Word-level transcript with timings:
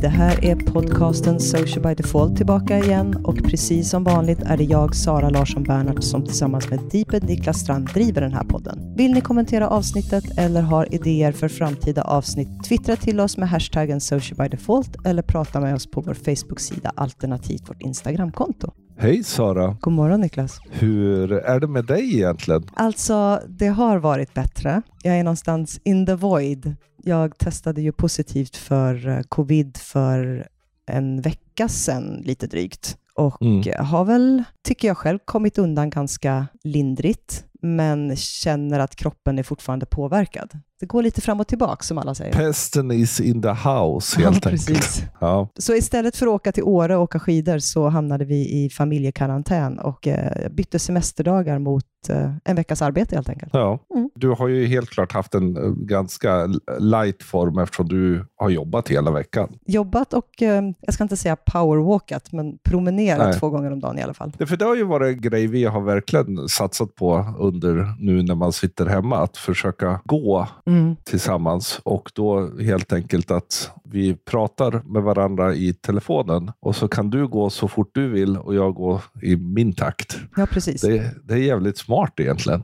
Det 0.00 0.08
här 0.08 0.44
är 0.44 0.56
podcasten 0.56 1.40
Social 1.40 1.82
by 1.82 1.94
Default 1.94 2.36
tillbaka 2.36 2.78
igen 2.78 3.16
och 3.24 3.36
precis 3.44 3.90
som 3.90 4.04
vanligt 4.04 4.42
är 4.42 4.56
det 4.56 4.64
jag, 4.64 4.94
Sara 4.94 5.30
Larsson 5.30 5.62
Bernhardt, 5.62 6.04
som 6.04 6.24
tillsammans 6.24 6.70
med 6.70 6.80
Deeped 6.92 7.24
Niklas 7.24 7.60
Strand 7.60 7.88
driver 7.94 8.20
den 8.20 8.32
här 8.32 8.44
podden. 8.44 8.94
Vill 8.96 9.12
ni 9.12 9.20
kommentera 9.20 9.68
avsnittet 9.68 10.38
eller 10.38 10.62
har 10.62 10.94
idéer 10.94 11.32
för 11.32 11.48
framtida 11.48 12.02
avsnitt, 12.02 12.64
twittra 12.64 12.96
till 12.96 13.20
oss 13.20 13.36
med 13.36 13.48
hashtaggen 13.48 14.00
Social 14.00 14.36
by 14.38 14.48
Default 14.48 15.06
eller 15.06 15.22
prata 15.22 15.60
med 15.60 15.74
oss 15.74 15.90
på 15.90 16.00
vår 16.00 16.14
Facebook-sida 16.14 16.92
alternativt 16.96 17.70
vårt 17.70 17.82
Instagramkonto. 17.82 18.72
Hej 18.98 19.24
Sara! 19.24 19.76
God 19.80 19.92
morgon 19.92 20.20
Niklas! 20.20 20.60
Hur 20.70 21.32
är 21.32 21.60
det 21.60 21.66
med 21.66 21.84
dig 21.84 22.14
egentligen? 22.14 22.62
Alltså, 22.74 23.40
det 23.48 23.68
har 23.68 23.98
varit 23.98 24.34
bättre. 24.34 24.82
Jag 25.02 25.18
är 25.18 25.24
någonstans 25.24 25.80
in 25.84 26.06
the 26.06 26.14
void. 26.14 26.76
Jag 27.08 27.38
testade 27.38 27.82
ju 27.82 27.92
positivt 27.92 28.56
för 28.56 29.08
eh, 29.08 29.20
covid 29.22 29.76
för 29.76 30.48
en 30.86 31.20
vecka 31.20 31.68
sedan, 31.68 32.22
lite 32.24 32.46
drygt. 32.46 32.98
Och 33.14 33.42
Mm. 33.42 33.86
har 33.86 34.04
väl, 34.04 34.44
tycker 34.62 34.88
jag 34.88 34.96
själv, 34.96 35.18
kommit 35.24 35.58
undan 35.58 35.90
ganska 35.90 36.46
lindrigt, 36.64 37.44
men 37.62 38.16
känner 38.16 38.78
att 38.78 38.96
kroppen 38.96 39.38
är 39.38 39.42
fortfarande 39.42 39.86
påverkad. 39.86 40.58
Det 40.80 40.86
går 40.86 41.02
lite 41.02 41.20
fram 41.20 41.40
och 41.40 41.46
tillbaka, 41.46 41.82
som 41.82 41.98
alla 41.98 42.14
säger. 42.14 42.32
Pesten 42.32 42.90
is 42.90 43.20
in 43.20 43.42
the 43.42 43.48
house 43.48 44.20
helt 44.20 44.44
ja, 44.44 44.50
enkelt. 44.50 45.04
Ja. 45.20 45.48
Så 45.58 45.74
istället 45.74 46.16
för 46.16 46.26
att 46.26 46.32
åka 46.32 46.52
till 46.52 46.62
Åre 46.62 46.96
och 46.96 47.02
åka 47.02 47.18
skidor 47.18 47.58
så 47.58 47.88
hamnade 47.88 48.24
vi 48.24 48.64
i 48.64 48.70
familjekarantän 48.70 49.78
och 49.78 50.06
eh, 50.06 50.48
bytte 50.50 50.78
semesterdagar 50.78 51.58
mot 51.58 51.84
eh, 52.08 52.32
en 52.44 52.56
veckas 52.56 52.82
arbete 52.82 53.14
helt 53.14 53.28
enkelt. 53.28 53.50
Ja. 53.54 53.78
Mm. 53.94 54.10
Du 54.14 54.28
har 54.28 54.48
ju 54.48 54.66
helt 54.66 54.90
klart 54.90 55.12
haft 55.12 55.34
en 55.34 55.56
eh, 55.56 55.62
ganska 55.72 56.48
light 56.78 57.22
form 57.22 57.58
eftersom 57.58 57.88
du 57.88 58.26
har 58.36 58.50
jobbat 58.50 58.88
hela 58.88 59.10
veckan. 59.10 59.48
Jobbat 59.66 60.12
och, 60.12 60.42
eh, 60.42 60.62
jag 60.80 60.94
ska 60.94 61.02
inte 61.02 61.16
säga 61.16 61.36
powerwalkat, 61.36 62.32
men 62.32 62.58
promenerat 62.58 63.26
Nej. 63.26 63.38
två 63.38 63.50
gånger 63.50 63.70
om 63.70 63.80
dagen 63.80 63.98
i 63.98 64.02
alla 64.02 64.14
fall. 64.14 64.32
Det, 64.38 64.46
för 64.46 64.56
det 64.56 64.64
har 64.64 64.76
ju 64.76 64.84
varit 64.84 65.16
en 65.16 65.20
grej 65.20 65.46
vi 65.46 65.64
har 65.64 65.80
verkligen 65.80 66.48
satsat 66.48 66.94
på 66.94 67.34
under 67.38 67.94
nu 67.98 68.22
när 68.22 68.34
man 68.34 68.52
sitter 68.52 68.86
hemma. 68.86 69.18
Att 69.18 69.36
försöka 69.36 70.00
gå 70.04 70.48
Mm. 70.68 70.96
tillsammans 71.04 71.80
och 71.84 72.10
då 72.14 72.50
helt 72.60 72.92
enkelt 72.92 73.30
att 73.30 73.70
vi 73.84 74.14
pratar 74.16 74.82
med 74.84 75.02
varandra 75.02 75.54
i 75.54 75.72
telefonen 75.74 76.50
och 76.60 76.76
så 76.76 76.88
kan 76.88 77.10
du 77.10 77.26
gå 77.28 77.50
så 77.50 77.68
fort 77.68 77.90
du 77.94 78.08
vill 78.08 78.36
och 78.36 78.54
jag 78.54 78.74
går 78.74 79.00
i 79.22 79.36
min 79.36 79.72
takt. 79.72 80.18
Ja, 80.36 80.46
precis. 80.46 80.80
Det, 80.80 81.14
det 81.24 81.34
är 81.34 81.38
jävligt 81.38 81.78
smart 81.78 82.12
egentligen. 82.20 82.62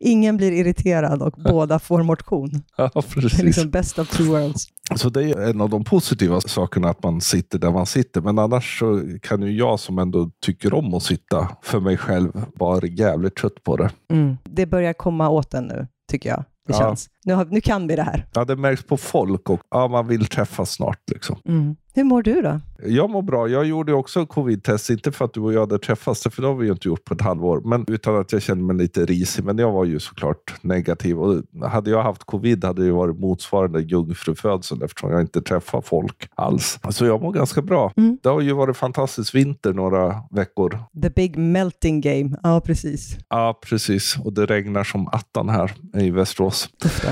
Ingen 0.00 0.36
blir 0.36 0.52
irriterad 0.52 1.22
och 1.22 1.32
båda 1.44 1.78
får 1.78 2.02
motion. 2.02 2.50
Ja, 2.76 2.90
Det 2.94 3.02
precis. 3.02 3.40
är 3.40 3.44
liksom 3.44 3.70
best 3.70 3.98
of 3.98 4.08
two 4.16 4.22
worlds. 4.24 4.66
Så 4.96 5.08
det 5.10 5.22
är 5.30 5.50
en 5.50 5.60
av 5.60 5.70
de 5.70 5.84
positiva 5.84 6.40
sakerna 6.40 6.88
att 6.88 7.02
man 7.02 7.20
sitter 7.20 7.58
där 7.58 7.70
man 7.70 7.86
sitter. 7.86 8.20
Men 8.20 8.38
annars 8.38 8.78
så 8.78 9.02
kan 9.22 9.42
ju 9.42 9.50
jag 9.58 9.80
som 9.80 9.98
ändå 9.98 10.30
tycker 10.44 10.74
om 10.74 10.94
att 10.94 11.02
sitta 11.02 11.48
för 11.62 11.80
mig 11.80 11.96
själv 11.96 12.32
vara 12.54 12.86
jävligt 12.86 13.36
trött 13.36 13.62
på 13.64 13.76
det. 13.76 13.90
Mm. 14.12 14.36
Det 14.44 14.66
börjar 14.66 14.92
komma 14.92 15.28
åt 15.28 15.54
en 15.54 15.64
nu, 15.64 15.86
tycker 16.10 16.28
jag. 16.28 16.44
Det 16.66 16.72
Ja. 16.72 16.78
känns. 16.78 17.08
Nu, 17.26 17.34
har, 17.34 17.44
nu 17.44 17.60
kan 17.60 17.86
vi 17.86 17.96
det 17.96 18.02
här. 18.02 18.26
Ja, 18.34 18.44
det 18.44 18.56
märks 18.56 18.84
på 18.84 18.96
folk 18.96 19.50
och 19.50 19.60
ja, 19.70 19.88
man 19.88 20.06
vill 20.06 20.26
träffas 20.26 20.70
snart. 20.70 21.00
Liksom. 21.10 21.36
Mm. 21.48 21.76
Hur 21.96 22.04
mår 22.04 22.22
du 22.22 22.42
då? 22.42 22.60
Jag 22.86 23.10
mår 23.10 23.22
bra. 23.22 23.48
Jag 23.48 23.64
gjorde 23.66 23.92
också 23.92 24.26
covid-test, 24.26 24.90
inte 24.90 25.12
för 25.12 25.24
att 25.24 25.34
du 25.34 25.40
och 25.40 25.52
jag 25.52 25.60
hade 25.60 25.78
träffats, 25.78 26.22
för 26.22 26.42
det 26.42 26.48
har 26.48 26.54
vi 26.54 26.66
ju 26.66 26.72
inte 26.72 26.88
gjort 26.88 27.04
på 27.04 27.14
ett 27.14 27.20
halvår, 27.20 27.60
men 27.64 27.84
utan 27.88 28.16
att 28.16 28.32
jag 28.32 28.42
kände 28.42 28.64
mig 28.64 28.76
lite 28.76 29.04
risig. 29.04 29.44
Men 29.44 29.58
jag 29.58 29.72
var 29.72 29.84
ju 29.84 30.00
såklart 30.00 30.54
negativ. 30.60 31.18
Och 31.18 31.42
hade 31.62 31.90
jag 31.90 32.02
haft 32.02 32.24
covid 32.24 32.64
hade 32.64 32.84
det 32.84 32.92
varit 32.92 33.18
motsvarande 33.18 33.80
jungfrufödsel 33.80 34.82
eftersom 34.82 35.10
jag 35.10 35.20
inte 35.20 35.42
träffar 35.42 35.80
folk 35.80 36.28
alls. 36.34 36.78
Så 36.90 37.06
jag 37.06 37.22
mår 37.22 37.32
ganska 37.32 37.62
bra. 37.62 37.92
Mm. 37.96 38.18
Det 38.22 38.28
har 38.28 38.40
ju 38.40 38.52
varit 38.52 38.76
fantastisk 38.76 39.34
vinter 39.34 39.72
några 39.72 40.22
veckor. 40.30 40.78
The 41.02 41.10
big 41.10 41.36
melting 41.36 42.00
game. 42.00 42.36
Ja, 42.42 42.60
precis. 42.60 43.16
Ja, 43.28 43.60
precis. 43.62 44.16
Och 44.24 44.32
det 44.32 44.46
regnar 44.46 44.84
som 44.84 45.08
attan 45.08 45.48
här 45.48 45.72
i 45.94 46.10
Västerås. 46.10 46.68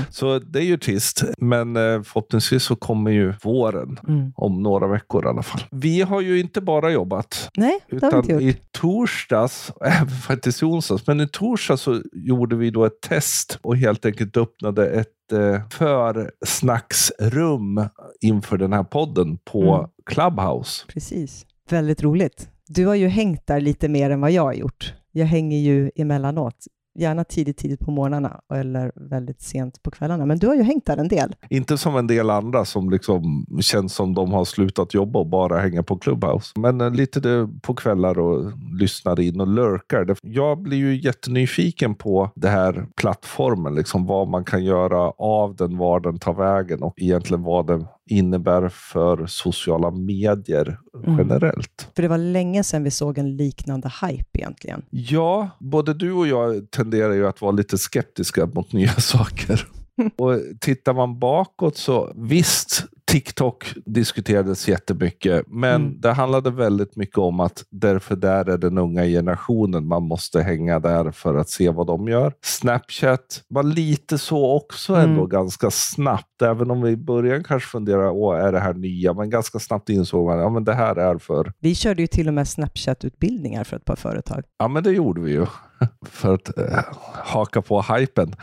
Så 0.09 0.39
det 0.39 0.59
är 0.59 0.63
ju 0.63 0.77
trist. 0.77 1.23
Men 1.37 1.75
eh, 1.75 2.01
förhoppningsvis 2.03 2.63
så 2.63 2.75
kommer 2.75 3.11
ju 3.11 3.33
våren 3.43 3.99
Mm. 4.07 4.31
om 4.35 4.63
några 4.63 4.87
veckor 4.87 5.25
i 5.25 5.27
alla 5.27 5.43
fall. 5.43 5.61
Vi 5.71 6.01
har 6.01 6.21
ju 6.21 6.39
inte 6.39 6.61
bara 6.61 6.91
jobbat. 6.91 7.49
Nej, 7.57 7.79
det 7.89 7.95
har 7.95 8.01
vi 8.01 8.07
Utan 8.07 8.19
inte 8.19 8.33
gjort. 8.33 8.41
i 8.55 8.59
torsdags, 8.71 9.71
även 9.81 10.07
faktiskt 10.09 10.61
i 10.61 10.65
onsdags, 10.65 11.07
men 11.07 11.21
i 11.21 11.27
torsdags 11.27 11.81
så 11.81 12.01
gjorde 12.13 12.55
vi 12.55 12.69
då 12.69 12.85
ett 12.85 13.01
test 13.01 13.59
och 13.61 13.77
helt 13.77 14.05
enkelt 14.05 14.37
öppnade 14.37 14.87
ett 14.89 15.31
eh, 15.33 15.61
försnacksrum 15.69 17.85
inför 18.21 18.57
den 18.57 18.73
här 18.73 18.83
podden 18.83 19.37
på 19.37 19.73
Mm. 19.75 19.89
Clubhouse. 20.05 20.85
Precis. 20.87 21.45
Väldigt 21.69 22.03
roligt. 22.03 22.49
Du 22.67 22.85
har 22.85 22.95
ju 22.95 23.07
hängt 23.07 23.47
där 23.47 23.61
lite 23.61 23.87
mer 23.89 24.09
än 24.09 24.21
vad 24.21 24.31
jag 24.31 24.43
har 24.43 24.53
gjort. 24.53 24.93
Jag 25.11 25.25
hänger 25.25 25.59
ju 25.59 25.91
emellanåt. 25.95 26.55
Gärna 26.95 27.23
tidigt, 27.23 27.57
tidigt 27.57 27.79
på 27.79 27.91
morgnarna 27.91 28.41
eller 28.53 28.91
väldigt 28.95 29.41
sent 29.41 29.83
på 29.83 29.91
kvällarna. 29.91 30.25
Men 30.25 30.39
du 30.39 30.47
har 30.47 30.55
ju 30.55 30.63
hängt 30.63 30.85
där 30.85 30.97
en 30.97 31.07
del. 31.07 31.35
Inte 31.49 31.77
som 31.77 31.97
en 31.97 32.07
del 32.07 32.29
andra 32.29 32.65
som 32.65 32.89
liksom 32.89 33.45
känns 33.61 33.93
som 33.93 34.13
de 34.13 34.31
har 34.31 34.45
slutat 34.45 34.93
jobba 34.93 35.19
och 35.19 35.27
bara 35.27 35.59
hänger 35.59 35.81
på 35.81 35.97
Clubhouse. 35.97 36.59
Men 36.59 36.81
eh, 36.81 36.91
lite 36.91 37.49
på 37.61 37.73
kvällar 37.73 38.19
och 38.19 38.51
lyssnar 38.79 39.19
in 39.19 39.41
och 39.41 39.47
lurkar. 39.47 40.15
Jag 40.21 40.61
blir 40.61 40.77
ju 40.77 41.01
jättenyfiken 41.01 41.95
på 41.95 42.31
den 42.35 42.51
här 42.51 42.87
plattformen. 42.95 43.75
Liksom 43.75 44.05
vad 44.05 44.27
man 44.27 44.43
kan 44.43 44.63
göra 44.63 45.11
av 45.17 45.55
den, 45.55 45.77
var 45.77 45.99
den 45.99 46.19
tar 46.19 46.33
vägen 46.33 46.83
och 46.83 46.93
egentligen 46.97 47.43
vad 47.43 47.67
den 47.67 47.85
innebär 48.09 48.69
för 48.69 49.25
sociala 49.25 49.91
medier 49.91 50.79
Mm. 51.03 51.17
generellt. 51.17 51.87
För 51.95 52.01
det 52.01 52.07
var 52.07 52.17
länge 52.17 52.63
sedan 52.63 52.83
vi 52.83 52.91
såg 52.91 53.17
en 53.17 53.37
liknande 53.37 53.91
hype 54.01 54.39
egentligen. 54.39 54.81
Ja, 54.89 55.49
både 55.59 55.93
du 55.93 56.11
och 56.11 56.27
jag 56.27 56.71
tenderar 56.71 57.13
ju 57.13 57.27
att 57.27 57.41
vara 57.41 57.51
lite 57.51 57.77
skeptiska 57.77 58.45
mot 58.45 58.73
nya 58.73 58.91
saker. 58.97 59.67
Och 60.17 60.39
tittar 60.59 60.93
man 60.93 61.19
bakåt 61.19 61.77
så 61.77 62.13
visst, 62.15 62.85
TikTok 63.19 63.73
diskuterades 63.85 64.67
jättemycket, 64.67 65.43
men 65.47 65.81
Mm. 65.81 66.01
det 66.01 66.11
handlade 66.11 66.51
väldigt 66.51 66.95
mycket 66.95 67.17
om 67.17 67.39
att 67.39 67.63
därför 67.71 68.15
där 68.15 68.49
är 68.49 68.57
den 68.57 68.77
unga 68.77 69.03
generationen, 69.03 69.87
man 69.87 70.03
måste 70.03 70.41
hänga 70.41 70.79
där 70.79 71.11
för 71.11 71.35
att 71.35 71.49
se 71.49 71.69
vad 71.69 71.87
de 71.87 72.07
gör. 72.07 72.33
Snapchat 72.43 73.43
var 73.47 73.63
lite 73.63 74.17
så 74.17 74.51
också 74.55 74.93
ändå 74.95 75.19
Mm. 75.19 75.29
ganska 75.29 75.71
snabbt, 75.71 76.41
även 76.41 76.71
om 76.71 76.81
vi 76.81 76.89
i 76.91 76.97
början 76.97 77.43
kanske 77.43 77.69
funderade, 77.69 78.09
åh, 78.09 78.35
är 78.39 78.51
det 78.51 78.59
här 78.59 78.73
nya? 78.73 79.13
Men 79.13 79.29
ganska 79.29 79.59
snabbt 79.59 79.89
insåg 79.89 80.25
man, 80.27 80.39
ja 80.39 80.49
men 80.49 80.63
det 80.63 80.73
här 80.73 80.95
är 80.95 81.17
för 81.17 81.53
Vi 81.59 81.75
körde 81.75 82.01
ju 82.01 82.07
till 82.07 82.27
och 82.27 82.33
med 82.33 82.47
Snapchat-utbildningar 82.47 83.63
för 83.63 83.77
ett 83.77 83.85
par 83.85 83.95
företag. 83.95 84.43
Ja, 84.59 84.67
men 84.67 84.83
det 84.83 84.91
gjorde 84.91 85.21
vi 85.21 85.31
ju. 85.31 85.45
För 86.05 86.33
att 86.33 86.57
eh, 86.57 86.83
haka 87.13 87.61
på 87.61 87.81
hypen. 87.81 88.35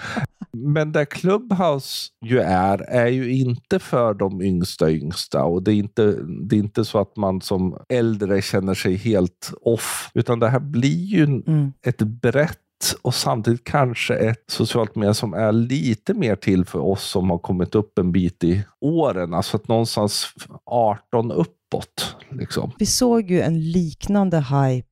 Men 0.52 0.92
där 0.92 1.04
Clubhouse 1.04 2.08
ju 2.24 2.40
är, 2.40 2.78
är 2.78 3.06
ju 3.06 3.32
inte 3.32 3.78
för 3.78 4.14
de 4.14 4.42
yngsta 4.42 4.90
yngsta. 4.90 5.44
Och 5.44 5.62
det 5.62 5.72
är, 5.72 5.76
inte, 5.76 6.16
det 6.48 6.56
är 6.56 6.60
inte 6.60 6.84
så 6.84 6.98
att 6.98 7.16
man 7.16 7.40
som 7.40 7.78
äldre 7.88 8.42
känner 8.42 8.74
sig 8.74 8.96
helt 8.96 9.52
off. 9.62 10.10
Utan 10.14 10.38
det 10.40 10.48
här 10.48 10.60
blir 10.60 11.04
ju 11.04 11.22
Mm. 11.24 11.72
ett 11.86 11.98
brett 12.02 12.58
och 13.02 13.14
samtidigt 13.14 13.64
kanske 13.64 14.14
ett 14.14 14.44
socialt 14.48 14.94
medier 14.94 15.12
som 15.12 15.34
är 15.34 15.52
lite 15.52 16.14
mer 16.14 16.36
till 16.36 16.64
för 16.64 16.78
oss 16.78 17.02
som 17.04 17.30
har 17.30 17.38
kommit 17.38 17.74
upp 17.74 17.98
en 17.98 18.12
bit 18.12 18.44
i 18.44 18.64
åren. 18.80 19.34
Alltså 19.34 19.56
att 19.56 19.68
någonstans 19.68 20.26
18 20.66 21.32
uppåt. 21.72 22.16
Liksom. 22.30 22.72
Vi 22.78 22.86
såg 22.86 23.30
ju 23.30 23.40
en 23.40 23.70
liknande 23.70 24.40
hype 24.40 24.86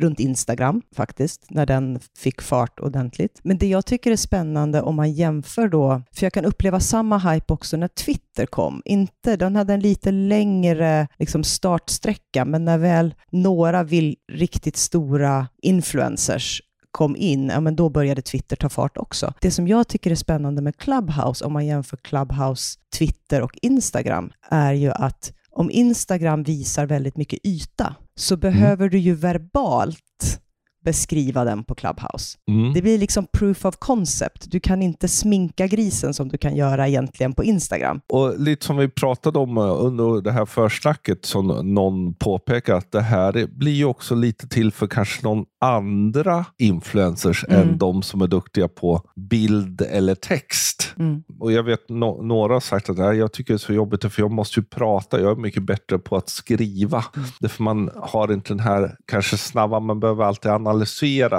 runt 0.00 0.20
Instagram 0.20 0.82
faktiskt, 0.96 1.46
när 1.50 1.66
den 1.66 2.00
fick 2.18 2.42
fart 2.42 2.80
ordentligt. 2.80 3.40
Men 3.42 3.58
det 3.58 3.68
jag 3.68 3.86
tycker 3.86 4.10
är 4.10 4.16
spännande 4.16 4.82
om 4.82 4.96
man 4.96 5.12
jämför 5.12 5.68
då, 5.68 6.02
för 6.12 6.26
jag 6.26 6.32
kan 6.32 6.44
uppleva 6.44 6.80
samma 6.80 7.18
hype 7.18 7.52
också 7.52 7.76
när 7.76 7.88
Twitter 7.88 8.46
kom. 8.46 8.82
Inte, 8.84 9.36
den 9.36 9.56
hade 9.56 9.74
en 9.74 9.80
lite 9.80 10.10
längre 10.10 11.08
liksom 11.18 11.44
startsträcka, 11.44 12.44
men 12.44 12.64
när 12.64 12.78
väl 12.78 13.14
några 13.30 13.82
vill 13.82 14.16
riktigt 14.32 14.76
stora 14.76 15.48
influencers 15.62 16.62
kom 16.90 17.16
in, 17.16 17.48
ja 17.48 17.60
men 17.60 17.76
då 17.76 17.88
började 17.88 18.22
Twitter 18.22 18.56
ta 18.56 18.68
fart 18.68 18.96
också. 18.96 19.32
Det 19.40 19.50
som 19.50 19.68
jag 19.68 19.88
tycker 19.88 20.10
är 20.10 20.14
spännande 20.14 20.62
med 20.62 20.76
Clubhouse, 20.76 21.44
om 21.44 21.52
man 21.52 21.66
jämför 21.66 21.96
Clubhouse, 21.96 22.78
Twitter 22.98 23.42
och 23.42 23.58
Instagram, 23.62 24.30
är 24.50 24.72
ju 24.72 24.90
att 24.90 25.32
om 25.54 25.70
Instagram 25.70 26.42
visar 26.42 26.86
väldigt 26.86 27.16
mycket 27.16 27.38
yta, 27.46 27.94
så 28.16 28.36
behöver 28.36 28.88
du 28.88 28.98
ju 28.98 29.14
verbalt 29.14 30.40
beskriva 30.84 31.44
den 31.44 31.64
på 31.64 31.74
Clubhouse. 31.74 32.38
Mm. 32.50 32.72
Det 32.72 32.82
blir 32.82 32.98
liksom 32.98 33.26
proof 33.38 33.64
of 33.64 33.76
concept. 33.78 34.50
Du 34.50 34.60
kan 34.60 34.82
inte 34.82 35.08
sminka 35.08 35.66
grisen 35.66 36.14
som 36.14 36.28
du 36.28 36.38
kan 36.38 36.56
göra 36.56 36.88
egentligen 36.88 37.32
på 37.32 37.44
Instagram. 37.44 38.00
Och 38.12 38.40
lite 38.40 38.66
som 38.66 38.76
vi 38.76 38.88
pratade 38.88 39.38
om 39.38 39.58
eh, 39.58 39.62
under 39.84 40.20
det 40.22 40.32
här 40.32 40.46
försnacket 40.46 41.24
som 41.24 41.46
någon 41.74 42.14
påpekar 42.14 42.74
att 42.74 42.92
det 42.92 43.00
här 43.00 43.46
blir 43.58 43.72
ju 43.72 43.84
också 43.84 44.14
lite 44.14 44.48
till 44.48 44.72
för 44.72 44.86
kanske 44.86 45.22
någon 45.26 45.44
andra 45.60 46.44
influencers 46.58 47.44
Mm. 47.48 47.60
än 47.68 47.78
de 47.78 48.02
som 48.02 48.22
är 48.22 48.26
duktiga 48.26 48.68
på 48.68 49.02
bild 49.16 49.80
eller 49.82 50.14
text. 50.14 50.94
Mm. 50.98 51.22
Och 51.40 51.52
jag 51.52 51.62
vet 51.62 51.88
no 51.88 52.22
några 52.22 52.52
har 52.52 52.60
sagt 52.60 52.90
att 52.90 52.98
"Nej, 52.98 53.16
jag 53.16 53.32
tycker 53.32 53.52
det 53.54 53.56
är 53.56 53.58
så 53.58 53.72
jobbigt 53.72 54.12
för 54.12 54.22
jag 54.22 54.30
måste 54.30 54.60
ju 54.60 54.64
prata. 54.66 55.20
Jag 55.20 55.30
är 55.30 55.36
mycket 55.36 55.62
bättre 55.62 55.98
på 55.98 56.16
att 56.16 56.28
skriva. 56.28 57.04
Mm. 57.16 57.28
Därför 57.40 57.62
man 57.62 57.90
har 57.96 58.32
inte 58.32 58.52
den 58.52 58.60
här 58.60 58.96
kanske 59.06 59.36
snabba, 59.36 59.80
man 59.80 60.00
behöver 60.00 60.24
alltid 60.24 60.50
analysera 60.50 60.73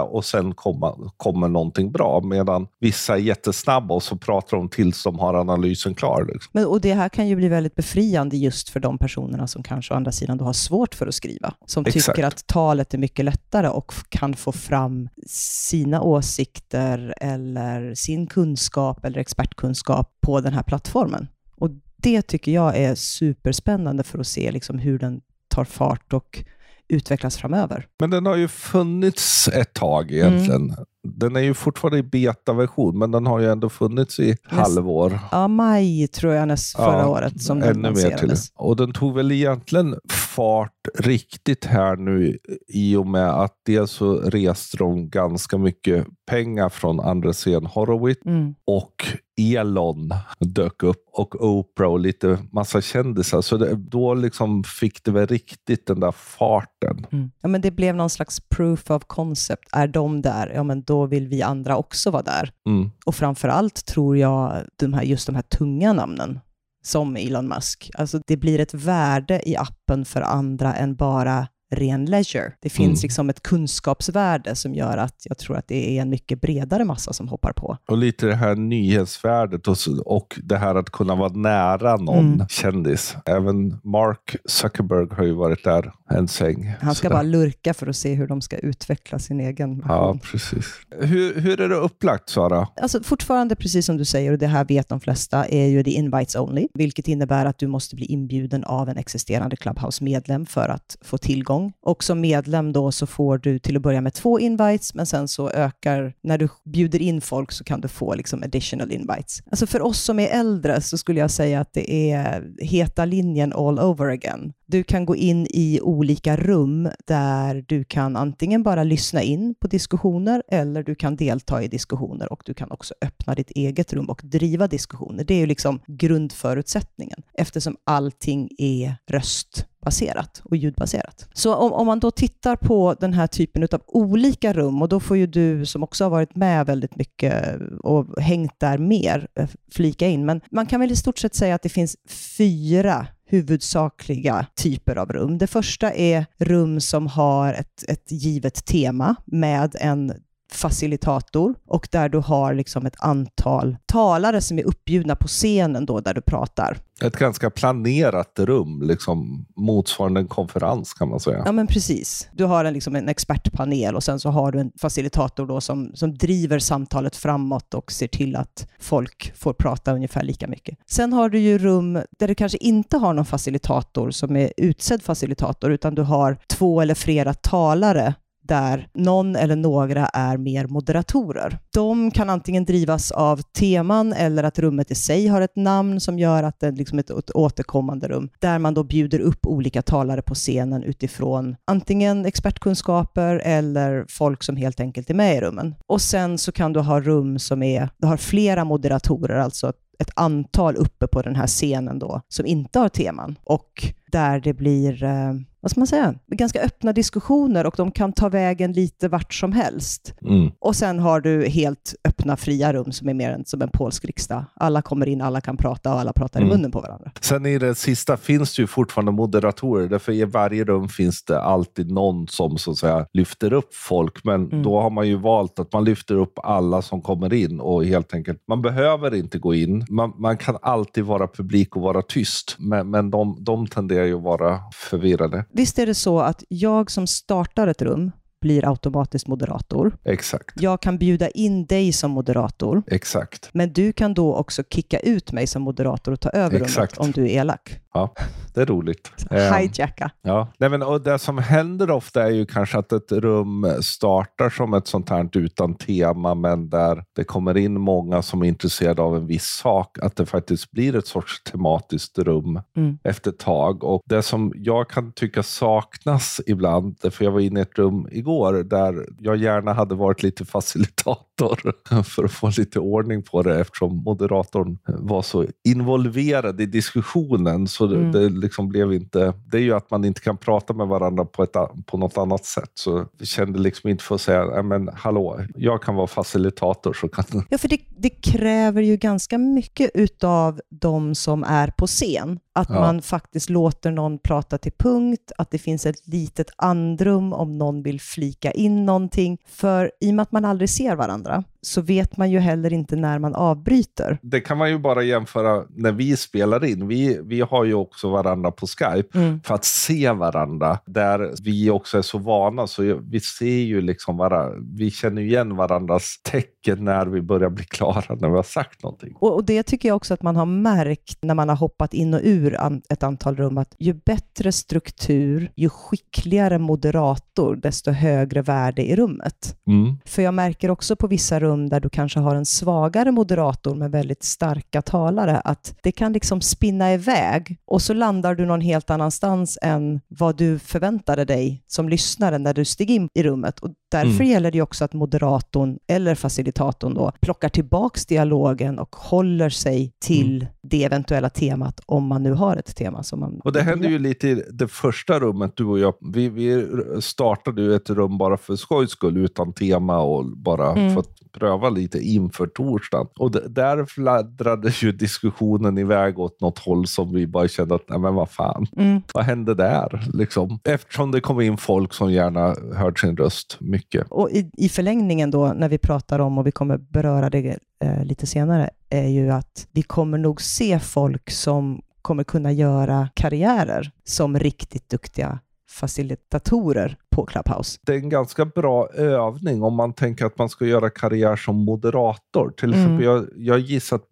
och 0.04 0.26
sen 0.26 0.54
komma, 0.54 1.12
kommer 1.18 1.48
någonting 1.48 1.92
bra. 1.92 2.22
Medan 2.22 2.68
vissa 2.80 3.14
är 3.14 3.18
jättesnabba 3.18 3.94
och 3.94 4.04
så 4.04 4.18
pratar 4.18 4.58
de 4.58 4.70
tills 4.70 5.04
de 5.04 5.20
har 5.20 5.34
analysen 5.34 5.96
klar. 5.96 6.26
Liksom. 6.34 6.50
Men, 6.54 6.66
och 6.66 6.82
det 6.82 6.94
här 6.94 7.10
kan 7.10 7.28
ju 7.28 7.36
bli 7.36 7.48
väldigt 7.48 7.76
befriande 7.76 8.38
just 8.38 8.70
för 8.70 8.80
de 8.80 8.98
personerna 8.98 9.48
som 9.48 9.64
kanske 9.64 9.94
å 9.94 9.98
andra 9.98 10.12
sidan 10.12 10.38
då 10.38 10.46
har 10.46 10.54
svårt 10.54 10.96
för 10.96 11.08
att 11.08 11.16
skriva. 11.16 11.54
Som 11.66 11.86
Exakt. 11.86 12.06
tycker 12.06 12.28
att 12.28 12.48
talet 12.48 12.94
är 12.94 12.98
mycket 12.98 13.26
lättare 13.26 13.68
och 13.68 13.94
kan 14.10 14.34
få 14.34 14.52
fram 14.52 15.10
sina 15.28 16.02
åsikter 16.02 17.14
eller 17.22 17.94
sin 17.96 18.28
kunskap 18.28 19.06
eller 19.06 19.20
expertkunskap 19.20 20.18
på 20.22 20.42
den 20.42 20.54
här 20.54 20.64
plattformen. 20.64 21.28
Och 21.56 21.70
det 21.98 22.22
tycker 22.22 22.52
jag 22.52 22.78
är 22.78 22.96
superspännande 22.96 24.04
för 24.04 24.20
att 24.20 24.28
se 24.28 24.52
liksom 24.52 24.80
hur 24.80 25.00
den 25.00 25.22
tar 25.48 25.66
fart 25.66 26.14
och 26.14 26.44
utvecklas 26.88 27.38
framöver. 27.38 27.88
Men 28.00 28.10
den 28.10 28.26
har 28.26 28.36
ju 28.36 28.48
funnits 28.48 29.48
ett 29.48 29.74
tag 29.74 30.12
egentligen. 30.12 30.76
Den 31.06 31.36
är 31.36 31.40
ju 31.40 31.54
fortfarande 31.54 31.98
i 31.98 32.04
betaversion, 32.04 32.98
men 33.00 33.12
den 33.12 33.26
har 33.26 33.40
ju 33.40 33.52
ändå 33.52 33.70
funnits 33.70 34.20
i 34.20 34.38
halvår. 34.44 35.20
Ja, 35.32 35.48
maj 35.48 36.08
tror 36.08 36.34
jag 36.34 36.48
näst 36.48 36.76
förra 36.76 37.00
Ja, 37.00 37.08
året 37.08 37.42
som 37.44 37.60
den 37.60 37.82
lanserades. 37.82 38.52
Och 38.56 38.76
den 38.76 38.94
tog 38.94 39.16
väl 39.16 39.32
egentligen 39.32 39.96
fart 40.10 40.72
riktigt 41.00 41.66
här 41.66 41.96
nu 41.96 42.38
i 42.68 42.96
och 42.96 43.08
med 43.08 43.30
att 43.30 43.54
dels 43.66 43.92
så 43.92 44.14
reste 44.16 44.78
de 44.78 45.10
ganska 45.10 45.58
mycket 45.58 46.08
pengar 46.32 46.70
från 46.70 47.00
andra 47.00 47.34
scen 47.34 47.66
Horowitz 47.66 48.26
Mm. 48.26 48.56
och 48.66 49.06
Elon 49.42 50.10
dök 50.40 50.84
upp 50.84 51.04
och 51.14 51.44
Oprah 51.46 51.92
och 51.92 52.00
lite 52.00 52.38
massa 52.52 52.82
kändisar. 52.82 53.42
Så 53.42 53.58
det, 53.58 53.76
då 53.76 54.14
liksom 54.14 54.64
fick 54.64 55.04
det 55.04 55.12
väl 55.12 55.28
riktigt 55.28 55.88
den 55.88 56.00
där 56.00 56.12
farten. 56.12 57.06
Mm. 57.12 57.32
Ja, 57.42 57.48
men 57.50 57.62
det 57.62 57.72
blev 57.72 57.96
någon 57.96 58.10
slags 58.10 58.40
proof 58.40 58.92
of 58.92 59.04
concept. 59.08 59.64
Är 59.72 59.88
de 59.88 60.22
där, 60.22 60.52
ja 60.56 60.64
men 60.64 60.84
då 60.84 60.95
vill 61.04 61.28
vi 61.28 61.42
andra 61.42 61.78
också 61.78 62.12
vara 62.12 62.24
där. 62.24 62.52
Mm. 62.68 62.92
Och 63.06 63.16
framför 63.16 63.48
allt 63.48 63.86
tror 63.86 64.18
jag 64.18 64.64
de 64.80 64.94
här, 64.94 65.04
just 65.04 65.26
de 65.26 65.36
här 65.36 65.42
tunga 65.42 65.94
namnen, 65.94 66.40
som 66.86 67.16
Elon 67.16 67.48
Musk. 67.48 67.92
Alltså 67.94 68.20
det 68.28 68.38
blir 68.38 68.60
ett 68.60 68.74
värde 68.74 69.50
i 69.50 69.58
appen 69.58 70.06
för 70.06 70.22
andra 70.22 70.76
än 70.76 70.96
bara 70.96 71.48
ren 71.72 72.06
leisure. 72.06 72.52
Det 72.62 72.70
finns 72.70 73.00
Mm. 73.00 73.02
liksom 73.08 73.30
ett 73.30 73.44
kunskapsvärde 73.44 74.56
som 74.56 74.76
gör 74.76 74.98
att 74.98 75.16
jag 75.24 75.38
tror 75.38 75.58
att 75.58 75.68
det 75.68 75.98
är 75.98 76.02
en 76.02 76.10
mycket 76.10 76.42
bredare 76.42 76.86
massa 76.86 77.14
som 77.14 77.28
hoppar 77.28 77.54
på. 77.54 77.78
Och 77.90 77.98
lite 77.98 78.26
det 78.26 78.36
här 78.36 78.56
nyhetsvärdet 78.56 79.68
och, 79.68 79.78
och 80.06 80.40
det 80.44 80.58
här 80.58 80.76
att 80.76 80.90
kunna 80.90 81.16
vara 81.16 81.30
nära 81.34 81.96
någon 81.98 82.34
Mm. 82.34 82.48
kändis. 82.48 83.16
Även 83.26 83.80
Mark 83.84 84.36
Zuckerberg 84.46 85.08
har 85.16 85.24
ju 85.24 85.34
varit 85.34 85.64
där 85.64 85.92
en 86.10 86.28
sväng. 86.28 86.74
Han 86.82 86.96
ska 86.96 87.10
bara 87.10 87.22
lurka 87.22 87.74
för 87.74 87.88
att 87.88 87.96
se 87.96 88.14
hur 88.14 88.28
de 88.28 88.42
ska 88.42 88.58
utveckla 88.58 89.20
sin 89.20 89.40
egen 89.40 89.84
Ja, 89.88 90.06
version. 90.06 90.20
precis. 90.20 90.66
Hur, 91.02 91.40
hur 91.42 91.62
är 91.62 91.70
det 91.70 91.76
upplagt, 91.76 92.30
Sara? 92.30 92.68
Alltså 92.82 93.04
fortfarande, 93.04 93.56
precis 93.56 93.86
som 93.86 93.98
du 93.98 94.06
säger, 94.06 94.32
och 94.32 94.38
det 94.38 94.48
här 94.48 94.66
vet 94.66 94.90
de 94.90 95.00
flesta, 95.00 95.46
är 95.46 95.66
ju 95.68 95.84
the 95.84 95.92
invites 95.92 96.36
only, 96.36 96.68
vilket 96.74 97.08
innebär 97.08 97.46
att 97.46 97.58
du 97.60 97.68
måste 97.68 97.96
bli 97.96 98.06
inbjuden 98.06 98.64
av 98.64 98.90
en 98.90 98.98
existerande 98.98 99.56
Clubhouse-medlem 99.56 100.46
för 100.46 100.70
att 100.70 100.98
få 101.02 101.18
tillgång. 101.18 101.55
Och 101.82 102.04
som 102.04 102.22
medlem 102.22 102.74
då 102.74 102.92
så 102.92 103.08
får 103.08 103.38
du 103.38 103.60
till 103.60 103.76
att 103.76 103.82
börja 103.82 104.02
med 104.02 104.14
två 104.14 104.40
invites, 104.40 104.94
men 104.94 105.06
sen 105.06 105.28
så 105.28 105.50
ökar, 105.50 106.14
när 106.22 106.38
du 106.38 106.50
bjuder 106.66 107.02
in 107.02 107.22
folk 107.22 107.52
så 107.52 107.64
kan 107.64 107.82
du 107.82 107.88
få 107.88 108.16
liksom 108.16 108.44
additional 108.44 108.92
invites. 108.92 109.44
Alltså 109.52 109.68
för 109.68 109.82
oss 109.82 110.02
som 110.02 110.20
är 110.20 110.28
äldre 110.28 110.82
så 110.82 110.98
skulle 110.98 111.20
jag 111.20 111.32
säga 111.32 111.60
att 111.60 111.74
det 111.74 112.12
är 112.12 112.44
heta 112.60 113.06
linjen 113.06 113.54
all 113.54 113.80
over 113.80 114.06
again. 114.06 114.54
Du 114.68 114.84
kan 114.84 115.06
gå 115.06 115.16
in 115.16 115.48
i 115.50 115.80
olika 115.82 116.38
rum 116.38 116.90
där 117.08 117.66
du 117.68 117.84
kan 117.84 118.16
antingen 118.16 118.64
bara 118.64 118.84
lyssna 118.84 119.22
in 119.22 119.56
på 119.60 119.68
diskussioner 119.68 120.44
eller 120.48 120.84
du 120.84 120.96
kan 120.96 121.16
delta 121.16 121.64
i 121.64 121.68
diskussioner 121.68 122.32
och 122.32 122.42
du 122.46 122.54
kan 122.54 122.72
också 122.72 122.94
öppna 123.02 123.36
ditt 123.36 123.52
eget 123.52 123.94
rum 123.94 124.10
och 124.10 124.22
driva 124.24 124.68
diskussioner. 124.68 125.24
Det 125.24 125.34
är 125.34 125.40
ju 125.40 125.46
liksom 125.46 125.80
grundförutsättningen 125.88 127.22
eftersom 127.34 127.78
allting 127.84 128.50
är 128.58 128.96
röst 129.08 129.66
röstbaserat 129.86 130.42
och 130.44 130.56
ljudbaserat. 130.56 131.30
Så 131.34 131.56
om, 131.56 131.74
om 131.74 131.88
man 131.88 132.00
då 132.00 132.12
tittar 132.12 132.56
på 132.56 132.96
den 133.00 133.14
här 133.14 133.28
typen 133.28 133.64
av 133.64 133.82
olika 133.88 134.54
rum 134.54 134.82
och 134.82 134.90
då 134.90 135.00
får 135.00 135.18
ju 135.18 135.28
du 135.28 135.66
som 135.66 135.84
också 135.84 136.04
har 136.06 136.10
varit 136.10 136.36
med 136.36 136.66
väldigt 136.66 136.96
mycket 136.96 137.56
och 137.84 138.22
hängt 138.22 138.60
där 138.60 138.78
mer 138.78 139.28
eh, 139.36 139.50
flika 139.72 140.08
in. 140.08 140.26
Men 140.26 140.42
man 140.52 140.66
kan 140.66 140.80
väl 140.80 140.92
i 140.92 140.96
stort 140.96 141.18
sett 141.18 141.36
säga 141.36 141.56
att 141.56 141.64
det 141.64 141.70
finns 141.70 141.98
fyra 142.38 143.08
huvudsakliga 143.28 144.46
typer 144.56 144.96
av 144.96 145.14
rum. 145.14 145.38
Det 145.38 145.48
första 145.48 145.94
är 145.94 146.26
rum 146.38 146.82
som 146.82 147.08
har 147.08 147.54
ett, 147.54 147.84
ett 147.88 148.12
givet 148.12 148.66
tema 148.66 149.16
med 149.26 149.76
en 149.80 150.14
facilitator 150.52 151.56
och 151.68 151.88
där 151.92 152.10
du 152.10 152.18
har 152.18 152.54
liksom 152.54 152.86
ett 152.86 152.96
antal 153.00 153.78
talare 153.86 154.42
som 154.42 154.60
är 154.60 154.64
uppbjudna 154.64 155.16
på 155.16 155.28
scenen 155.28 155.86
då 155.86 156.00
där 156.00 156.14
du 156.14 156.22
pratar. 156.22 156.78
Ett 157.02 157.16
ganska 157.16 157.50
planerat 157.50 158.40
rum, 158.40 158.82
liksom, 158.82 159.46
motsvarande 159.56 160.20
en 160.20 160.28
konferens 160.28 160.94
kan 160.94 161.10
man 161.10 161.20
säga. 161.20 161.44
Ja, 161.46 161.52
men 161.52 161.68
precis. 161.68 162.30
Du 162.34 162.46
har 162.46 162.66
en, 162.66 162.74
liksom 162.74 162.96
en 162.96 163.10
expertpanel 163.10 163.96
och 163.96 164.04
sen 164.04 164.20
så 164.20 164.30
har 164.30 164.52
du 164.52 164.60
en 164.60 164.72
facilitator 164.82 165.46
då 165.46 165.62
som, 165.62 165.92
som 165.94 166.18
driver 166.18 166.60
samtalet 166.60 167.16
framåt 167.16 167.74
och 167.74 167.92
ser 167.92 168.08
till 168.08 168.36
att 168.36 168.68
folk 168.80 169.34
får 169.36 169.54
prata 169.54 169.94
ungefär 169.94 170.24
lika 170.24 170.48
mycket. 170.48 170.78
Sen 170.86 171.14
har 171.14 171.30
du 171.30 171.40
ju 171.40 171.58
rum 171.58 171.94
där 172.20 172.28
du 172.28 172.36
kanske 172.36 172.58
inte 172.58 172.98
har 172.98 173.14
någon 173.14 173.26
facilitator 173.26 174.12
som 174.12 174.36
är 174.36 174.54
utsedd 174.58 175.04
facilitator, 175.04 175.72
utan 175.72 175.96
du 175.96 176.02
har 176.02 176.38
två 176.48 176.82
eller 176.82 176.96
flera 176.96 177.34
talare 177.34 178.14
där 178.48 178.88
någon 178.94 179.36
eller 179.36 179.56
några 179.56 180.06
är 180.06 180.38
mer 180.38 180.68
moderatorer. 180.68 181.58
De 181.74 182.12
kan 182.12 182.30
antingen 182.30 182.66
drivas 182.66 183.12
av 183.12 183.42
teman 183.42 184.14
eller 184.14 184.44
att 184.44 184.60
rummet 184.60 184.92
i 184.92 184.96
sig 184.96 185.28
har 185.28 185.42
ett 185.42 185.56
namn 185.56 186.00
som 186.00 186.20
gör 186.20 186.44
att 186.44 186.60
det 186.60 186.68
är 186.68 186.72
liksom 186.72 187.00
ett, 187.00 187.10
ett 187.10 187.32
återkommande 187.36 188.08
rum, 188.08 188.30
där 188.40 188.60
man 188.60 188.74
då 188.74 188.84
bjuder 188.84 189.20
upp 189.20 189.48
olika 189.48 189.82
talare 189.82 190.22
på 190.22 190.36
scenen 190.36 190.84
utifrån 190.84 191.56
antingen 191.66 192.26
expertkunskaper 192.26 193.42
eller 193.44 194.06
folk 194.10 194.44
som 194.44 194.58
helt 194.58 194.80
enkelt 194.80 195.10
är 195.10 195.14
med 195.14 195.36
i 195.36 195.42
rummen. 195.42 195.76
Och 195.88 196.02
sen 196.02 196.38
så 196.38 196.52
kan 196.52 196.74
du 196.74 196.80
ha 196.80 197.02
rum 197.02 197.40
som 197.40 197.64
är, 197.64 197.90
du 197.98 198.08
har 198.08 198.18
flera 198.18 198.66
moderatorer, 198.66 199.38
alltså 199.38 199.74
ett 200.00 200.12
antal 200.16 200.76
uppe 200.76 201.08
på 201.08 201.22
den 201.22 201.36
här 201.36 201.48
scenen 201.48 202.00
då, 202.00 202.22
som 202.28 202.46
inte 202.46 202.80
har 202.80 202.90
teman 202.90 203.36
och 203.44 203.84
där 204.12 204.40
det 204.40 204.54
blir, 204.54 205.04
eh, 205.04 205.34
vad 205.62 205.72
ska 205.72 205.80
man 205.80 205.88
säga, 205.88 206.14
ganska 206.28 206.62
öppna 206.62 206.94
diskussioner 206.94 207.66
och 207.66 207.74
de 207.78 207.92
kan 207.92 208.14
ta 208.14 208.30
vägen 208.30 208.74
lite 208.74 209.08
vart 209.08 209.34
som 209.34 209.52
helst. 209.52 210.14
Mm. 210.22 210.52
Och 210.60 210.76
sen 210.76 211.00
har 211.00 211.20
du 211.22 211.46
helt 211.48 211.96
öppna 212.08 212.38
fria 212.38 212.74
rum 212.74 212.92
som 212.92 213.10
är 213.10 213.14
mer 213.14 213.32
än 213.32 213.46
som 213.46 213.62
en 213.62 213.70
polsk 213.74 214.06
riksdag. 214.06 214.44
Alla 214.56 214.82
kommer 214.82 215.08
in, 215.08 215.22
alla 215.22 215.42
kan 215.42 215.58
prata 215.58 215.94
och 215.94 216.00
alla 216.00 216.14
pratar 216.14 216.40
Mm. 216.40 216.52
i 216.52 216.56
munnen 216.56 216.72
på 216.72 216.82
varandra. 216.82 217.12
Sen 217.22 217.46
i 217.46 217.58
det 217.58 217.76
sista 217.76 218.18
finns 218.18 218.56
det 218.56 218.62
ju 218.62 218.68
fortfarande 218.68 219.12
moderatorer. 219.12 219.88
Därför 219.88 220.12
i 220.12 220.26
varje 220.26 220.64
rum 220.64 220.90
finns 220.90 221.24
det 221.26 221.42
alltid 221.42 221.92
någon 221.92 222.28
som 222.28 222.58
så 222.58 222.72
att 222.72 222.78
säga 222.78 223.06
lyfter 223.14 223.54
upp 223.54 223.74
folk. 223.76 224.24
Men 224.24 224.46
Mm. 224.46 224.64
då 224.64 224.82
har 224.82 224.90
man 224.90 225.08
ju 225.08 225.16
valt 225.16 225.60
att 225.60 225.74
man 225.74 225.86
lyfter 225.86 226.16
upp 226.16 226.40
alla 226.44 226.82
som 226.82 227.02
kommer 227.02 227.34
in 227.34 227.60
och 227.60 227.86
helt 227.86 228.14
enkelt, 228.14 228.40
man 228.48 228.62
behöver 228.62 229.16
inte 229.16 229.40
gå 229.40 229.54
in. 229.54 229.85
Man, 229.90 230.14
man 230.18 230.38
kan 230.38 230.58
alltid 230.62 231.04
vara 231.04 231.28
publik 231.28 231.76
och 231.76 231.82
vara 231.82 232.02
tyst. 232.02 232.56
Men, 232.60 232.90
men 232.90 233.12
de, 233.12 233.38
de 233.40 233.68
tenderar 233.68 234.06
ju 234.06 234.16
att 234.16 234.24
vara 234.24 234.60
förvirrade. 234.74 235.46
Visst 235.52 235.80
är 235.80 235.86
det 235.86 235.96
så 235.96 236.20
att 236.20 236.44
jag 236.50 236.92
som 236.92 237.08
startar 237.08 237.68
ett 237.68 237.82
rum 237.82 238.12
blir 238.42 238.70
automatiskt 238.70 239.28
moderator. 239.28 239.98
Exakt. 240.04 240.62
Jag 240.62 240.82
kan 240.82 240.98
bjuda 240.98 241.30
in 241.30 241.66
dig 241.66 241.94
som 241.94 242.12
moderator, 242.12 242.84
Exakt. 242.88 243.50
men 243.54 243.74
du 243.74 243.94
kan 243.94 244.14
då 244.14 244.36
också 244.36 244.64
kicka 244.64 245.00
ut 245.00 245.32
mig 245.32 245.48
som 245.48 245.62
moderator 245.62 246.12
och 246.12 246.20
ta 246.20 246.30
över 246.30 246.62
Exakt. 246.62 246.98
rummet 246.98 246.98
om 246.98 247.12
du 247.12 247.32
är 247.32 247.40
elak. 247.40 247.80
Ja, 247.96 248.14
det 248.54 248.62
är 248.62 248.66
roligt. 248.66 249.12
Ehm, 249.32 249.54
Hijacka. 249.54 250.12
Ja, 250.22 250.48
Nej, 250.58 250.70
men, 250.70 250.82
och 250.84 251.02
det 251.02 251.20
som 251.20 251.38
händer 251.38 251.92
ofta 251.92 252.24
är 252.24 252.30
ju 252.30 252.46
kanske 252.46 252.78
att 252.78 252.92
ett 252.92 253.12
rum 253.12 253.68
startar 253.82 254.50
som 254.50 254.74
ett 254.74 254.88
sånt 254.88 255.10
här 255.10 255.30
utan 255.34 255.76
tema, 255.76 256.36
men 256.36 256.70
där 256.70 257.04
det 257.16 257.24
kommer 257.24 257.58
in 257.58 257.82
många 257.82 258.22
som 258.22 258.42
är 258.42 258.46
intresserade 258.48 259.02
av 259.02 259.16
en 259.16 259.28
viss 259.28 259.46
sak, 259.48 259.98
att 260.02 260.16
det 260.16 260.26
faktiskt 260.26 260.72
blir 260.72 260.96
ett 260.96 261.08
sorts 261.08 261.44
tematiskt 261.44 262.18
rum 262.20 262.62
Mm. 262.78 262.98
efter 263.04 263.32
ett 263.32 263.40
tag. 263.40 263.84
Och 263.84 264.02
det 264.06 264.22
som 264.22 264.54
jag 264.56 264.90
kan 264.90 265.12
tycka 265.12 265.44
saknas 265.44 266.42
ibland, 266.48 266.98
för 267.12 267.24
jag 267.26 267.32
var 267.32 267.40
inne 267.40 267.60
i 267.60 267.64
ett 267.64 267.78
rum 267.78 268.08
igår 268.12 268.26
igår 268.26 268.64
där 268.64 269.06
jag 269.20 269.38
gärna 269.38 269.74
hade 269.74 269.96
varit 269.96 270.24
lite 270.24 270.46
facilitator 270.46 271.74
för 272.04 272.24
att 272.24 272.32
få 272.32 272.52
lite 272.58 272.80
ordning 272.80 273.24
på 273.24 273.42
det 273.44 273.60
eftersom 273.60 273.98
moderatorn 273.98 274.78
var 274.88 275.22
så 275.22 275.46
involverad 275.64 276.62
i 276.62 276.66
diskussionen. 276.66 277.68
Så 277.68 277.85
det, 277.88 277.96
mm. 277.96 278.12
det 278.12 278.30
liksom 278.30 278.70
blev 278.70 278.94
inte... 278.94 279.34
Det 279.52 279.58
är 279.58 279.62
ju 279.62 279.74
att 279.74 279.92
man 279.92 280.06
inte 280.06 280.22
kan 280.22 280.38
prata 280.38 280.74
med 280.74 280.88
varandra 280.88 281.26
på, 281.26 281.44
ett, 281.44 281.56
på 281.86 281.98
något 281.98 282.18
annat 282.18 282.46
sätt. 282.46 282.72
Så 282.74 283.06
jag 283.18 283.28
kände 283.28 283.60
liksom 283.60 283.90
inte 283.90 284.04
för 284.04 284.16
att 284.16 284.22
säga, 284.22 284.64
men 284.64 284.90
hallå, 284.94 285.40
jag 285.56 285.82
kan 285.82 285.96
vara 285.96 286.08
facilitator. 286.08 286.94
Så 286.94 287.08
kan... 287.08 287.26
Ja, 287.50 287.58
för 287.58 287.68
det, 287.68 287.80
det 287.98 288.10
kräver 288.10 288.82
ju 288.82 288.98
ganska 288.98 289.38
mycket 289.38 289.92
utav 289.94 290.62
de 290.70 291.16
som 291.16 291.44
är 291.44 291.68
på 291.68 291.88
scen. 291.88 292.40
Att 292.56 292.70
ja. 292.70 292.80
man 292.80 293.02
faktiskt 293.02 293.50
låter 293.50 293.92
någon 293.92 294.20
prata 294.20 294.58
till 294.58 294.72
punkt, 294.72 295.32
att 295.38 295.52
det 295.52 295.58
finns 295.58 295.86
ett 295.86 296.08
litet 296.08 296.48
andrum 296.58 297.34
om 297.34 297.58
någon 297.58 297.84
vill 297.84 298.02
flika 298.02 298.52
in 298.52 298.86
någonting. 298.86 299.38
För 299.48 299.92
i 300.02 300.12
och 300.12 300.14
med 300.14 300.24
att 300.24 300.32
man 300.32 300.46
aldrig 300.46 300.70
ser 300.70 300.96
varandra 300.96 301.44
så 301.66 301.82
vet 301.82 302.18
man 302.18 302.32
ju 302.32 302.40
heller 302.40 302.74
inte 302.74 302.96
när 302.96 303.20
man 303.20 303.36
avbryter. 303.36 304.18
Det 304.22 304.42
kan 304.42 304.58
man 304.58 304.70
ju 304.70 304.80
bara 304.80 305.04
jämföra 305.04 305.64
när 305.76 305.92
vi 305.92 306.18
spelar 306.18 306.66
in. 306.66 306.88
Vi, 306.88 307.20
vi 307.24 307.42
har 307.42 307.64
ju 307.64 307.74
också 307.74 308.10
varandra 308.10 308.52
på 308.52 308.68
Skype 308.68 309.20
mm. 309.20 309.42
för 309.42 309.56
att 309.56 309.66
se 309.66 310.12
varandra. 310.12 310.80
Där 310.86 311.34
vi 311.44 311.70
också 311.70 311.98
är 311.98 312.02
så 312.02 312.18
vana 312.18 312.68
så 312.68 313.00
vi 313.04 313.20
ser 313.20 313.46
ju 313.46 313.82
liksom 313.82 314.18
varandra. 314.18 314.56
Vi 314.78 314.92
känner 314.92 315.22
igen 315.22 315.56
varandras 315.56 316.20
tecken 316.24 316.84
när 316.86 317.06
vi 317.06 317.22
börjar 317.22 317.50
bli 317.50 317.66
klara 317.66 318.16
när 318.16 318.30
vi 318.30 318.36
har 318.36 318.44
sagt 318.44 318.84
någonting. 318.84 319.14
Och, 319.16 319.36
och 319.36 319.46
det 319.46 319.64
tycker 319.64 319.90
jag 319.90 319.96
också 319.96 320.14
att 320.14 320.22
man 320.22 320.36
har 320.36 320.46
märkt 320.46 321.18
när 321.24 321.36
man 321.36 321.50
har 321.50 321.56
hoppat 321.56 321.94
in 321.94 322.14
och 322.14 322.22
ur 322.46 322.62
an, 322.62 322.82
ett 322.90 323.04
antal 323.04 323.36
rum 323.36 323.58
att 323.58 323.76
ju 323.80 323.94
bättre 323.94 324.52
struktur, 324.52 325.52
ju 325.56 325.70
skickligare 325.70 326.58
moderator, 326.58 327.56
desto 327.56 327.92
högre 327.92 328.42
värde 328.42 328.84
i 328.90 328.96
rummet. 328.96 329.58
Mm. 329.68 329.98
För 330.06 330.22
jag 330.22 330.34
märker 330.34 330.72
också 330.72 330.96
på 330.96 331.08
vissa 331.08 331.40
rum 331.40 331.70
där 331.70 331.80
du 331.80 331.90
kanske 331.90 332.20
har 332.20 332.36
en 332.36 332.46
svagare 332.46 333.12
moderator 333.12 333.76
med 333.76 333.92
väldigt 333.92 334.24
starka 334.24 334.82
talare, 334.82 335.38
att 335.38 335.76
det 335.82 335.92
kan 335.92 336.14
liksom 336.14 336.42
spinna 336.42 336.94
iväg 336.94 337.58
och 337.66 337.82
så 337.82 337.94
landar 337.94 338.36
du 338.36 338.46
någon 338.46 338.62
helt 338.62 338.90
annanstans 338.90 339.58
än 339.62 340.02
vad 340.08 340.38
du 340.38 340.60
förväntade 340.60 341.26
dig 341.26 341.64
som 341.68 341.90
lyssnare 341.90 342.38
när 342.38 342.54
du 342.54 342.66
steg 342.66 342.92
in 342.92 343.10
i 343.14 343.24
rummet. 343.24 343.60
Och 343.60 343.70
därför 343.92 344.24
mm. 344.24 344.28
gäller 344.28 344.52
det 344.52 344.62
också 344.62 344.86
att 344.86 344.94
moderatorn, 344.94 345.78
eller 345.88 346.16
facilitatorn 346.16 346.94
då, 346.94 347.12
plockar 347.22 347.50
tillbaks 347.50 348.06
dialogen 348.06 348.80
och 348.80 348.96
håller 348.96 349.50
sig 349.50 349.92
till 350.00 350.36
mm. 350.36 350.48
det 350.64 350.84
eventuella 350.84 351.30
temat, 351.30 351.80
om 351.86 352.08
man 352.08 352.24
nu 352.24 352.34
har 352.36 352.56
ett 352.56 352.76
tema. 352.76 353.04
Som 353.04 353.20
man 353.20 353.40
och 353.44 353.52
det 353.52 353.62
hände 353.62 353.88
ju 353.88 354.00
lite 354.00 354.28
i 354.28 354.44
det 354.52 354.68
första 354.68 355.20
rummet, 355.20 355.52
du 355.56 355.66
och 355.66 355.80
jag. 355.80 355.94
Vi, 356.14 356.30
vi 356.30 356.68
startade 357.00 357.62
ju 357.62 357.76
ett 357.76 357.90
rum 357.90 358.18
bara 358.18 358.38
för 358.38 358.56
skojs 358.56 358.92
skull, 358.92 359.18
utan 359.18 359.54
tema 359.54 360.00
och 360.00 360.38
bara 360.38 360.72
mm. 360.72 360.94
för 360.94 361.00
att 361.00 361.16
pröva 361.32 361.70
lite 361.70 362.00
inför 362.00 362.48
torsdagen. 362.48 363.08
Och 363.20 363.32
där 363.32 363.86
fladdrade 363.86 364.70
ju 364.70 364.92
diskussionen 364.92 365.78
iväg 365.78 366.20
åt 366.20 366.42
något 366.42 366.60
håll 366.60 366.88
som 366.88 367.14
vi 367.14 367.28
bara 367.28 367.48
kände 367.48 367.76
att, 367.76 367.90
nej 367.90 368.00
men 368.00 368.16
vad 368.16 368.30
fan, 368.30 368.68
mm. 368.78 369.02
vad 369.14 369.24
hände 369.24 369.54
där? 369.54 370.10
Liksom. 370.14 370.60
Eftersom 370.64 371.12
det 371.12 371.22
kom 371.22 371.42
in 371.42 371.58
folk 371.58 371.94
som 371.94 372.12
gärna 372.12 372.56
hört 372.76 373.00
sin 373.00 373.18
röst 373.18 373.58
mycket. 373.60 374.08
Och 374.10 374.30
i, 374.30 374.52
i 374.54 374.70
förlängningen 374.70 375.32
då, 375.32 375.54
när 375.54 375.70
vi 375.70 375.78
pratar 375.78 376.20
om, 376.20 376.38
och 376.38 376.48
vi 376.48 376.52
kommer 376.52 376.78
beröra 376.78 377.30
det 377.30 377.58
eh, 377.84 378.04
lite 378.04 378.28
senare, 378.28 378.70
är 378.90 379.08
ju 379.08 379.32
att 379.32 379.68
vi 379.72 379.82
kommer 379.82 380.18
nog 380.18 380.42
se 380.42 380.80
folk 380.80 381.32
som 381.32 381.82
kommer 382.06 382.24
kunna 382.24 382.52
göra 382.52 383.10
karriärer 383.14 383.92
som 384.04 384.40
riktigt 384.40 384.90
duktiga 384.90 385.40
facilitatorer 385.70 386.98
på 387.16 387.26
Clubhouse. 387.26 387.80
Det 387.82 387.94
är 387.94 387.98
en 387.98 388.10
ganska 388.10 388.46
bra 388.46 388.88
övning 388.94 389.64
om 389.64 389.76
man 389.76 389.94
tänker 389.94 390.26
att 390.26 390.38
man 390.38 390.50
ska 390.50 390.66
göra 390.66 390.90
karriär 390.90 391.36
som 391.36 391.56
moderator. 391.56 392.54
Till 392.58 392.74
mm. 392.74 392.80
exempel, 392.80 393.06
jag, 393.06 393.28
jag 393.36 393.60
gissar 393.60 393.96
att 393.96 394.10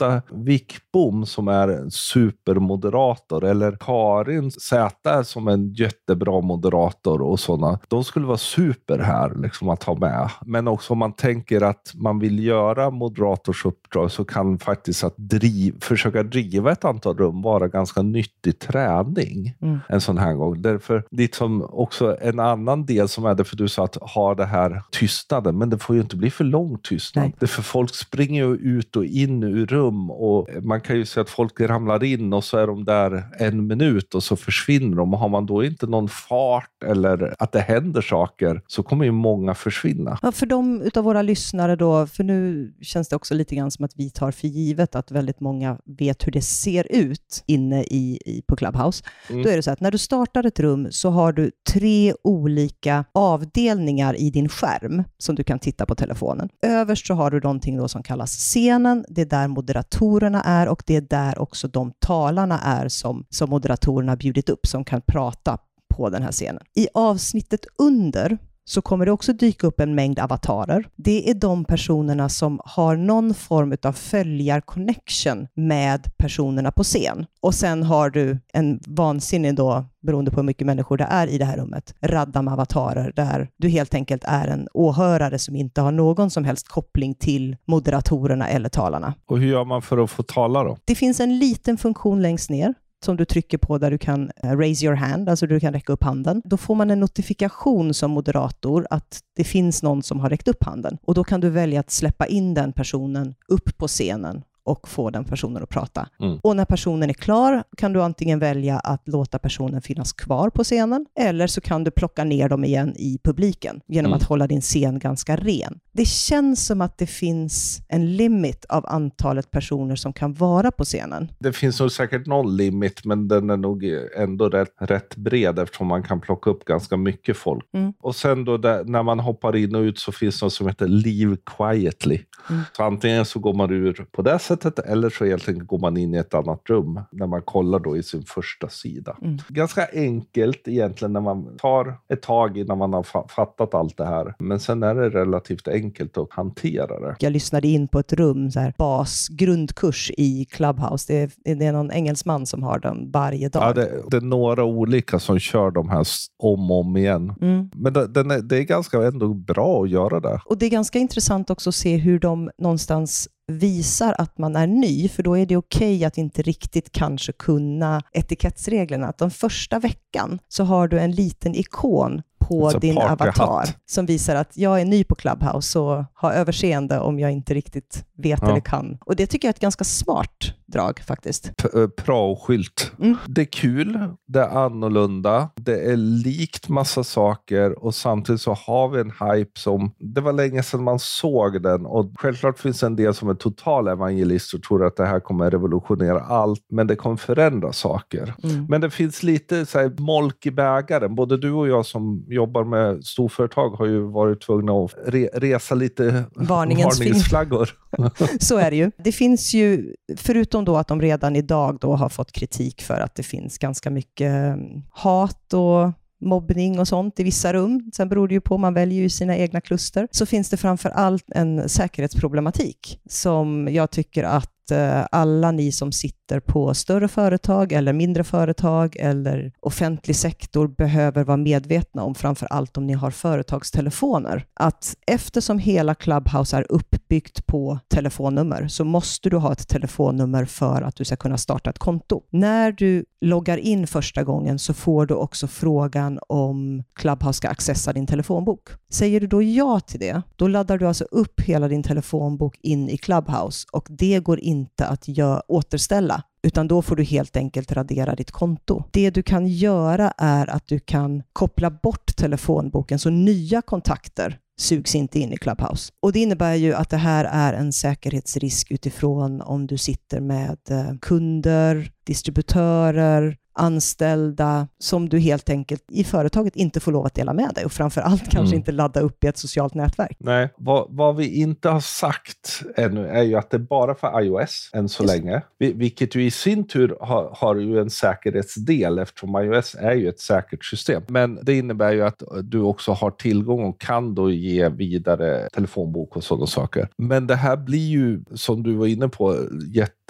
Beata 0.00 0.22
Wickbom 0.30 1.26
som 1.26 1.48
är 1.48 1.68
en 1.68 1.90
supermoderator 1.90 3.44
eller 3.44 3.76
Karin 3.80 4.50
Zäta 4.50 5.24
som 5.24 5.48
en 5.48 5.72
jättebra 5.72 6.40
moderator 6.40 7.22
och 7.22 7.40
sådana. 7.40 7.78
De 7.88 8.04
skulle 8.04 8.26
vara 8.26 8.38
super 8.38 8.98
här 8.98 9.32
liksom, 9.42 9.68
att 9.68 9.82
ha 9.82 9.94
med. 9.94 10.30
Men 10.46 10.68
också 10.68 10.92
om 10.92 10.98
man 10.98 11.12
tänker 11.12 11.60
att 11.60 11.92
man 11.94 12.18
vill 12.18 12.44
göra 12.44 12.90
moderatorsuppdrag 12.90 14.10
så 14.10 14.24
kan 14.24 14.58
faktiskt 14.58 15.04
att 15.04 15.14
driv, 15.16 15.74
försöka 15.80 16.22
driva 16.22 16.72
ett 16.72 16.84
antal 16.84 17.16
rum 17.16 17.42
vara 17.42 17.68
ganska 17.68 18.02
nyttig 18.02 18.58
träning 18.58 19.54
mm. 19.62 19.78
en 19.88 20.00
sån 20.00 20.18
här 20.18 20.34
gång. 20.34 20.62
Därför, 20.62 21.04
liksom 21.10 21.66
också 21.70 22.16
en 22.20 22.40
annan 22.40 22.86
del 22.86 23.08
som 23.08 23.24
är 23.26 23.34
det, 23.34 23.44
för 23.44 23.56
du 23.56 23.68
sa 23.68 23.84
att 23.84 23.96
ha 23.96 24.34
det 24.34 24.46
här 24.46 24.82
tystnaden, 24.90 25.58
men 25.58 25.70
det 25.70 25.78
får 25.78 25.96
ju 25.96 26.02
inte 26.02 26.16
bli 26.16 26.30
för 26.30 26.44
lång 26.44 26.78
tystnad. 26.78 27.32
Det 27.38 27.46
för 27.46 27.62
folk 27.62 27.94
springer 27.94 28.44
ju 28.44 28.54
ut 28.54 28.96
och 28.96 29.04
in 29.04 29.42
ur 29.42 29.66
rum 29.66 29.89
och 30.10 30.48
man 30.62 30.80
kan 30.80 30.96
ju 30.96 31.04
se 31.04 31.20
att 31.20 31.30
folk 31.30 31.60
ramlar 31.60 32.04
in 32.04 32.32
och 32.32 32.44
så 32.44 32.58
är 32.58 32.66
de 32.66 32.84
där 32.84 33.24
en 33.38 33.66
minut 33.66 34.14
och 34.14 34.22
så 34.22 34.36
försvinner 34.36 34.96
de. 34.96 35.14
Och 35.14 35.20
har 35.20 35.28
man 35.28 35.46
då 35.46 35.64
inte 35.64 35.86
någon 35.86 36.08
fart 36.08 36.84
eller 36.84 37.34
att 37.38 37.52
det 37.52 37.60
händer 37.60 38.00
saker 38.00 38.62
så 38.66 38.82
kommer 38.82 39.04
ju 39.04 39.10
många 39.10 39.54
försvinna. 39.54 40.18
Ja, 40.22 40.32
för 40.32 40.46
de 40.46 40.82
utav 40.82 41.04
våra 41.04 41.22
lyssnare 41.22 41.76
då, 41.76 42.06
för 42.06 42.24
nu 42.24 42.72
känns 42.82 43.08
det 43.08 43.16
också 43.16 43.34
lite 43.34 43.54
grann 43.54 43.70
som 43.70 43.84
att 43.84 43.92
vi 43.96 44.10
tar 44.10 44.30
för 44.30 44.48
givet 44.48 44.94
att 44.94 45.10
väldigt 45.10 45.40
många 45.40 45.78
vet 45.98 46.26
hur 46.26 46.32
det 46.32 46.42
ser 46.42 46.86
ut 46.90 47.44
inne 47.46 47.82
i, 47.82 48.18
i 48.26 48.42
på 48.48 48.56
Clubhouse. 48.56 49.04
Mm. 49.30 49.42
Då 49.42 49.48
är 49.48 49.56
det 49.56 49.62
så 49.62 49.70
att 49.70 49.80
när 49.80 49.90
du 49.90 49.98
startar 49.98 50.46
ett 50.46 50.60
rum 50.60 50.88
så 50.90 51.10
har 51.10 51.32
du 51.32 51.50
tre 51.72 52.14
olika 52.24 53.04
avdelningar 53.14 54.20
i 54.20 54.30
din 54.30 54.48
skärm 54.48 55.04
som 55.18 55.34
du 55.34 55.44
kan 55.44 55.58
titta 55.58 55.86
på 55.86 55.94
telefonen. 55.94 56.48
Överst 56.62 57.06
så 57.06 57.14
har 57.14 57.30
du 57.30 57.40
någonting 57.40 57.76
då 57.76 57.88
som 57.88 58.02
kallas 58.02 58.30
scenen. 58.30 59.04
Det 59.08 59.20
är 59.20 59.26
där 59.26 59.48
moderatorerna 59.80 60.42
är 60.42 60.68
och 60.68 60.82
det 60.86 60.96
är 60.96 61.00
där 61.00 61.38
också 61.38 61.68
de 61.68 61.92
talarna 61.98 62.58
är 62.60 62.88
som, 62.88 63.24
som 63.30 63.50
moderatorerna 63.50 64.16
bjudit 64.16 64.48
upp 64.48 64.66
som 64.66 64.84
kan 64.84 65.02
prata 65.06 65.58
på 65.94 66.10
den 66.10 66.22
här 66.22 66.32
scenen. 66.32 66.62
I 66.74 66.88
avsnittet 66.94 67.60
under 67.78 68.38
så 68.70 68.82
kommer 68.82 69.06
det 69.06 69.12
också 69.12 69.32
dyka 69.32 69.66
upp 69.66 69.80
en 69.80 69.94
mängd 69.94 70.18
avatarer. 70.18 70.88
Det 70.96 71.30
är 71.30 71.34
de 71.34 71.64
personerna 71.64 72.28
som 72.28 72.60
har 72.64 72.96
någon 72.96 73.34
form 73.34 73.76
av 73.82 73.92
följar-connection 73.92 75.46
med 75.54 76.16
personerna 76.16 76.72
på 76.72 76.82
scen. 76.82 77.26
Och 77.40 77.54
sen 77.54 77.82
har 77.82 78.10
du 78.10 78.38
en 78.52 78.80
vansinnig 78.86 79.54
då, 79.54 79.84
beroende 80.02 80.30
på 80.30 80.36
hur 80.36 80.42
mycket 80.42 80.66
människor 80.66 80.96
det 80.96 81.06
är 81.10 81.26
i 81.26 81.38
det 81.38 81.44
här 81.44 81.56
rummet, 81.56 81.94
radda 82.00 82.42
med 82.42 82.52
avatarer 82.54 83.12
där 83.16 83.48
du 83.56 83.68
helt 83.68 83.94
enkelt 83.94 84.24
är 84.26 84.48
en 84.48 84.68
åhörare 84.74 85.38
som 85.38 85.56
inte 85.56 85.80
har 85.80 85.92
någon 85.92 86.30
som 86.30 86.44
helst 86.44 86.68
koppling 86.68 87.14
till 87.14 87.56
moderatorerna 87.66 88.48
eller 88.48 88.68
talarna. 88.68 89.14
Och 89.26 89.38
hur 89.38 89.48
gör 89.48 89.64
man 89.64 89.82
för 89.82 89.98
att 89.98 90.10
få 90.10 90.22
tala 90.22 90.64
då? 90.64 90.76
Det 90.84 90.94
finns 90.94 91.20
en 91.20 91.38
liten 91.38 91.78
funktion 91.78 92.22
längst 92.22 92.50
ner 92.50 92.74
som 93.04 93.16
du 93.16 93.24
trycker 93.24 93.58
på 93.58 93.78
där 93.78 93.90
du 93.90 93.98
kan 93.98 94.30
eh, 94.42 94.56
raise 94.56 94.86
your 94.86 94.94
hand, 94.94 95.28
alltså 95.28 95.46
du 95.46 95.60
kan 95.60 95.72
räcka 95.72 95.92
upp 95.92 96.02
handen. 96.02 96.42
Då 96.44 96.56
får 96.56 96.74
man 96.74 96.90
en 96.90 97.00
notifikation 97.00 97.94
som 97.94 98.10
moderator 98.10 98.86
att 98.90 99.20
det 99.36 99.44
finns 99.44 99.82
någon 99.82 100.02
som 100.02 100.20
har 100.20 100.30
räckt 100.30 100.48
upp 100.48 100.64
handen 100.64 100.98
och 101.02 101.14
då 101.14 101.24
kan 101.24 101.40
du 101.40 101.50
välja 101.50 101.80
att 101.80 101.90
släppa 101.90 102.26
in 102.26 102.54
den 102.54 102.72
personen 102.72 103.34
upp 103.48 103.76
på 103.78 103.88
scenen 103.88 104.42
och 104.70 104.88
få 104.88 105.10
den 105.10 105.24
personen 105.24 105.62
att 105.62 105.68
prata. 105.68 106.08
Mm. 106.20 106.38
Och 106.42 106.56
när 106.56 106.64
personen 106.64 107.10
är 107.10 107.14
klar 107.14 107.64
kan 107.76 107.92
du 107.92 108.02
antingen 108.02 108.38
välja 108.38 108.78
att 108.78 109.08
låta 109.08 109.38
personen 109.38 109.82
finnas 109.82 110.12
kvar 110.12 110.50
på 110.50 110.64
scenen, 110.64 111.06
eller 111.18 111.46
så 111.46 111.60
kan 111.60 111.84
du 111.84 111.90
plocka 111.90 112.24
ner 112.24 112.48
dem 112.48 112.64
igen 112.64 112.94
i 112.96 113.18
publiken 113.24 113.80
genom 113.86 114.12
mm. 114.12 114.16
att 114.16 114.22
hålla 114.22 114.46
din 114.46 114.60
scen 114.60 114.98
ganska 114.98 115.36
ren. 115.36 115.80
Det 115.92 116.04
känns 116.04 116.66
som 116.66 116.80
att 116.80 116.98
det 116.98 117.06
finns 117.06 117.82
en 117.88 118.16
limit 118.16 118.64
av 118.68 118.86
antalet 118.88 119.50
personer 119.50 119.96
som 119.96 120.12
kan 120.12 120.34
vara 120.34 120.70
på 120.70 120.84
scenen. 120.84 121.32
Det 121.38 121.52
finns 121.52 121.80
nog 121.80 121.92
säkert 121.92 122.26
någon 122.26 122.56
limit, 122.56 123.04
men 123.04 123.28
den 123.28 123.50
är 123.50 123.56
nog 123.56 123.84
ändå 124.16 124.48
rätt, 124.48 124.74
rätt 124.80 125.16
bred 125.16 125.58
eftersom 125.58 125.86
man 125.86 126.02
kan 126.02 126.20
plocka 126.20 126.50
upp 126.50 126.64
ganska 126.64 126.96
mycket 126.96 127.36
folk. 127.36 127.64
Mm. 127.74 127.92
Och 128.00 128.16
sen 128.16 128.44
då 128.44 128.56
där, 128.56 128.84
när 128.84 129.02
man 129.02 129.20
hoppar 129.20 129.56
in 129.56 129.74
och 129.74 129.80
ut 129.80 129.98
så 129.98 130.12
finns 130.12 130.40
det 130.40 130.46
något 130.46 130.52
som 130.52 130.66
heter 130.66 130.88
Leave 130.88 131.36
Quietly. 131.56 132.20
Mm. 132.50 132.62
Så 132.76 132.82
antingen 132.82 133.24
så 133.24 133.38
går 133.38 133.54
man 133.54 133.70
ur 133.70 134.06
på 134.12 134.22
det 134.22 134.38
sättet 134.38 134.59
eller 134.66 135.10
så 135.10 135.24
helt 135.24 135.48
enkelt 135.48 135.68
går 135.68 135.78
man 135.78 135.96
in 135.96 136.14
i 136.14 136.18
ett 136.18 136.34
annat 136.34 136.60
rum 136.68 137.00
när 137.12 137.26
man 137.26 137.42
kollar 137.42 137.78
då 137.78 137.96
i 137.96 138.02
sin 138.02 138.22
första 138.22 138.68
sida. 138.68 139.16
Mm. 139.22 139.38
Ganska 139.48 139.86
enkelt 139.92 140.68
egentligen 140.68 141.12
när 141.12 141.20
man 141.20 141.56
tar 141.56 141.94
ett 142.08 142.22
tag 142.22 142.58
innan 142.58 142.78
man 142.78 142.92
har 142.92 143.28
fattat 143.28 143.74
allt 143.74 143.96
det 143.96 144.06
här. 144.06 144.34
Men 144.38 144.60
sen 144.60 144.82
är 144.82 144.94
det 144.94 145.10
relativt 145.10 145.68
enkelt 145.68 146.18
att 146.18 146.32
hantera 146.32 147.00
det. 147.00 147.16
Jag 147.18 147.32
lyssnade 147.32 147.68
in 147.68 147.88
på 147.88 147.98
ett 147.98 148.12
rum, 148.12 148.50
så 148.50 148.60
här, 148.60 148.74
bas, 148.78 149.28
grundkurs 149.28 150.10
i 150.16 150.44
Clubhouse. 150.44 151.12
Det 151.12 151.18
är, 151.18 151.54
det 151.54 151.66
är 151.66 151.72
någon 151.72 151.92
engelsman 151.92 152.46
som 152.46 152.62
har 152.62 152.78
den 152.78 153.10
varje 153.10 153.48
dag. 153.48 153.62
Ja, 153.62 153.72
det, 153.72 154.02
det 154.10 154.16
är 154.16 154.20
några 154.20 154.64
olika 154.64 155.18
som 155.18 155.38
kör 155.38 155.70
de 155.70 155.88
här 155.88 156.06
om 156.38 156.70
och 156.70 156.80
om 156.80 156.96
igen. 156.96 157.32
Mm. 157.40 157.70
Men 157.74 157.92
det, 157.92 158.00
är, 158.00 158.42
det 158.42 158.58
är 158.58 158.62
ganska 158.62 159.02
ändå 159.02 159.34
bra 159.34 159.82
att 159.82 159.90
göra 159.90 160.20
det. 160.20 160.40
Och 160.44 160.58
det 160.58 160.66
är 160.66 160.70
ganska 160.70 160.98
intressant 160.98 161.50
också 161.50 161.68
att 161.68 161.74
se 161.74 161.96
hur 161.96 162.18
de 162.18 162.50
någonstans 162.58 163.28
visar 163.50 164.14
att 164.18 164.38
man 164.38 164.56
är 164.56 164.66
ny, 164.66 165.08
för 165.08 165.22
då 165.22 165.38
är 165.38 165.46
det 165.46 165.56
okej 165.56 165.96
okay 165.96 166.04
att 166.04 166.18
inte 166.18 166.42
riktigt 166.42 166.92
kanske 166.92 167.32
kunna 167.32 168.02
etikettsreglerna. 168.12 169.06
Att 169.06 169.18
den 169.18 169.30
första 169.30 169.78
veckan 169.78 170.38
så 170.48 170.64
har 170.64 170.88
du 170.88 170.98
en 170.98 171.12
liten 171.12 171.54
ikon 171.54 172.22
på 172.40 172.64
Alltså 172.64 172.78
din 172.78 172.98
avatar 172.98 173.64
som 173.86 174.06
visar 174.06 174.34
att 174.36 174.56
jag 174.56 174.80
är 174.80 174.84
ny 174.84 175.04
på 175.04 175.14
Clubhouse 175.14 175.78
och 175.78 176.04
har 176.14 176.32
överseende 176.32 177.00
om 177.00 177.18
jag 177.18 177.32
inte 177.32 177.54
riktigt 177.54 178.04
vet 178.18 178.38
Ja. 178.42 178.50
eller 178.50 178.60
kan. 178.60 178.98
Och 179.06 179.16
det 179.16 179.26
tycker 179.26 179.48
jag 179.48 179.50
är 179.50 179.54
ett 179.54 179.60
ganska 179.60 179.84
smart 179.84 180.54
drag 180.66 180.98
faktiskt. 181.06 181.56
P- 181.56 181.68
eh, 181.80 181.88
Prao-skylt. 181.88 182.92
Mm. 182.98 183.16
Det 183.26 183.40
är 183.40 183.44
kul, 183.52 183.98
det 184.28 184.40
är 184.40 184.48
annorlunda, 184.64 185.48
det 185.56 185.80
är 185.92 185.96
likt 185.96 186.68
massa 186.68 187.04
saker 187.04 187.84
och 187.84 187.94
samtidigt 187.94 188.40
så 188.40 188.52
har 188.52 188.88
vi 188.88 189.00
en 189.00 189.10
hype 189.28 189.60
som, 189.60 189.90
det 189.98 190.20
var 190.20 190.32
länge 190.32 190.62
sedan 190.62 190.82
man 190.84 190.98
såg 190.98 191.62
den 191.62 191.86
och 191.86 192.12
självklart 192.16 192.58
finns 192.58 192.80
det 192.80 192.86
en 192.86 192.96
del 192.96 193.14
som 193.14 193.28
är 193.28 193.34
total 193.34 193.88
evangelist 193.88 194.54
och 194.54 194.62
tror 194.62 194.86
att 194.86 194.96
det 194.96 195.06
här 195.06 195.20
kommer 195.20 195.50
revolutionera 195.50 196.20
allt, 196.20 196.66
men 196.70 196.86
det 196.86 196.96
kommer 196.96 197.16
förändra 197.16 197.72
saker. 197.72 198.34
Mm. 198.42 198.66
Men 198.68 198.80
det 198.80 198.90
finns 198.90 199.22
lite 199.22 199.66
så 199.66 199.78
här, 199.78 199.94
molk 199.98 200.46
i 200.46 200.50
bägaren. 200.50 201.14
Både 201.14 201.36
du 201.36 201.52
och 201.52 201.68
jag 201.68 201.86
som 201.86 202.24
jobbar 202.32 202.64
med 202.64 203.04
storföretag 203.04 203.70
har 203.70 203.86
ju 203.86 204.00
varit 204.00 204.40
tvungna 204.40 204.72
att 204.72 204.94
re 205.06 205.28
resa 205.34 205.74
lite 205.74 206.24
Varningens 206.34 206.98
varningsflaggor. 207.00 207.70
Så 208.40 208.58
är 208.58 208.70
det 208.70 208.76
ju. 208.76 208.90
Det 208.96 209.12
finns 209.12 209.54
ju, 209.54 209.94
förutom 210.16 210.64
då 210.64 210.76
att 210.76 210.88
de 210.88 211.00
redan 211.00 211.36
idag 211.36 211.78
då 211.80 211.94
har 211.94 212.08
fått 212.08 212.32
kritik 212.32 212.82
för 212.82 213.00
att 213.00 213.14
det 213.14 213.22
finns 213.22 213.58
ganska 213.58 213.90
mycket 213.90 214.32
eh, 214.32 214.56
hat 214.90 215.52
och 215.52 215.92
mobbning 216.20 216.78
och 216.78 216.88
sånt 216.88 217.20
i 217.20 217.22
vissa 217.22 217.52
rum. 217.52 217.90
Sen 217.94 218.08
beror 218.08 218.28
det 218.28 218.34
ju 218.34 218.40
på, 218.40 218.58
man 218.58 218.74
väljer 218.74 219.02
ju 219.02 219.08
sina 219.08 219.36
egna 219.36 219.60
kluster. 219.60 220.08
Så 220.10 220.26
finns 220.26 220.50
det 220.50 220.56
framför 220.56 220.90
allt 220.90 221.24
en 221.34 221.68
säkerhetsproblematik 221.68 223.00
som 223.08 223.68
jag 223.70 223.90
tycker 223.90 224.24
att 224.24 224.70
eh, 224.70 225.06
alla 225.10 225.50
ni 225.50 225.72
som 225.72 225.92
sitter 225.92 226.19
på 226.38 226.74
större 226.74 227.08
företag 227.08 227.72
eller 227.72 227.92
mindre 227.92 228.24
företag 228.24 228.96
eller 228.96 229.52
offentlig 229.60 230.16
sektor 230.16 230.68
behöver 230.68 231.24
vara 231.24 231.36
medvetna 231.36 232.02
om, 232.02 232.14
framför 232.14 232.46
allt 232.46 232.76
om 232.76 232.86
ni 232.86 232.92
har 232.92 233.10
företagstelefoner. 233.10 234.44
Att 234.54 234.96
eftersom 235.06 235.58
hela 235.58 235.94
Clubhouse 235.94 236.56
är 236.56 236.66
uppbyggt 236.68 237.46
på 237.46 237.78
telefonnummer 237.88 238.68
så 238.68 238.84
måste 238.84 239.30
du 239.30 239.36
ha 239.36 239.52
ett 239.52 239.68
telefonnummer 239.68 240.44
för 240.44 240.82
att 240.82 240.96
du 240.96 241.04
ska 241.04 241.16
kunna 241.16 241.38
starta 241.38 241.70
ett 241.70 241.78
konto. 241.78 242.22
När 242.30 242.72
du 242.72 243.04
loggar 243.20 243.58
in 243.58 243.86
första 243.86 244.22
gången 244.24 244.58
så 244.58 244.74
får 244.74 245.06
du 245.06 245.14
också 245.14 245.46
frågan 245.46 246.18
om 246.28 246.84
Clubhouse 246.94 247.36
ska 247.36 247.48
accessa 247.48 247.92
din 247.92 248.06
telefonbok. 248.06 248.68
Säger 248.90 249.20
du 249.20 249.26
då 249.26 249.42
ja 249.42 249.80
till 249.80 250.00
det, 250.00 250.22
då 250.36 250.48
laddar 250.48 250.78
du 250.78 250.86
alltså 250.86 251.04
upp 251.04 251.40
hela 251.40 251.68
din 251.68 251.82
telefonbok 251.82 252.56
in 252.62 252.88
i 252.88 252.96
Clubhouse 252.96 253.66
och 253.72 253.88
det 253.90 254.20
går 254.20 254.40
inte 254.40 254.86
att 254.86 255.08
gör, 255.08 255.42
återställa 255.48 256.19
utan 256.42 256.68
då 256.68 256.82
får 256.82 256.96
du 256.96 257.02
helt 257.02 257.36
enkelt 257.36 257.72
radera 257.72 258.14
ditt 258.14 258.30
konto. 258.30 258.84
Det 258.90 259.10
du 259.10 259.22
kan 259.22 259.46
göra 259.46 260.12
är 260.18 260.50
att 260.50 260.66
du 260.66 260.78
kan 260.78 261.22
koppla 261.32 261.70
bort 261.70 262.16
telefonboken 262.16 262.98
så 262.98 263.10
nya 263.10 263.62
kontakter 263.62 264.38
sugs 264.60 264.94
inte 264.94 265.18
in 265.20 265.32
i 265.32 265.36
Clubhouse. 265.36 265.92
Och 266.02 266.12
Det 266.12 266.20
innebär 266.20 266.54
ju 266.54 266.74
att 266.74 266.90
det 266.90 266.96
här 266.96 267.24
är 267.24 267.52
en 267.52 267.72
säkerhetsrisk 267.72 268.70
utifrån 268.70 269.40
om 269.40 269.66
du 269.66 269.78
sitter 269.78 270.20
med 270.20 270.58
eh, 270.70 270.98
kunder, 271.00 271.90
distributörer, 272.04 273.36
anställda 273.52 274.68
som 274.78 275.08
du 275.08 275.18
helt 275.18 275.50
enkelt 275.50 275.84
i 275.90 276.04
företaget 276.04 276.56
inte 276.56 276.80
får 276.80 276.92
lov 276.92 277.06
att 277.06 277.14
dela 277.14 277.32
med 277.32 277.50
dig 277.54 277.64
och 277.64 277.72
framför 277.72 278.00
allt 278.00 278.22
kanske 278.22 278.40
Mm. 278.50 278.54
inte 278.58 278.72
ladda 278.72 279.00
upp 279.00 279.24
i 279.24 279.26
ett 279.26 279.38
socialt 279.38 279.74
nätverk. 279.74 280.16
Nej, 280.20 280.48
vad, 280.56 280.86
vad 280.90 281.16
vi 281.16 281.40
inte 281.40 281.68
har 281.68 281.80
sagt 281.80 282.62
ännu 282.76 283.06
är 283.06 283.22
ju 283.22 283.34
att 283.36 283.50
det 283.50 283.56
är 283.56 283.58
bara 283.58 283.94
för 283.94 284.20
iOS 284.22 284.70
än 284.74 284.88
så 284.88 285.02
Just. 285.02 285.14
länge. 285.16 285.42
Vi- 285.58 285.72
Vilket 285.72 286.14
ju 286.14 286.24
i 286.24 286.30
sin 286.30 286.66
tur 286.66 286.96
har, 287.00 287.30
har 287.36 287.56
ju 287.56 287.78
en 287.80 287.90
säkerhetsdel 287.90 288.98
eftersom 288.98 289.36
iOS 289.36 289.74
är 289.80 289.92
ju 289.94 290.08
ett 290.08 290.20
säkert 290.20 290.64
system. 290.64 291.02
Men 291.08 291.38
det 291.42 291.58
innebär 291.58 291.92
ju 291.92 292.02
att 292.02 292.22
du 292.42 292.60
också 292.60 292.92
har 292.92 293.10
tillgång 293.10 293.64
och 293.64 293.80
kan 293.80 294.14
då 294.14 294.30
ge 294.30 294.68
vidare 294.68 295.48
telefonbok 295.52 296.16
och 296.16 296.24
sådana 296.24 296.46
saker. 296.46 296.88
Men 296.96 297.26
det 297.26 297.34
här 297.36 297.56
blir 297.56 297.88
ju, 297.88 298.20
som 298.34 298.62
du 298.62 298.74
var 298.74 298.86
inne 298.86 299.08
på, 299.08 299.36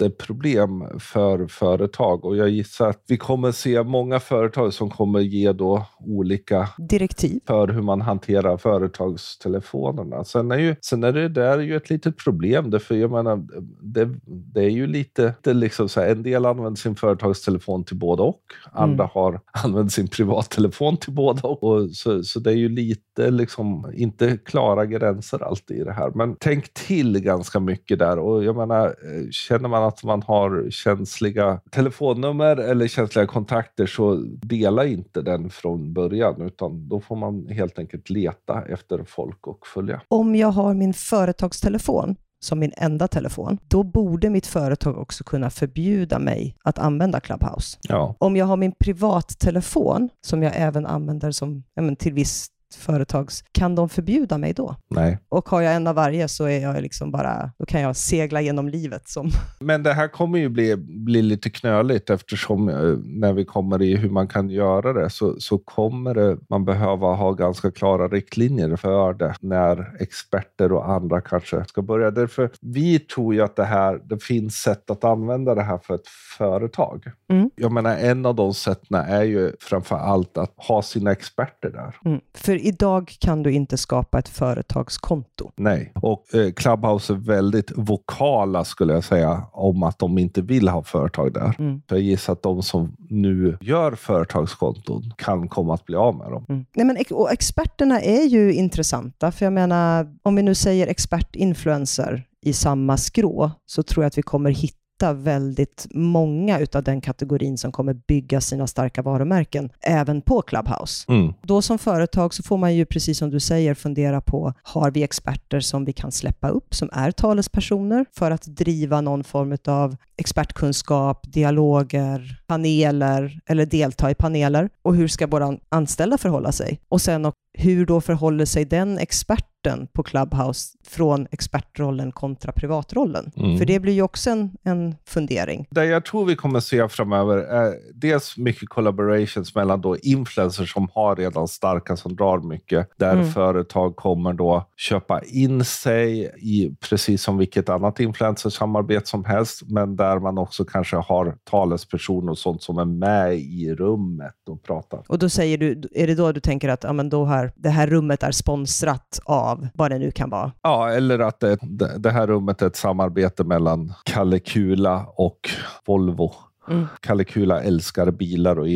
jätteproblem 0.01 0.99
för 0.99 1.47
företag 1.47 2.25
och 2.25 2.37
jag 2.37 2.49
gissar 2.49 2.89
att 2.89 3.03
vi 3.07 3.17
kommer 3.17 3.51
se 3.51 3.83
många 3.83 4.19
företag 4.19 4.73
som 4.73 4.89
kommer 4.89 5.19
ge 5.19 5.51
då 5.51 5.85
olika 5.99 6.69
Direktiv. 6.77 7.39
för 7.47 7.67
hur 7.67 7.81
man 7.81 8.01
hanterar 8.01 8.57
företagstelefonerna. 8.57 10.23
Sen 10.23 10.51
är, 10.51 10.57
ju, 10.57 10.75
sen 10.81 11.03
är 11.03 11.13
det 11.13 11.29
där 11.29 11.59
ju 11.59 11.75
ett 11.75 11.89
litet 11.89 12.17
problem. 12.17 12.69
Därför 12.69 12.95
jag 12.95 13.11
menar, 13.11 13.47
det, 13.81 14.09
det 14.25 14.61
är 14.61 14.69
ju 14.69 14.87
lite, 14.87 15.33
det 15.41 15.53
liksom 15.53 15.89
så 15.89 16.01
här, 16.01 16.07
en 16.07 16.23
del 16.23 16.45
använder 16.45 16.79
sin 16.79 16.95
företagstelefon 16.95 17.83
till 17.83 17.97
både 17.97 18.23
och. 18.23 18.41
Andra 18.71 19.09
har 19.13 19.39
använt 19.63 19.93
sin 19.93 20.07
privattelefon 20.07 20.97
till 20.97 21.13
båda 21.13 21.47
och. 21.47 21.63
och 21.63 21.89
så, 21.89 22.23
så 22.23 22.39
det 22.39 22.51
är 22.51 22.55
ju 22.55 22.69
lite 22.69 23.31
liksom 23.31 23.91
inte 23.93 24.37
klara 24.37 24.85
gränser 24.85 25.43
alltid 25.43 25.77
i 25.77 25.83
det 25.83 25.93
här. 25.93 26.11
Men 26.15 26.35
tänk 26.39 26.73
till 26.73 27.19
ganska 27.19 27.59
mycket 27.59 27.99
där. 27.99 28.19
Och 28.19 28.43
jag 28.43 28.55
menar, 28.55 28.85
eh, 28.85 29.29
känner 29.31 29.69
man 29.69 29.83
att 29.91 30.03
man 30.03 30.21
har 30.21 30.69
känsliga 30.69 31.59
telefonnummer 31.71 32.57
eller 32.57 32.87
känsliga 32.87 33.27
kontakter 33.27 33.85
så 33.85 34.15
dela 34.41 34.85
inte 34.85 35.21
den 35.21 35.49
från 35.49 35.93
början 35.93 36.41
utan 36.41 36.89
då 36.89 37.01
får 37.01 37.15
man 37.15 37.47
helt 37.47 37.79
enkelt 37.79 38.09
leta 38.09 38.63
efter 38.69 39.03
folk 39.07 39.47
och 39.47 39.67
följa. 39.67 40.01
Om 40.07 40.35
jag 40.35 40.47
har 40.47 40.73
min 40.73 40.93
företagstelefon 40.93 42.15
som 42.39 42.59
min 42.59 42.71
enda 42.77 43.07
telefon, 43.07 43.57
då 43.67 43.83
borde 43.83 44.29
mitt 44.29 44.47
företag 44.47 44.97
också 44.97 45.23
kunna 45.23 45.49
förbjuda 45.49 46.19
mig 46.19 46.55
att 46.63 46.79
använda 46.79 47.19
Clubhouse. 47.19 47.77
Ja, 47.81 48.15
Om 48.19 48.35
jag 48.35 48.45
har 48.45 48.57
min 48.57 48.73
privattelefon, 48.79 50.09
som 50.27 50.43
jag 50.43 50.53
även 50.55 50.85
använder 50.85 51.31
som, 51.31 51.63
ja, 51.73 51.81
men 51.81 51.95
till 51.95 52.13
viss 52.13 52.47
företags, 52.75 53.43
kan 53.51 53.75
de 53.75 53.89
förbjuda 53.89 54.37
mig 54.37 54.53
då? 54.53 54.75
nej. 54.89 55.19
Och 55.29 55.49
har 55.49 55.61
jag 55.61 55.75
en 55.75 55.87
av 55.87 55.95
varje 55.95 56.27
så 56.27 56.45
är 56.45 56.59
jag 56.59 56.81
liksom 56.81 57.11
bara, 57.11 57.51
då 57.59 57.65
kan 57.65 57.81
jag 57.81 57.95
segla 57.95 58.41
genom 58.41 58.69
livet 58.69 59.09
som... 59.09 59.29
Men 59.59 59.83
det 59.83 59.93
här 59.93 60.07
kommer 60.07 60.39
ju 60.39 60.49
bli, 60.49 60.75
bli 60.77 61.21
lite 61.21 61.49
knöligt 61.49 62.09
eftersom 62.09 62.69
eh, 62.69 62.75
när 63.03 63.33
vi 63.33 63.45
kommer 63.45 63.81
i 63.81 63.95
hur 63.95 64.09
man 64.09 64.27
kan 64.27 64.49
göra 64.49 64.93
det 64.93 65.09
så, 65.09 65.39
så 65.39 65.57
kommer 65.57 66.13
det, 66.13 66.37
man 66.49 66.65
behöva 66.65 67.07
ha 67.13 67.31
ganska 67.31 67.71
klara 67.71 68.07
riktlinjer 68.07 68.75
för 68.75 69.13
det 69.13 69.35
när 69.41 70.01
experter 70.01 70.71
och 70.71 70.89
andra 70.89 71.21
kanske 71.21 71.65
ska 71.65 71.81
börja. 71.81 72.11
Därför 72.11 72.49
vi 72.61 72.99
tror 72.99 73.33
ju 73.33 73.41
att 73.41 73.55
det 73.55 73.65
här, 73.65 74.01
det 74.03 74.23
finns 74.23 74.55
sätt 74.55 74.89
att 74.89 75.03
använda 75.03 75.55
det 75.55 75.63
här 75.63 75.77
för 75.77 75.95
ett 75.95 76.07
företag. 76.37 77.03
Mm. 77.29 77.49
Jag 77.55 77.71
menar 77.71 77.97
en 77.97 78.25
av 78.25 78.35
de 78.35 78.53
sätten 78.53 78.97
är 78.97 79.23
ju 79.23 79.51
framför 79.59 79.95
allt 79.95 80.37
att 80.37 80.53
ha 80.57 80.81
sina 80.81 81.11
experter 81.11 81.69
där. 81.69 81.95
Mm. 82.05 82.21
För 82.33 82.60
idag 82.61 83.15
kan 83.19 83.43
du 83.43 83.51
inte 83.51 83.77
skapa 83.77 84.19
ett 84.19 84.29
företagskonto. 84.29 85.51
Nej, 85.55 85.91
och 85.95 86.35
eh, 86.35 86.51
Clubhouse 86.51 87.13
är 87.13 87.17
väldigt 87.17 87.71
vokala 87.75 88.63
skulle 88.65 88.93
jag 88.93 89.03
säga 89.03 89.43
om 89.51 89.83
att 89.83 89.99
de 89.99 90.17
inte 90.17 90.41
vill 90.41 90.67
ha 90.67 90.83
företag 90.83 91.33
där. 91.33 91.55
Mm. 91.59 91.81
Så 91.89 91.95
jag 91.95 92.01
gissar 92.01 92.33
att 92.33 92.43
de 92.43 92.63
som 92.63 92.95
nu 93.09 93.57
gör 93.61 93.91
företagskonton 93.91 95.13
kan 95.17 95.47
komma 95.47 95.73
att 95.73 95.85
bli 95.85 95.95
av 95.95 96.15
med 96.15 96.31
dem. 96.31 96.45
Mm. 96.49 96.65
Nej, 96.75 96.85
men, 96.85 96.97
och 97.11 97.31
experterna 97.31 98.01
är 98.01 98.23
ju 98.23 98.53
intressanta, 98.53 99.31
för 99.31 99.45
jag 99.45 99.53
menar, 99.53 100.07
om 100.23 100.35
vi 100.35 100.43
nu 100.43 100.55
säger 100.55 100.87
expert-influencer 100.87 102.23
i 102.45 102.53
samma 102.53 102.97
skrå, 102.97 103.51
så 103.65 103.83
tror 103.83 104.03
jag 104.03 104.07
att 104.07 104.17
vi 104.17 104.21
kommer 104.21 104.49
hitta 104.49 104.80
väldigt 105.09 105.87
många 105.91 106.59
utav 106.59 106.83
den 106.83 107.01
kategorin 107.01 107.57
som 107.57 107.71
kommer 107.71 107.93
bygga 107.93 108.41
sina 108.41 108.67
starka 108.67 109.01
varumärken 109.01 109.69
även 109.81 110.21
på 110.21 110.41
Clubhouse. 110.41 111.05
Mm. 111.11 111.33
Då 111.41 111.61
som 111.61 111.79
företag 111.79 112.33
så 112.33 112.43
får 112.43 112.57
man 112.57 112.75
ju, 112.75 112.85
precis 112.85 113.17
som 113.17 113.29
du 113.29 113.39
säger, 113.39 113.73
fundera 113.73 114.21
på, 114.21 114.53
har 114.63 114.91
vi 114.91 115.03
experter 115.03 115.59
som 115.59 115.85
vi 115.85 115.93
kan 115.93 116.11
släppa 116.11 116.49
upp, 116.49 116.75
som 116.75 116.89
är 116.93 117.11
talespersoner 117.11 118.05
för 118.17 118.31
att 118.31 118.43
driva 118.43 119.01
någon 119.01 119.23
form 119.23 119.57
av 119.67 119.95
expertkunskap, 120.21 121.33
dialoger, 121.33 122.39
paneler 122.47 123.39
eller 123.45 123.65
delta 123.65 124.11
i 124.11 124.15
paneler? 124.15 124.69
Och 124.81 124.95
hur 124.95 125.07
ska 125.07 125.27
våra 125.27 125.57
anställda 125.69 126.17
förhålla 126.17 126.51
sig? 126.51 126.79
Och 126.89 127.01
sen 127.01 127.25
och 127.25 127.33
hur 127.57 127.85
då 127.85 128.01
förhåller 128.01 128.45
sig 128.45 128.65
den 128.65 128.97
experten 128.97 129.87
på 129.93 130.03
Clubhouse 130.03 130.77
från 130.87 131.27
expertrollen 131.31 132.11
kontra 132.11 132.51
privatrollen? 132.51 133.31
Mm. 133.37 133.57
För 133.57 133.65
det 133.65 133.79
blir 133.79 133.93
ju 133.93 134.01
också 134.01 134.29
en, 134.29 134.51
en 134.63 134.95
fundering. 135.05 135.67
Det 135.71 135.85
jag 135.85 136.05
tror 136.05 136.25
vi 136.25 136.35
kommer 136.35 136.59
se 136.59 136.87
framöver 136.89 137.37
är 137.37 137.75
dels 137.93 138.37
mycket 138.37 138.69
collaborations 138.69 139.55
mellan 139.55 139.81
då 139.81 139.97
influencers 139.97 140.73
som 140.73 140.89
har 140.93 141.15
redan 141.15 141.47
starka 141.47 141.97
som 141.97 142.15
drar 142.15 142.39
mycket. 142.39 142.87
Där 142.97 143.13
Mm. 143.13 143.31
företag 143.31 143.95
kommer 143.95 144.33
då 144.33 144.69
köpa 144.77 145.21
in 145.23 145.65
sig 145.65 146.31
i 146.37 146.75
precis 146.89 147.23
som 147.23 147.37
vilket 147.37 147.69
annat 147.69 147.99
influencersamarbete 147.99 149.05
som 149.05 149.25
helst. 149.25 149.61
Men 149.67 149.95
där 149.95 150.10
man 150.19 150.37
också 150.37 150.65
kanske 150.65 150.95
har 150.95 151.35
talespersoner 151.43 152.31
och 152.31 152.37
sånt 152.37 152.63
som 152.63 152.77
är 152.77 152.85
med 152.85 153.33
i 153.35 153.75
rummet 153.75 154.49
och 154.49 154.63
pratar. 154.63 155.03
Och 155.07 155.19
då 155.19 155.29
säger 155.29 155.57
du, 155.57 155.81
är 155.91 156.07
det 156.07 156.15
då 156.15 156.31
du 156.31 156.39
tänker 156.39 156.69
att 156.69 156.83
ja, 156.83 156.93
men 156.93 157.09
då 157.09 157.25
här, 157.25 157.51
det 157.55 157.69
här 157.69 157.87
rummet 157.87 158.23
är 158.23 158.31
sponsrat 158.31 159.19
av 159.23 159.67
vad 159.73 159.91
det 159.91 159.99
nu 159.99 160.11
kan 160.11 160.29
vara? 160.29 160.51
Ja, 160.61 160.89
eller 160.89 161.19
att 161.19 161.39
det 161.39 161.57
det 161.97 162.11
här 162.11 162.27
rummet 162.27 162.61
är 162.61 162.67
ett 162.67 162.75
samarbete 162.75 163.43
mellan 163.43 163.93
Kalle 164.05 164.39
Kula 164.39 165.05
och 165.15 165.39
Volvo. 165.85 166.33
Mm. 166.69 166.87
Kalle 166.99 167.23
Kula 167.23 167.61
älskar 167.61 168.11
bilar 168.11 168.59
och 168.59 168.67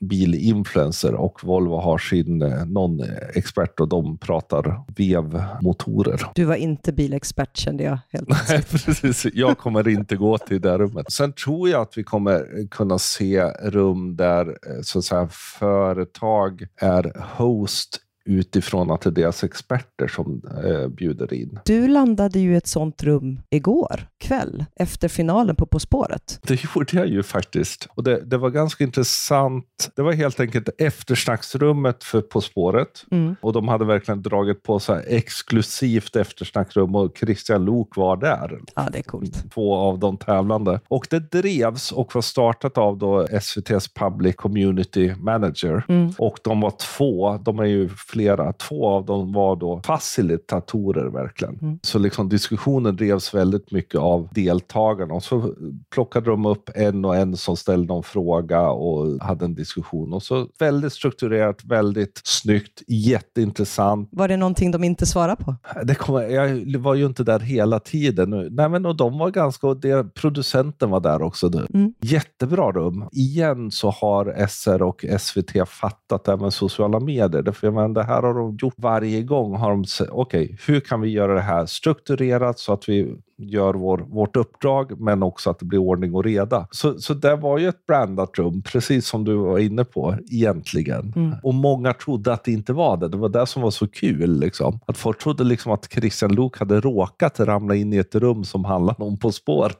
bilinfluencer 0.00 1.14
och 1.14 1.44
Volvo 1.44 1.76
har 1.76 1.98
sin 1.98 2.42
eh, 2.42 2.64
någon 2.64 3.00
expert 3.34 3.80
och 3.80 3.88
de 3.88 4.18
pratar 4.18 4.84
vevmotorer. 4.96 6.22
Du 6.34 6.44
var 6.44 6.54
inte 6.54 6.92
bilexpert 6.92 7.56
kände 7.56 7.84
jag 7.84 7.98
helt 8.08 8.28
Nej, 8.48 8.62
precis. 8.62 9.26
Jag 9.34 9.58
kommer 9.58 9.88
inte 9.88 10.16
gå 10.16 10.38
till 10.38 10.60
det 10.60 10.78
rummet. 10.78 11.12
Sen 11.12 11.32
tror 11.32 11.68
jag 11.68 11.82
att 11.82 11.98
vi 11.98 12.04
kommer 12.04 12.68
kunna 12.70 12.98
se 12.98 13.44
rum 13.44 14.16
där 14.16 14.46
eh, 14.48 14.82
så 14.82 14.98
att 14.98 15.04
säga, 15.04 15.28
företag 15.58 16.66
är 16.80 17.12
host 17.36 18.00
utifrån 18.26 18.90
att 18.90 19.00
det 19.00 19.08
är 19.08 19.12
deras 19.12 19.44
experter 19.44 20.08
som 20.08 20.42
eh, 20.64 20.88
bjuder 20.88 21.34
in. 21.34 21.58
Du 21.64 21.88
landade 21.88 22.38
ju 22.38 22.52
i 22.52 22.56
ett 22.56 22.66
sånt 22.66 23.02
rum 23.02 23.40
igår 23.50 24.08
kväll 24.20 24.64
efter 24.76 25.08
finalen 25.08 25.56
på 25.56 25.66
På 25.66 25.80
spåret. 25.80 26.40
Det 26.42 26.64
gjorde 26.74 26.96
jag 26.96 27.08
ju 27.08 27.22
faktiskt. 27.22 27.88
Och 27.94 28.04
det, 28.04 28.20
det 28.24 28.36
var 28.36 28.50
ganska 28.50 28.84
intressant. 28.84 29.92
Det 29.96 30.02
var 30.02 30.12
helt 30.12 30.40
enkelt 30.40 30.68
eftersnacksrummet 30.78 32.04
för 32.04 32.20
På 32.20 32.40
spåret. 32.40 33.04
Mm. 33.10 33.36
Och 33.40 33.52
de 33.52 33.68
hade 33.68 33.84
verkligen 33.84 34.22
dragit 34.22 34.62
på 34.62 34.78
så 34.78 34.94
exklusivt 34.94 36.16
eftersnacksrum 36.16 36.94
och 36.94 37.18
Christian 37.18 37.64
Lok 37.64 37.96
var 37.96 38.16
där. 38.16 38.60
Ja, 38.74 38.88
det 38.92 38.98
är 38.98 39.02
coolt. 39.02 39.52
Två 39.54 39.74
av 39.74 39.98
de 39.98 40.16
tävlande. 40.16 40.80
Och 40.88 41.06
det 41.10 41.32
drevs 41.32 41.92
och 41.92 42.14
var 42.14 42.22
startat 42.22 42.78
av 42.78 42.98
då 42.98 43.26
SVTs 43.30 43.94
Public 43.94 44.36
Community 44.36 45.14
Manager. 45.14 45.84
Mm. 45.88 46.12
Och 46.18 46.38
de 46.44 46.60
var 46.60 46.72
två. 46.96 47.38
De 47.44 47.58
är 47.58 47.64
ju 47.64 47.88
flera. 48.16 48.52
Två 48.52 48.88
av 48.88 49.04
dem 49.04 49.32
var 49.32 49.56
då 49.56 49.80
facilitatorer 49.84 51.04
verkligen. 51.04 51.58
Mm. 51.62 51.78
Så 51.82 51.98
liksom 51.98 52.28
diskussionen 52.28 52.96
drevs 52.96 53.34
väldigt 53.34 53.72
mycket 53.72 54.00
av 54.00 54.28
deltagarna. 54.32 55.14
Och 55.14 55.22
så 55.22 55.54
plockade 55.90 56.30
de 56.30 56.46
upp 56.46 56.70
en 56.74 57.04
och 57.04 57.16
en 57.16 57.36
som 57.36 57.56
ställde 57.56 57.86
någon 57.86 58.02
fråga 58.02 58.68
och 58.68 59.20
hade 59.20 59.44
en 59.44 59.54
diskussion. 59.54 60.12
Och 60.12 60.22
så 60.22 60.46
väldigt 60.58 60.92
strukturerat, 60.92 61.64
väldigt 61.64 62.20
snyggt, 62.24 62.82
jätteintressant. 62.86 64.08
Var 64.12 64.28
det 64.28 64.36
någonting 64.36 64.70
de 64.70 64.84
inte 64.84 65.06
svarade 65.06 65.44
på? 65.44 65.54
Det 65.84 65.94
kom, 65.94 66.14
jag 66.14 66.78
var 66.78 66.94
ju 66.94 67.06
inte 67.06 67.24
där 67.24 67.40
hela 67.40 67.80
tiden. 67.80 68.30
Nej, 68.50 68.68
men, 68.68 68.86
och 68.86 68.96
de 68.96 69.18
var 69.18 69.30
ganska, 69.30 69.66
och 69.66 69.76
det, 69.76 70.14
producenten 70.14 70.90
var 70.90 71.00
där 71.00 71.22
också. 71.22 71.50
Mm. 71.74 71.94
Jättebra 72.00 72.72
rum. 72.72 73.04
Igen 73.12 73.70
så 73.70 73.90
har 73.90 74.46
SR 74.46 74.82
och 74.82 75.04
SVT 75.18 75.68
fattat 75.68 76.24
det 76.24 76.32
här 76.32 76.38
med 76.38 76.52
sociala 76.52 77.00
medier. 77.00 77.52
För 77.52 77.66
jag 77.66 77.74
menar, 77.74 78.05
här 78.06 78.22
har 78.22 78.34
de 78.34 78.56
gjort 78.62 78.74
varje 78.76 79.22
gång. 79.22 79.56
Har 79.56 79.70
de 79.70 79.84
okej, 80.10 80.44
okay, 80.44 80.56
hur 80.66 80.80
kan 80.80 81.00
vi 81.00 81.08
göra 81.08 81.34
det 81.34 81.40
här 81.40 81.66
strukturerat 81.66 82.58
så 82.58 82.72
att 82.72 82.88
vi 82.88 83.16
gör 83.38 83.74
vår, 83.74 83.98
vårt 83.98 84.36
uppdrag, 84.36 85.00
men 85.00 85.22
också 85.22 85.50
att 85.50 85.58
det 85.58 85.64
blir 85.64 85.78
ordning 85.78 86.14
och 86.14 86.24
reda. 86.24 86.68
Så, 86.70 86.98
så 86.98 87.14
det 87.14 87.36
var 87.36 87.58
ju 87.58 87.68
ett 87.68 87.86
brandat 87.86 88.38
rum, 88.38 88.62
precis 88.62 89.06
som 89.06 89.24
du 89.24 89.34
var 89.34 89.58
inne 89.58 89.84
på 89.84 90.16
egentligen. 90.30 91.12
Mm. 91.16 91.34
Och 91.42 91.54
många 91.54 91.92
trodde 91.92 92.32
att 92.32 92.44
det 92.44 92.52
inte 92.52 92.72
var 92.72 92.96
det. 92.96 93.08
Det 93.08 93.16
var 93.16 93.28
det 93.28 93.46
som 93.46 93.62
var 93.62 93.70
så 93.70 93.88
kul. 93.88 94.40
Liksom. 94.40 94.80
Att 94.86 94.98
folk 94.98 95.18
trodde 95.18 95.44
liksom 95.44 95.72
att 95.72 95.92
Christian 95.92 96.34
Luuk 96.34 96.58
hade 96.58 96.80
råkat 96.80 97.40
ramla 97.40 97.74
in 97.74 97.92
i 97.92 97.96
ett 97.96 98.14
rum 98.14 98.44
som 98.44 98.64
handlade 98.64 99.04
om 99.04 99.16
På 99.16 99.32
spåret. 99.32 99.78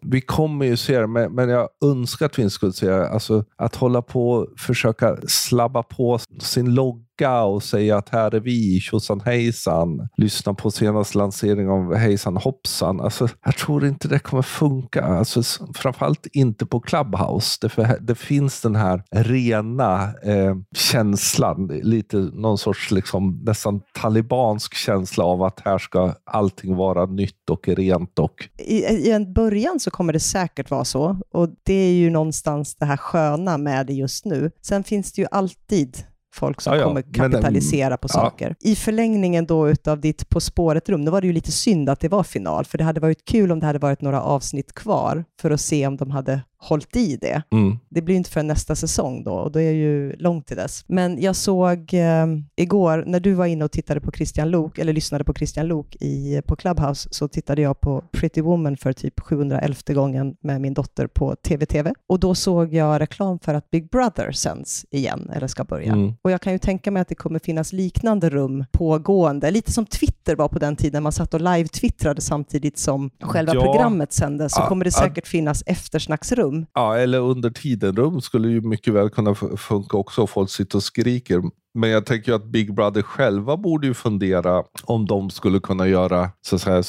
Vi 0.00 0.20
kommer 0.20 0.66
ju 0.66 0.76
se 0.76 1.00
det, 1.00 1.06
men, 1.06 1.34
men 1.34 1.48
jag 1.48 1.68
önskar 1.84 2.26
att 2.26 2.38
vi 2.38 2.50
skulle 2.50 2.72
se 2.72 2.90
det. 2.90 3.08
Alltså, 3.08 3.44
att 3.56 3.76
hålla 3.76 4.02
på 4.02 4.30
och 4.30 4.46
försöka 4.58 5.16
slabba 5.26 5.82
på 5.82 6.18
sin 6.40 6.74
logga 7.18 7.42
och 7.42 7.62
säga 7.62 7.96
att 7.96 8.08
här 8.08 8.34
är 8.34 8.40
vi, 8.40 8.80
tjosan 8.80 9.20
hejsan. 9.20 10.08
Lyssna 10.16 10.54
på 10.54 10.70
senaste 10.70 11.18
lanseringen 11.18 11.70
av 11.70 11.94
Hejsan 11.94 12.36
hoppsan. 12.36 13.00
Alltså, 13.00 13.28
jag 13.44 13.56
tror 13.56 13.86
inte 13.86 14.08
det 14.08 14.18
kommer 14.18 14.42
funka. 14.42 15.04
Alltså, 15.04 15.42
framförallt 15.74 16.26
inte 16.32 16.66
på 16.66 16.80
Clubhouse. 16.80 17.58
Det, 17.60 17.98
det 18.00 18.14
finns 18.14 18.60
den 18.60 18.76
här 18.76 19.02
rena 19.10 20.02
eh, 20.22 20.56
känslan, 20.76 21.66
lite 21.66 22.16
någon 22.16 22.58
sorts 22.58 22.90
liksom, 22.90 23.42
nästan 23.44 23.80
talibansk 24.00 24.74
känsla 24.74 25.24
av 25.24 25.42
att 25.42 25.60
här 25.64 25.78
ska 25.78 26.14
allting 26.24 26.76
vara 26.76 27.06
nytt 27.06 27.50
och 27.50 27.68
rent. 27.68 28.18
Och... 28.18 28.48
I, 28.58 28.76
I 28.76 29.10
en 29.10 29.32
början 29.32 29.80
så 29.80 29.90
kommer 29.90 30.12
det 30.12 30.20
säkert 30.20 30.70
vara 30.70 30.84
så 30.84 31.16
och 31.32 31.48
det 31.62 31.74
är 31.74 31.92
ju 31.92 32.10
någonstans 32.10 32.76
det 32.76 32.86
här 32.86 32.96
sköna 32.96 33.58
med 33.58 33.86
det 33.86 33.92
just 33.92 34.24
nu. 34.24 34.50
Sen 34.62 34.84
finns 34.84 35.12
det 35.12 35.22
ju 35.22 35.28
alltid 35.30 35.96
folk 36.34 36.60
som 36.60 36.72
ja, 36.72 36.78
ja. 36.78 36.86
kommer 36.86 37.02
kapitalisera 37.02 37.88
Men, 37.88 37.98
på 37.98 38.08
saker. 38.08 38.54
I 38.60 38.76
förlängningen 38.76 39.46
då 39.46 39.68
utav 39.68 40.00
ditt 40.00 40.28
På 40.28 40.40
spåret-rum, 40.40 41.04
då 41.04 41.12
var 41.12 41.20
det 41.20 41.26
ju 41.26 41.32
lite 41.32 41.52
synd 41.52 41.88
att 41.88 42.00
det 42.00 42.08
var 42.08 42.22
final, 42.22 42.64
för 42.64 42.78
det 42.78 42.84
hade 42.84 43.00
varit 43.00 43.24
kul 43.24 43.52
om 43.52 43.60
det 43.60 43.66
hade 43.66 43.78
varit 43.78 44.00
några 44.00 44.22
avsnitt 44.22 44.72
kvar 44.72 45.24
för 45.40 45.50
att 45.50 45.60
se 45.60 45.86
om 45.86 45.96
de 45.96 46.10
hade 46.10 46.40
hållit 46.60 46.96
i 46.96 47.16
det. 47.16 47.42
Mm. 47.52 47.78
Det 47.88 48.02
blir 48.02 48.14
inte 48.16 48.30
för 48.30 48.42
nästa 48.42 48.74
säsong 48.74 49.24
då 49.24 49.32
och 49.32 49.52
då 49.52 49.60
är 49.60 49.72
ju 49.72 50.16
långt 50.16 50.46
till 50.46 50.56
dess. 50.56 50.84
Men 50.86 51.22
jag 51.22 51.36
såg 51.36 51.94
eh, 51.94 52.26
igår 52.56 53.04
när 53.06 53.20
du 53.20 53.32
var 53.32 53.46
inne 53.46 53.64
och 53.64 53.72
tittade 53.72 54.00
på 54.00 54.12
Christian 54.12 54.50
Lok, 54.50 54.78
eller 54.78 54.92
lyssnade 54.92 55.24
på 55.24 55.34
Christian 55.34 55.66
Lok 55.66 55.96
i, 56.00 56.42
på 56.46 56.56
Clubhouse, 56.56 57.08
så 57.12 57.28
tittade 57.28 57.62
jag 57.62 57.80
på 57.80 58.04
Pretty 58.12 58.40
Woman 58.40 58.76
för 58.76 58.92
typ 58.92 59.20
711 59.20 59.76
gången 59.86 60.36
med 60.40 60.60
min 60.60 60.74
dotter 60.74 61.06
på 61.06 61.36
TV-TV. 61.36 61.92
Och 62.08 62.20
då 62.20 62.34
såg 62.34 62.74
jag 62.74 63.00
reklam 63.00 63.38
för 63.38 63.54
att 63.54 63.70
Big 63.70 63.90
Brother 63.90 64.32
sänds 64.32 64.86
igen, 64.90 65.30
eller 65.34 65.46
ska 65.46 65.64
börja. 65.64 65.92
Mm. 65.92 66.14
Och 66.22 66.30
jag 66.30 66.40
kan 66.40 66.52
ju 66.52 66.58
tänka 66.58 66.90
mig 66.90 67.00
att 67.00 67.08
det 67.08 67.14
kommer 67.14 67.38
finnas 67.38 67.72
liknande 67.72 68.30
rum 68.30 68.64
pågående, 68.72 69.50
lite 69.50 69.72
som 69.72 69.86
Twitter 69.86 70.36
var 70.36 70.48
på 70.48 70.58
den 70.58 70.76
tiden, 70.76 71.02
man 71.02 71.12
satt 71.12 71.34
och 71.34 71.40
live-twittrade 71.40 72.20
samtidigt 72.20 72.78
som 72.78 73.10
själva 73.20 73.54
ja. 73.54 73.60
programmet 73.60 74.12
sändes, 74.12 74.54
så 74.54 74.60
kommer 74.60 74.84
det 74.84 74.92
säkert 74.92 75.26
finnas 75.26 75.62
eftersnacksrum 75.66 76.47
rum. 76.48 76.66
Ja, 76.74 76.96
eller 76.96 77.18
under 77.18 77.50
tiden-rum 77.50 78.20
skulle 78.20 78.48
ju 78.48 78.60
mycket 78.60 78.94
väl 78.94 79.10
kunna 79.10 79.34
funka 79.34 79.96
också. 79.96 80.26
Folk 80.26 80.50
sitter 80.50 80.76
och 80.76 80.82
skriker. 80.82 81.42
Men 81.74 81.90
jag 81.90 82.06
tänker 82.06 82.32
att 82.32 82.44
Big 82.44 82.74
Brother 82.74 83.02
själva 83.02 83.56
borde 83.56 83.86
ju 83.86 83.94
fundera 83.94 84.62
om 84.84 85.06
de 85.06 85.30
skulle 85.30 85.60
kunna 85.60 85.88
göra, 85.88 86.30
så 86.40 86.56
att 86.56 86.62
säga, 86.62 86.82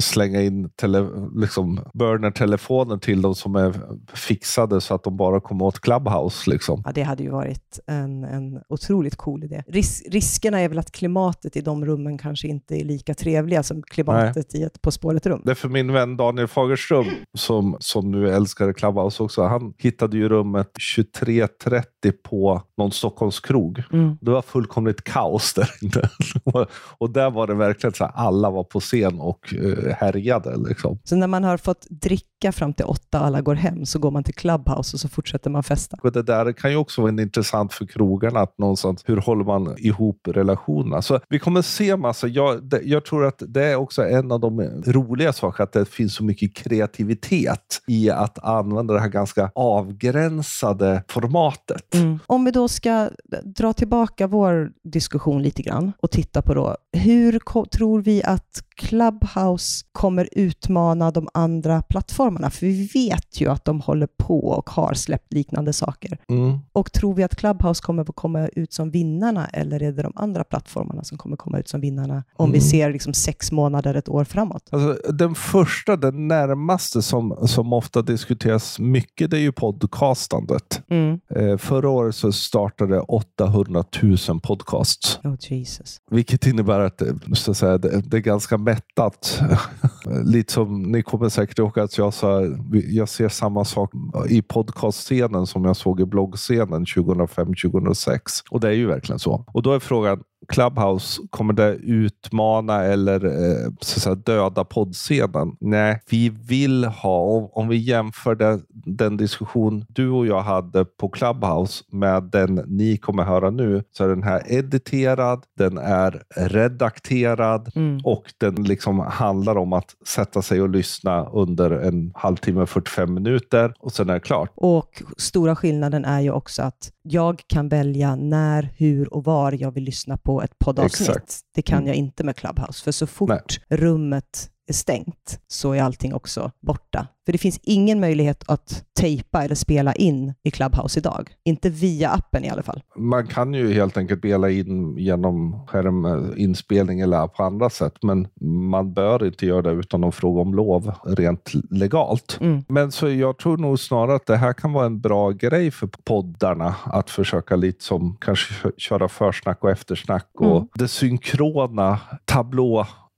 slänga 0.00 0.42
in 0.42 0.70
tele, 0.70 1.08
liksom 1.34 1.80
burner-telefoner 1.94 2.98
till 2.98 3.22
de 3.22 3.34
som 3.34 3.56
är 3.56 3.74
fixade 4.14 4.80
så 4.80 4.94
att 4.94 5.04
de 5.04 5.16
bara 5.16 5.40
kommer 5.40 5.64
åt 5.64 5.80
Clubhouse. 5.80 6.50
Liksom. 6.50 6.82
Ja, 6.86 6.92
det 6.94 7.02
hade 7.02 7.22
ju 7.22 7.30
varit 7.30 7.80
en, 7.86 8.24
en 8.24 8.60
otroligt 8.68 9.16
cool 9.16 9.44
idé. 9.44 9.62
Ris 9.66 10.02
riskerna 10.10 10.60
är 10.60 10.68
väl 10.68 10.78
att 10.78 10.92
klimatet 10.92 11.56
i 11.56 11.60
de 11.60 11.86
rummen 11.86 12.18
kanske 12.18 12.48
inte 12.48 12.74
är 12.74 12.84
lika 12.84 13.14
trevliga 13.14 13.62
som 13.62 13.82
klimatet 13.82 14.46
Nej. 14.52 14.62
i 14.62 14.64
ett 14.64 14.82
På 14.82 14.90
spåret-rum. 14.90 15.42
Det 15.44 15.50
är 15.50 15.54
för 15.54 15.68
min 15.68 15.92
vän 15.92 16.16
Daniel 16.16 16.48
Fagerström, 16.48 17.06
som, 17.38 17.76
som 17.80 18.10
nu 18.10 18.30
älskar 18.30 18.72
Clubhouse 18.72 19.22
också. 19.22 19.42
Han 19.42 19.74
hittade 19.78 20.16
ju 20.16 20.28
rummet 20.28 20.70
23.30 20.96 21.82
på 22.22 22.62
någon 22.76 22.92
Stockholmskrog. 22.92 23.82
Mm. 23.92 24.16
Det 24.20 24.30
var 24.30 24.42
fullkomligt 24.42 25.04
kaos 25.04 25.54
där 25.54 25.70
inne. 25.82 26.10
och 26.98 27.10
där 27.10 27.30
var 27.30 27.46
det 27.46 27.54
verkligen 27.54 27.94
så 27.94 28.04
att 28.04 28.12
alla 28.14 28.50
var 28.50 28.64
på 28.64 28.80
scen 28.80 29.20
och 29.20 29.54
uh, 29.58 29.92
härjade. 29.92 30.56
Liksom. 30.68 30.98
Så 31.04 31.16
när 31.16 31.26
man 31.26 31.44
har 31.44 31.56
fått 31.56 31.86
dricka 31.90 32.52
fram 32.52 32.72
till 32.72 32.84
åtta 32.84 33.20
och 33.20 33.26
alla 33.26 33.40
går 33.40 33.54
hem 33.54 33.86
så 33.86 33.98
går 33.98 34.10
man 34.10 34.24
till 34.24 34.34
Clubhouse 34.34 34.96
och 34.96 35.00
så 35.00 35.08
fortsätter 35.08 35.50
man 35.50 35.62
festa? 35.62 35.96
Och 36.02 36.12
det 36.12 36.22
där 36.22 36.52
kan 36.52 36.70
ju 36.70 36.76
också 36.76 37.02
vara 37.02 37.10
intressant 37.10 37.72
för 37.72 37.86
krogarna. 37.86 38.40
Att 38.40 38.58
någonstans, 38.58 39.02
hur 39.06 39.16
håller 39.16 39.44
man 39.44 39.74
ihop 39.78 40.28
relationerna? 40.28 41.02
Så 41.02 41.20
vi 41.28 41.38
kommer 41.38 41.62
se 41.62 41.96
massa. 41.96 42.28
Jag, 42.28 42.64
det, 42.64 42.80
jag 42.84 43.04
tror 43.04 43.26
att 43.26 43.42
det 43.46 43.64
är 43.64 43.76
också 43.76 44.02
en 44.02 44.32
av 44.32 44.40
de 44.40 44.60
roliga 44.86 45.32
sakerna, 45.32 45.64
att 45.64 45.72
det 45.72 45.84
finns 45.84 46.14
så 46.14 46.24
mycket 46.24 46.54
kreativitet 46.54 47.82
i 47.86 48.10
att 48.10 48.38
använda 48.38 48.94
det 48.94 49.00
här 49.00 49.08
ganska 49.08 49.50
avgränsade 49.54 51.02
formatet. 51.08 51.87
Mm. 51.94 52.18
Om 52.26 52.44
vi 52.44 52.50
då 52.50 52.68
ska 52.68 53.10
dra 53.42 53.72
tillbaka 53.72 54.26
vår 54.26 54.72
diskussion 54.84 55.42
lite 55.42 55.62
grann 55.62 55.92
och 56.00 56.10
titta 56.10 56.42
på 56.42 56.54
då, 56.54 56.76
hur 56.92 57.40
tror 57.70 58.02
vi 58.02 58.22
att 58.22 58.62
Clubhouse 58.78 59.84
kommer 59.92 60.28
utmana 60.32 61.10
de 61.10 61.28
andra 61.34 61.82
plattformarna? 61.82 62.50
För 62.50 62.66
vi 62.66 62.86
vet 62.94 63.40
ju 63.40 63.50
att 63.50 63.64
de 63.64 63.80
håller 63.80 64.08
på 64.16 64.48
och 64.48 64.70
har 64.70 64.94
släppt 64.94 65.32
liknande 65.32 65.72
saker. 65.72 66.18
Mm. 66.28 66.58
Och 66.72 66.92
tror 66.92 67.14
vi 67.14 67.22
att 67.22 67.36
Clubhouse 67.36 67.82
kommer 67.82 68.02
att 68.02 68.16
komma 68.16 68.48
ut 68.48 68.72
som 68.72 68.90
vinnarna 68.90 69.46
eller 69.46 69.82
är 69.82 69.92
det 69.92 70.02
de 70.02 70.12
andra 70.16 70.44
plattformarna 70.44 71.04
som 71.04 71.18
kommer 71.18 71.36
komma 71.36 71.58
ut 71.58 71.68
som 71.68 71.80
vinnarna 71.80 72.24
om 72.36 72.44
mm. 72.44 72.52
vi 72.52 72.60
ser 72.60 72.92
liksom 72.92 73.14
sex 73.14 73.52
månader, 73.52 73.94
ett 73.94 74.08
år 74.08 74.24
framåt? 74.24 74.68
Alltså, 74.70 75.12
den 75.12 75.34
första, 75.34 75.96
den 75.96 76.28
närmaste 76.28 77.02
som, 77.02 77.36
som 77.46 77.72
ofta 77.72 78.02
diskuteras 78.02 78.78
mycket, 78.78 79.30
det 79.30 79.36
är 79.36 79.40
ju 79.40 79.52
podcastandet. 79.52 80.82
Mm. 80.90 81.20
Eh, 81.30 81.56
förra 81.56 81.88
året 81.88 82.14
så 82.14 82.32
startade 82.32 83.00
800 83.00 83.84
000 84.02 84.40
podcasts. 84.42 85.20
Oh, 85.24 85.34
Jesus. 85.40 86.00
Vilket 86.10 86.46
innebär 86.46 86.80
att, 86.80 87.02
så 87.34 87.50
att 87.50 87.56
säga, 87.56 87.78
det, 87.78 88.02
det 88.10 88.16
är 88.16 88.20
ganska 88.20 88.58
mättat. 88.68 89.40
Lite 90.24 90.52
som 90.52 90.82
ni 90.82 91.02
kommer 91.02 91.28
säkert 91.28 91.58
ihåg 91.58 91.78
att 91.78 91.98
jag 91.98 92.14
sa, 92.14 92.42
jag 92.72 93.08
ser 93.08 93.28
samma 93.28 93.64
sak 93.64 93.90
i 94.28 94.42
podcastscenen 94.42 95.46
som 95.46 95.64
jag 95.64 95.76
såg 95.76 96.00
i 96.00 96.04
bloggscenen 96.04 96.84
2005-2006. 96.84 98.20
Och 98.50 98.60
det 98.60 98.68
är 98.68 98.72
ju 98.72 98.86
verkligen 98.86 99.18
så. 99.18 99.44
Och 99.52 99.62
då 99.62 99.72
är 99.72 99.78
frågan, 99.78 100.22
Clubhouse, 100.52 101.22
kommer 101.30 101.52
det 101.52 101.74
utmana 101.74 102.84
eller 102.84 103.24
eh, 103.24 103.70
så 103.80 104.00
säga, 104.00 104.14
döda 104.14 104.64
poddscenen? 104.64 105.56
Nej, 105.60 106.00
vi 106.10 106.28
vill 106.28 106.84
ha, 106.84 107.18
om, 107.20 107.48
om 107.52 107.68
vi 107.68 107.76
jämför 107.76 108.34
det, 108.34 108.60
den 108.68 109.16
diskussion 109.16 109.84
du 109.88 110.10
och 110.10 110.26
jag 110.26 110.40
hade 110.40 110.84
på 110.84 111.08
Clubhouse 111.08 111.84
med 111.92 112.22
den 112.22 112.54
ni 112.54 112.96
kommer 112.96 113.22
höra 113.24 113.50
nu, 113.50 113.82
så 113.92 114.04
är 114.04 114.08
den 114.08 114.22
här 114.22 114.42
editerad, 114.46 115.42
den 115.58 115.78
är 115.78 116.22
redakterad 116.36 117.72
Mm. 117.74 118.00
och 118.04 118.22
den 118.38 118.54
liksom 118.54 118.98
handlar 118.98 119.56
om 119.58 119.72
att 119.72 119.94
sätta 120.06 120.42
sig 120.42 120.62
och 120.62 120.68
lyssna 120.68 121.26
under 121.26 121.70
en 121.70 122.12
halvtimme, 122.14 122.66
45 122.66 123.14
minuter 123.14 123.74
och 123.80 123.92
sen 123.92 124.10
är 124.10 124.14
det 124.14 124.20
klart. 124.20 124.50
Och 124.54 125.02
stora 125.18 125.56
skillnaden 125.56 126.04
är 126.04 126.20
ju 126.20 126.30
också 126.30 126.62
att 126.62 126.90
jag 127.10 127.42
kan 127.46 127.68
välja 127.68 128.16
när, 128.16 128.70
hur 128.76 129.14
och 129.14 129.24
var 129.24 129.52
jag 129.52 129.70
vill 129.70 129.84
lyssna 129.84 130.18
på 130.18 130.42
ett 130.42 130.58
poddavsnitt. 130.58 131.08
Exakt. 131.08 131.40
Det 131.54 131.62
kan 131.62 131.78
Mm. 131.78 131.86
jag 131.86 131.96
inte 131.96 132.24
med 132.24 132.36
Clubhouse, 132.36 132.84
för 132.84 132.92
så 132.92 133.06
fort 133.06 133.28
Nej. 133.28 133.78
rummet 133.78 134.50
är 134.68 134.72
stängt 134.72 135.40
så 135.48 135.72
är 135.72 135.82
allting 135.82 136.14
också 136.14 136.50
borta. 136.60 137.06
För 137.26 137.32
det 137.32 137.38
finns 137.38 137.60
ingen 137.62 138.00
möjlighet 138.00 138.44
att 138.48 138.84
tejpa 139.00 139.44
eller 139.44 139.54
spela 139.54 139.92
in 139.92 140.34
i 140.44 140.50
Clubhouse 140.50 140.98
idag. 141.00 141.30
Inte 141.44 141.70
via 141.70 142.10
appen 142.10 142.44
i 142.44 142.50
alla 142.50 142.62
fall. 142.62 142.82
Man 142.96 143.26
kan 143.26 143.54
ju 143.54 143.72
helt 143.74 143.96
enkelt 143.96 144.20
spela 144.20 144.50
in 144.50 144.96
genom 144.98 145.66
skärminspelning 145.66 147.00
eller 147.00 147.26
på 147.26 147.42
andra 147.42 147.70
sätt, 147.70 147.94
men 148.02 148.28
man 148.70 148.92
bör 148.94 149.26
inte 149.26 149.46
göra 149.46 149.62
det 149.62 149.70
utan 149.70 150.04
att 150.04 150.14
fråga 150.14 150.40
om 150.40 150.54
lov 150.54 150.92
rent 151.04 151.52
legalt. 151.70 152.38
Mm. 152.40 152.64
Men 152.68 152.92
så 152.92 153.08
jag 153.10 153.38
tror 153.38 153.56
nog 153.56 153.78
snarare 153.80 154.16
att 154.16 154.26
det 154.26 154.36
här 154.36 154.52
kan 154.52 154.72
vara 154.72 154.86
en 154.86 155.00
bra 155.00 155.30
grej 155.30 155.70
för 155.70 155.88
poddarna 156.04 156.74
att 156.84 157.10
försöka 157.10 157.56
lite 157.56 157.84
som 157.84 158.16
kanske 158.20 158.54
kö- 158.54 158.70
köra 158.76 159.08
försnack 159.08 159.64
och 159.64 159.70
eftersnack 159.70 160.28
och 160.34 160.56
Mm. 160.56 160.68
det 160.74 160.88
synkrona 160.88 162.00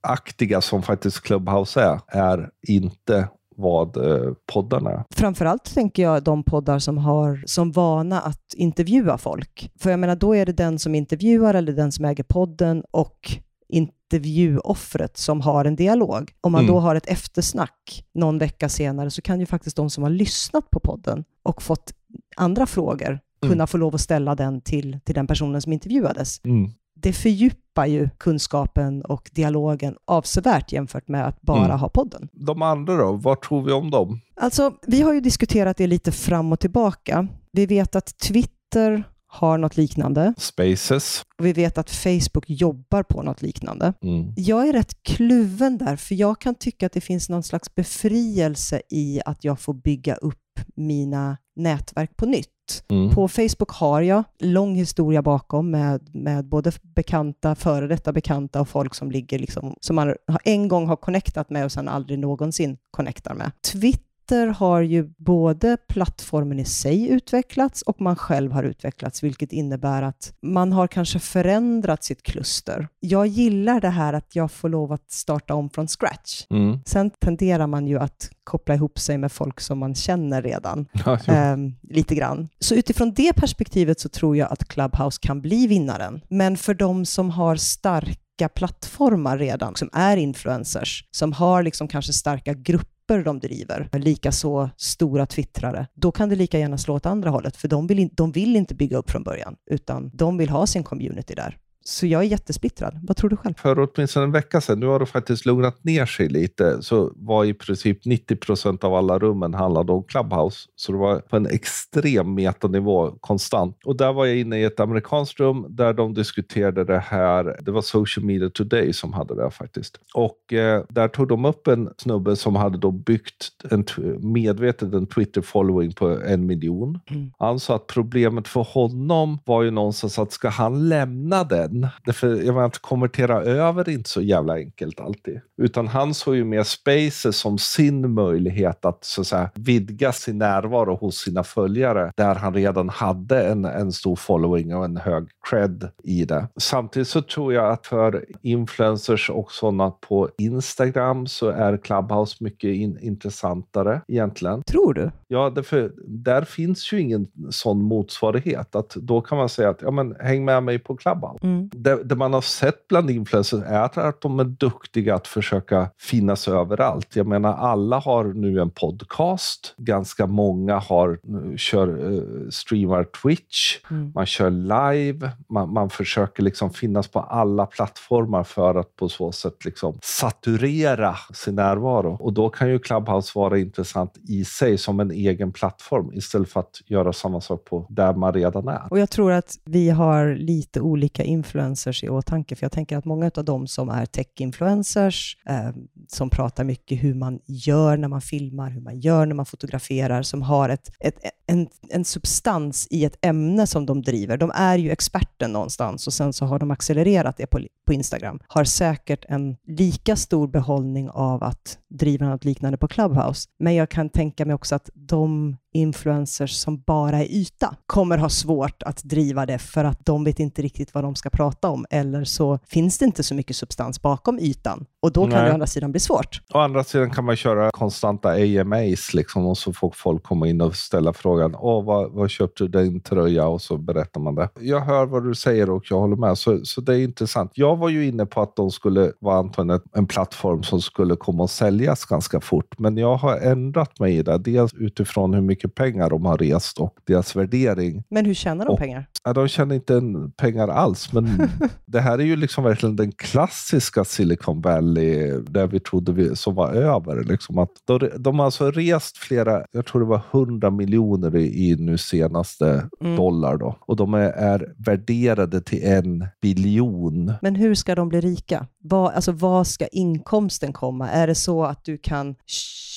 tablåaktiga 0.01 0.61
som 0.61 0.83
faktiskt 0.83 1.21
Clubhouse 1.21 1.81
är, 1.81 1.99
är 2.07 2.49
inte 2.67 3.27
vad 3.55 3.97
eh, 3.97 4.33
poddarna 4.53 4.91
är. 4.91 5.03
Framförallt 5.15 5.73
tänker 5.73 6.03
jag 6.03 6.23
de 6.23 6.43
poddar 6.43 6.79
som 6.79 6.97
har 6.97 7.43
som 7.45 7.71
vana 7.71 8.21
att 8.21 8.53
intervjua 8.55 9.17
folk. 9.17 9.71
För 9.79 9.89
jag 9.89 9.99
menar, 9.99 10.15
då 10.15 10.35
är 10.35 10.45
det 10.45 10.53
den 10.53 10.79
som 10.79 10.95
intervjuar 10.95 11.53
eller 11.53 11.73
den 11.73 11.91
som 11.91 12.05
äger 12.05 12.23
podden 12.23 12.83
och 12.91 13.37
intervjuoffret 13.69 15.17
som 15.17 15.41
har 15.41 15.65
en 15.65 15.75
dialog. 15.75 16.31
Om 16.41 16.51
man 16.51 16.61
Mm. 16.63 16.73
då 16.73 16.79
har 16.79 16.95
ett 16.95 17.07
eftersnack 17.07 18.05
någon 18.13 18.37
vecka 18.37 18.69
senare 18.69 19.11
så 19.11 19.21
kan 19.21 19.39
ju 19.39 19.45
faktiskt 19.45 19.75
de 19.75 19.89
som 19.89 20.03
har 20.03 20.09
lyssnat 20.09 20.69
på 20.69 20.79
podden 20.79 21.23
och 21.43 21.61
fått 21.61 21.93
andra 22.37 22.65
frågor 22.65 23.19
Mm. 23.43 23.51
kunna 23.53 23.67
få 23.67 23.77
lov 23.77 23.95
att 23.95 24.01
ställa 24.01 24.35
den 24.35 24.61
till, 24.61 24.99
till 25.05 25.15
den 25.15 25.27
personen 25.27 25.61
som 25.61 25.73
intervjuades. 25.73 26.41
Mm. 26.45 26.71
Det 27.01 27.13
fördjupar 27.13 27.85
ju 27.85 28.09
kunskapen 28.17 29.01
och 29.05 29.29
dialogen 29.33 29.95
avsevärt 30.05 30.71
jämfört 30.71 31.07
med 31.07 31.27
att 31.27 31.41
bara 31.41 31.65
Mm. 31.65 31.79
ha 31.79 31.89
podden. 31.89 32.29
De 32.33 32.61
andra 32.61 32.95
då, 32.97 33.11
vad 33.11 33.41
tror 33.41 33.63
vi 33.63 33.71
om 33.71 33.91
dem? 33.91 34.19
Alltså, 34.35 34.73
vi 34.87 35.01
har 35.01 35.13
ju 35.13 35.21
diskuterat 35.21 35.77
det 35.77 35.87
lite 35.87 36.11
fram 36.11 36.51
och 36.51 36.59
tillbaka. 36.59 37.27
Vi 37.51 37.65
vet 37.65 37.95
att 37.95 38.17
Twitter 38.17 39.03
har 39.27 39.57
något 39.57 39.77
liknande 39.77 40.33
Spaces. 40.37 41.23
och 41.39 41.45
vi 41.45 41.53
vet 41.53 41.77
att 41.77 41.89
Facebook 41.89 42.45
jobbar 42.49 43.03
på 43.03 43.21
något 43.23 43.41
liknande. 43.41 43.93
Mm. 44.01 44.33
Jag 44.37 44.67
är 44.69 44.73
rätt 44.73 45.03
kluven 45.03 45.77
där, 45.77 45.95
för 45.95 46.15
jag 46.15 46.41
kan 46.41 46.55
tycka 46.55 46.85
att 46.85 46.91
det 46.93 47.01
finns 47.01 47.29
någon 47.29 47.43
slags 47.43 47.75
befrielse 47.75 48.81
i 48.89 49.21
att 49.25 49.43
jag 49.43 49.59
får 49.59 49.73
bygga 49.73 50.15
upp 50.15 50.37
mina 50.75 51.37
nätverk 51.55 52.17
på 52.17 52.25
nytt. 52.25 52.47
Mm. 52.89 53.15
På 53.15 53.27
Facebook 53.27 53.69
har 53.71 54.01
jag 54.01 54.23
lång 54.39 54.75
historia 54.75 55.21
bakom 55.21 55.71
med, 55.71 56.09
med 56.13 56.45
både 56.45 56.71
bekanta, 56.95 57.55
före 57.55 57.87
detta 57.87 58.13
bekanta 58.13 58.61
och 58.61 58.69
folk 58.69 58.95
som 58.95 59.11
ligger 59.11 59.39
liksom, 59.39 59.75
som 59.81 59.95
man 59.95 60.15
en 60.43 60.67
gång 60.67 60.87
har 60.87 60.95
connectat 60.95 61.49
med 61.49 61.65
och 61.65 61.71
sen 61.71 61.87
aldrig 61.87 62.19
någonsin 62.19 62.77
connectar 62.91 63.33
med. 63.33 63.51
Twitter 63.71 64.10
har 64.47 64.81
ju 64.81 65.13
både 65.17 65.77
plattformen 65.87 66.59
i 66.59 66.65
sig 66.65 67.09
utvecklats 67.09 67.81
och 67.81 68.01
man 68.01 68.15
själv 68.15 68.51
har 68.51 68.63
utvecklats, 68.63 69.23
vilket 69.23 69.51
innebär 69.51 70.01
att 70.01 70.33
man 70.41 70.71
har 70.71 70.87
kanske 70.87 71.19
förändrat 71.19 72.03
sitt 72.03 72.23
kluster. 72.23 72.87
Jag 72.99 73.27
gillar 73.27 73.81
det 73.81 73.89
här 73.89 74.13
att 74.13 74.35
jag 74.35 74.51
får 74.51 74.69
lov 74.69 74.91
att 74.91 75.11
starta 75.11 75.53
om 75.53 75.69
från 75.69 75.87
scratch. 75.87 76.45
Mm. 76.49 76.79
Sen 76.85 77.09
tenderar 77.09 77.67
man 77.67 77.87
ju 77.87 77.99
att 77.99 78.29
koppla 78.43 78.75
ihop 78.75 78.99
sig 78.99 79.17
med 79.17 79.31
folk 79.31 79.59
som 79.59 79.79
man 79.79 79.95
känner 79.95 80.41
redan 80.41 80.85
ehm, 81.27 81.75
lite 81.81 82.15
grann. 82.15 82.49
Så 82.59 82.75
utifrån 82.75 83.13
det 83.13 83.33
perspektivet 83.33 83.99
så 83.99 84.09
tror 84.09 84.37
jag 84.37 84.51
att 84.51 84.67
Clubhouse 84.67 85.19
kan 85.21 85.41
bli 85.41 85.67
vinnaren. 85.67 86.21
Men 86.29 86.57
för 86.57 86.73
de 86.73 87.05
som 87.05 87.29
har 87.29 87.55
starka 87.55 88.49
plattformar 88.49 89.37
redan, 89.37 89.75
som 89.75 89.89
är 89.93 90.17
influencers, 90.17 91.05
som 91.11 91.33
har 91.33 91.63
liksom 91.63 91.87
kanske 91.87 92.13
starka 92.13 92.53
grupper 92.53 93.00
grupper 93.07 93.23
de 93.23 93.39
driver, 93.39 93.89
likaså 93.93 94.69
stora 94.77 95.25
twittrare, 95.25 95.87
då 95.93 96.11
kan 96.11 96.29
det 96.29 96.35
lika 96.35 96.59
gärna 96.59 96.77
slå 96.77 96.95
åt 96.95 97.05
andra 97.05 97.29
hållet, 97.29 97.57
för 97.57 97.67
de 97.67 97.87
vill, 97.87 97.99
in, 97.99 98.09
de 98.13 98.31
vill 98.31 98.55
inte 98.55 98.75
bygga 98.75 98.97
upp 98.97 99.11
från 99.11 99.23
början, 99.23 99.55
utan 99.71 100.11
de 100.13 100.37
vill 100.37 100.49
ha 100.49 100.67
sin 100.67 100.83
community 100.83 101.35
där. 101.35 101.57
Så 101.83 102.07
jag 102.07 102.21
är 102.21 102.25
jättesplittrad. 102.25 102.99
Vad 103.03 103.17
tror 103.17 103.29
du 103.29 103.37
själv? 103.37 103.53
För 103.57 103.89
åtminstone 103.93 104.23
en 104.23 104.31
vecka 104.31 104.61
sedan, 104.61 104.79
nu 104.79 104.85
har 104.85 104.99
det 104.99 105.05
faktiskt 105.05 105.45
lugnat 105.45 105.83
ner 105.83 106.05
sig 106.05 106.29
lite, 106.29 106.81
så 106.81 107.13
var 107.15 107.45
i 107.45 107.53
princip 107.53 108.05
90 108.05 108.35
procent 108.35 108.83
av 108.83 108.95
alla 108.95 109.19
rummen 109.19 109.53
handlade 109.53 109.91
om 109.91 110.03
Clubhouse. 110.03 110.69
Så 110.75 110.91
det 110.91 110.97
var 110.97 111.19
på 111.19 111.35
en 111.37 111.45
extrem 111.45 112.33
metanivå 112.33 113.11
konstant. 113.11 113.77
Och 113.85 113.95
där 113.95 114.13
var 114.13 114.25
jag 114.25 114.37
inne 114.37 114.59
i 114.59 114.63
ett 114.63 114.79
amerikanskt 114.79 115.39
rum 115.39 115.65
där 115.69 115.93
de 115.93 116.13
diskuterade 116.13 116.83
det 116.83 116.99
här. 116.99 117.59
Det 117.61 117.71
var 117.71 117.81
Social 117.81 118.25
Media 118.25 118.49
Today 118.49 118.93
som 118.93 119.13
hade 119.13 119.35
det 119.35 119.51
faktiskt. 119.51 119.99
Och 120.13 120.53
eh, 120.53 120.83
där 120.89 121.07
tog 121.07 121.27
de 121.27 121.45
upp 121.45 121.67
en 121.67 121.89
snubbe 121.97 122.35
som 122.35 122.55
hade 122.55 122.77
då 122.77 122.91
byggt 122.91 123.49
en, 123.71 123.85
medvetet 124.19 124.93
en 124.93 125.07
Twitter-following 125.07 125.93
på 125.93 126.07
en 126.07 126.45
miljon. 126.45 126.99
Mm. 127.09 127.31
Han 127.39 127.59
sa 127.59 127.75
att 127.75 127.87
problemet 127.87 128.47
för 128.47 128.63
honom 128.63 129.39
var 129.45 129.63
ju 129.63 129.71
någonstans 129.71 130.19
att 130.19 130.31
ska 130.31 130.49
han 130.49 130.89
lämna 130.89 131.43
den? 131.71 131.87
Därför, 132.05 132.27
jag 132.27 132.55
menar, 132.55 132.67
att 132.67 132.79
konvertera 132.79 133.41
över 133.41 133.89
är 133.89 133.93
inte 133.93 134.09
så 134.09 134.21
jävla 134.21 134.53
enkelt 134.53 134.99
alltid. 134.99 135.41
Utan 135.61 135.87
han 135.87 136.13
såg 136.13 136.35
ju 136.35 136.43
mer 136.43 136.63
Spaces 136.63 137.37
som 137.37 137.57
sin 137.57 138.13
möjlighet 138.13 138.85
att, 138.85 139.03
så 139.03 139.21
att 139.21 139.27
säga, 139.27 139.49
vidga 139.55 140.11
sin 140.11 140.37
närvaro 140.37 140.95
hos 140.95 141.17
sina 141.17 141.43
följare 141.43 142.11
där 142.17 142.35
han 142.35 142.53
redan 142.53 142.89
hade 142.89 143.47
en, 143.47 143.65
en 143.65 143.91
stor 143.91 144.15
following 144.15 144.75
och 144.75 144.85
en 144.85 144.97
hög 144.97 145.27
cred 145.49 145.89
i 146.03 146.25
det. 146.25 146.47
Samtidigt 146.57 147.07
så 147.07 147.21
tror 147.21 147.53
jag 147.53 147.71
att 147.71 147.87
för 147.87 148.25
influencers 148.41 149.29
och 149.29 149.51
sådana 149.51 149.91
på 149.91 150.29
Instagram 150.37 151.27
så 151.27 151.49
är 151.49 151.77
Clubhouse 151.77 152.43
mycket 152.43 152.69
in, 152.69 152.99
intressantare 153.01 154.01
egentligen. 154.07 154.63
Tror 154.63 154.93
du? 154.93 155.11
Ja, 155.33 155.49
därför, 155.49 155.91
där 156.07 156.41
finns 156.41 156.93
ju 156.93 156.99
ingen 156.99 157.27
sån 157.49 157.83
motsvarighet. 157.83 158.75
Att 158.75 158.95
då 158.95 159.21
kan 159.21 159.37
man 159.37 159.49
säga 159.49 159.69
att 159.69 159.81
ja, 159.81 159.91
men, 159.91 160.15
häng 160.19 160.45
med 160.45 160.63
mig 160.63 160.79
på 160.79 160.95
Clubhouse. 160.95 161.39
Mm. 161.45 161.69
Det, 161.73 162.03
det 162.03 162.15
man 162.15 162.33
har 162.33 162.41
sett 162.41 162.87
bland 162.87 163.09
influencers 163.09 163.63
är 163.65 163.81
att, 163.81 163.97
att 163.97 164.21
de 164.21 164.39
är 164.39 164.43
duktiga 164.43 165.15
att 165.15 165.27
försöka 165.27 165.89
finnas 165.99 166.47
överallt. 166.47 167.15
Jag 167.15 167.27
menar, 167.27 167.53
alla 167.53 167.99
har 167.99 168.23
nu 168.23 168.61
en 168.61 168.69
podcast. 168.69 169.73
Ganska 169.77 170.27
många 170.27 170.77
har, 170.79 171.19
kör, 171.57 172.13
eh, 172.13 172.49
streamar 172.49 173.03
Twitch. 173.03 173.77
Mm. 173.91 174.11
Man 174.15 174.25
kör 174.25 174.49
live. 174.49 175.31
Man, 175.49 175.73
man 175.73 175.89
försöker 175.89 176.43
liksom 176.43 176.69
finnas 176.73 177.07
på 177.07 177.19
alla 177.19 177.65
plattformar 177.65 178.43
för 178.43 178.75
att 178.75 178.95
på 178.95 179.09
så 179.09 179.31
sätt 179.31 179.65
liksom 179.65 179.97
saturera 180.01 181.15
sin 181.33 181.55
närvaro. 181.55 182.17
Och 182.19 182.33
då 182.33 182.49
kan 182.49 182.69
ju 182.69 182.79
Clubhouse 182.79 183.31
vara 183.35 183.59
intressant 183.59 184.17
i 184.29 184.45
sig 184.45 184.77
som 184.77 184.99
en 184.99 185.20
egen 185.27 185.51
plattform 185.53 186.13
istället 186.13 186.49
för 186.49 186.59
att 186.59 186.81
göra 186.85 187.13
samma 187.13 187.41
sak 187.41 187.65
på 187.65 187.87
där 187.89 188.13
man 188.13 188.33
redan 188.33 188.67
är. 188.67 188.87
Och 188.89 188.99
jag 188.99 189.09
tror 189.09 189.31
att 189.31 189.57
vi 189.65 189.89
har 189.89 190.35
lite 190.35 190.81
olika 190.81 191.23
influencers 191.23 192.03
i 192.03 192.09
åtanke, 192.09 192.55
för 192.55 192.65
jag 192.65 192.71
tänker 192.71 192.97
att 192.97 193.05
många 193.05 193.31
av 193.35 193.45
dem 193.45 193.67
som 193.67 193.89
är 193.89 194.05
tech-influencers, 194.05 195.37
eh, 195.49 195.69
som 196.07 196.29
pratar 196.29 196.63
mycket 196.63 197.03
hur 197.03 197.13
man 197.13 197.39
gör 197.47 197.97
när 197.97 198.07
man 198.07 198.21
filmar, 198.21 198.69
hur 198.69 198.81
man 198.81 198.99
gör 198.99 199.25
när 199.25 199.35
man 199.35 199.45
fotograferar, 199.45 200.21
som 200.21 200.41
har 200.41 200.69
ett, 200.69 200.89
ett, 200.99 201.15
en, 201.51 201.67
en 201.89 202.05
substans 202.05 202.87
i 202.89 203.05
ett 203.05 203.25
ämne 203.25 203.67
som 203.67 203.85
de 203.85 204.01
driver. 204.01 204.37
De 204.37 204.51
är 204.55 204.77
ju 204.77 204.91
experten 204.91 205.53
någonstans 205.53 206.07
och 206.07 206.13
sen 206.13 206.33
så 206.33 206.45
har 206.45 206.59
de 206.59 206.71
accelererat 206.71 207.37
det 207.37 207.47
på, 207.47 207.59
på 207.87 207.93
Instagram. 207.93 208.39
Har 208.47 208.63
säkert 208.63 209.25
en 209.29 209.57
lika 209.67 210.15
stor 210.15 210.47
behållning 210.47 211.09
av 211.09 211.43
att 211.43 211.79
driva 211.89 212.29
något 212.29 212.45
liknande 212.45 212.77
på 212.77 212.87
Clubhouse. 212.87 213.49
Men 213.59 213.75
jag 213.75 213.89
kan 213.89 214.09
tänka 214.09 214.45
mig 214.45 214.55
också 214.55 214.75
att 214.75 214.89
de 214.93 215.57
influencers 215.73 216.51
som 216.51 216.81
bara 216.81 217.17
är 217.17 217.31
yta 217.31 217.75
kommer 217.85 218.17
ha 218.17 218.29
svårt 218.29 218.83
att 218.83 219.03
driva 219.03 219.45
det 219.45 219.59
för 219.59 219.83
att 219.83 220.05
de 220.05 220.23
vet 220.23 220.39
inte 220.39 220.61
riktigt 220.61 220.93
vad 220.93 221.03
de 221.03 221.15
ska 221.15 221.29
prata 221.29 221.69
om 221.69 221.85
eller 221.89 222.23
så 222.23 222.59
finns 222.67 222.97
det 222.97 223.05
inte 223.05 223.23
så 223.23 223.35
mycket 223.35 223.55
substans 223.55 224.01
bakom 224.01 224.39
ytan 224.39 224.85
och 225.01 225.11
då 225.11 225.21
kan 225.21 225.29
Nej. 225.29 225.43
det 225.43 225.49
å 225.49 225.53
andra 225.53 225.67
sidan 225.67 225.91
bli 225.91 225.99
svårt. 225.99 226.41
Å 226.53 226.59
andra 226.59 226.83
sidan 226.83 227.09
kan 227.09 227.25
man 227.25 227.35
köra 227.35 227.71
konstanta 227.71 228.29
AMAs 228.29 229.13
liksom, 229.13 229.45
och 229.45 229.57
så 229.57 229.73
får 229.73 229.93
folk 229.95 230.23
komma 230.23 230.47
in 230.47 230.61
och 230.61 230.75
ställa 230.75 231.13
frågan 231.13 231.55
Åh, 231.55 231.85
vad, 231.85 232.11
vad 232.11 232.29
köpte 232.29 232.63
du 232.63 232.83
din 232.83 233.01
tröja? 233.01 233.47
Och 233.47 233.61
så 233.61 233.77
berättar 233.77 234.21
man 234.21 234.35
det. 234.35 234.49
Jag 234.59 234.79
hör 234.79 235.05
vad 235.05 235.23
du 235.23 235.35
säger 235.35 235.69
och 235.69 235.83
jag 235.89 235.99
håller 235.99 236.15
med. 236.15 236.37
Så, 236.37 236.65
så 236.65 236.81
det 236.81 236.95
är 236.95 236.99
intressant. 236.99 237.51
Jag 237.55 237.77
var 237.77 237.89
ju 237.89 238.07
inne 238.07 238.25
på 238.25 238.41
att 238.41 238.55
de 238.55 238.71
skulle 238.71 239.11
vara 239.19 239.37
antagligen 239.37 239.81
en 239.95 240.07
plattform 240.07 240.63
som 240.63 240.81
skulle 240.81 241.15
komma 241.15 241.43
att 241.43 241.51
säljas 241.51 242.05
ganska 242.05 242.41
fort. 242.41 242.79
Men 242.79 242.97
jag 242.97 243.15
har 243.15 243.37
ändrat 243.37 243.99
mig 243.99 244.17
i 244.17 244.23
det. 244.23 244.37
Dels 244.37 244.73
utifrån 244.73 245.33
hur 245.33 245.41
mycket 245.41 245.60
pengar 245.67 246.09
de 246.09 246.25
har 246.25 246.37
rest 246.37 246.79
och 246.79 246.93
deras 247.07 247.35
värdering. 247.35 248.03
Men 248.09 248.25
hur 248.25 248.33
tjänar 248.33 248.65
de 248.65 248.71
Och- 248.71 248.79
pengar? 248.79 249.05
Ja, 249.23 249.33
de 249.33 249.47
tjänar 249.47 249.75
inte 249.75 249.95
en 249.95 250.31
pengar 250.31 250.67
alls, 250.67 251.13
men 251.13 251.29
det 251.85 251.99
här 252.01 252.17
är 252.19 252.23
ju 252.23 252.35
liksom 252.35 252.63
verkligen 252.63 252.95
den 252.95 253.11
klassiska 253.11 254.03
Silicon 254.03 254.61
Valley, 254.61 255.31
där 255.49 255.67
vi 255.67 255.79
trodde 255.79 256.11
vi, 256.11 256.35
som 256.35 256.55
var 256.55 256.71
över. 256.71 257.23
Liksom 257.23 257.57
att 257.57 257.69
de, 257.85 258.09
de 258.19 258.39
har 258.39 258.45
alltså 258.45 258.71
rest 258.71 259.17
flera, 259.17 259.65
jag 259.71 259.85
tror 259.85 260.01
det 260.01 260.07
var 260.07 260.21
100 260.31 260.69
miljoner 260.71 261.35
i, 261.35 261.75
nu 261.79 261.97
senaste 261.97 262.87
Mm. 263.01 263.15
dollar 263.15 263.57
då. 263.57 263.75
Och 263.79 263.95
de 263.95 264.13
är, 264.13 264.29
är 264.29 264.73
värderade 264.77 265.61
till 265.61 265.83
en 265.83 266.25
biljon. 266.41 267.33
Men 267.41 267.55
hur 267.55 267.75
ska 267.75 267.95
de 267.95 268.09
bli 268.09 268.21
rika? 268.21 268.67
Vad, 268.83 269.13
alltså, 269.13 269.63
ska 269.63 269.87
inkomsten 269.87 270.73
komma? 270.73 271.09
Är 271.09 271.27
det 271.27 271.35
så 271.35 271.63
att 271.63 271.85
du 271.85 271.97
kan 271.97 272.35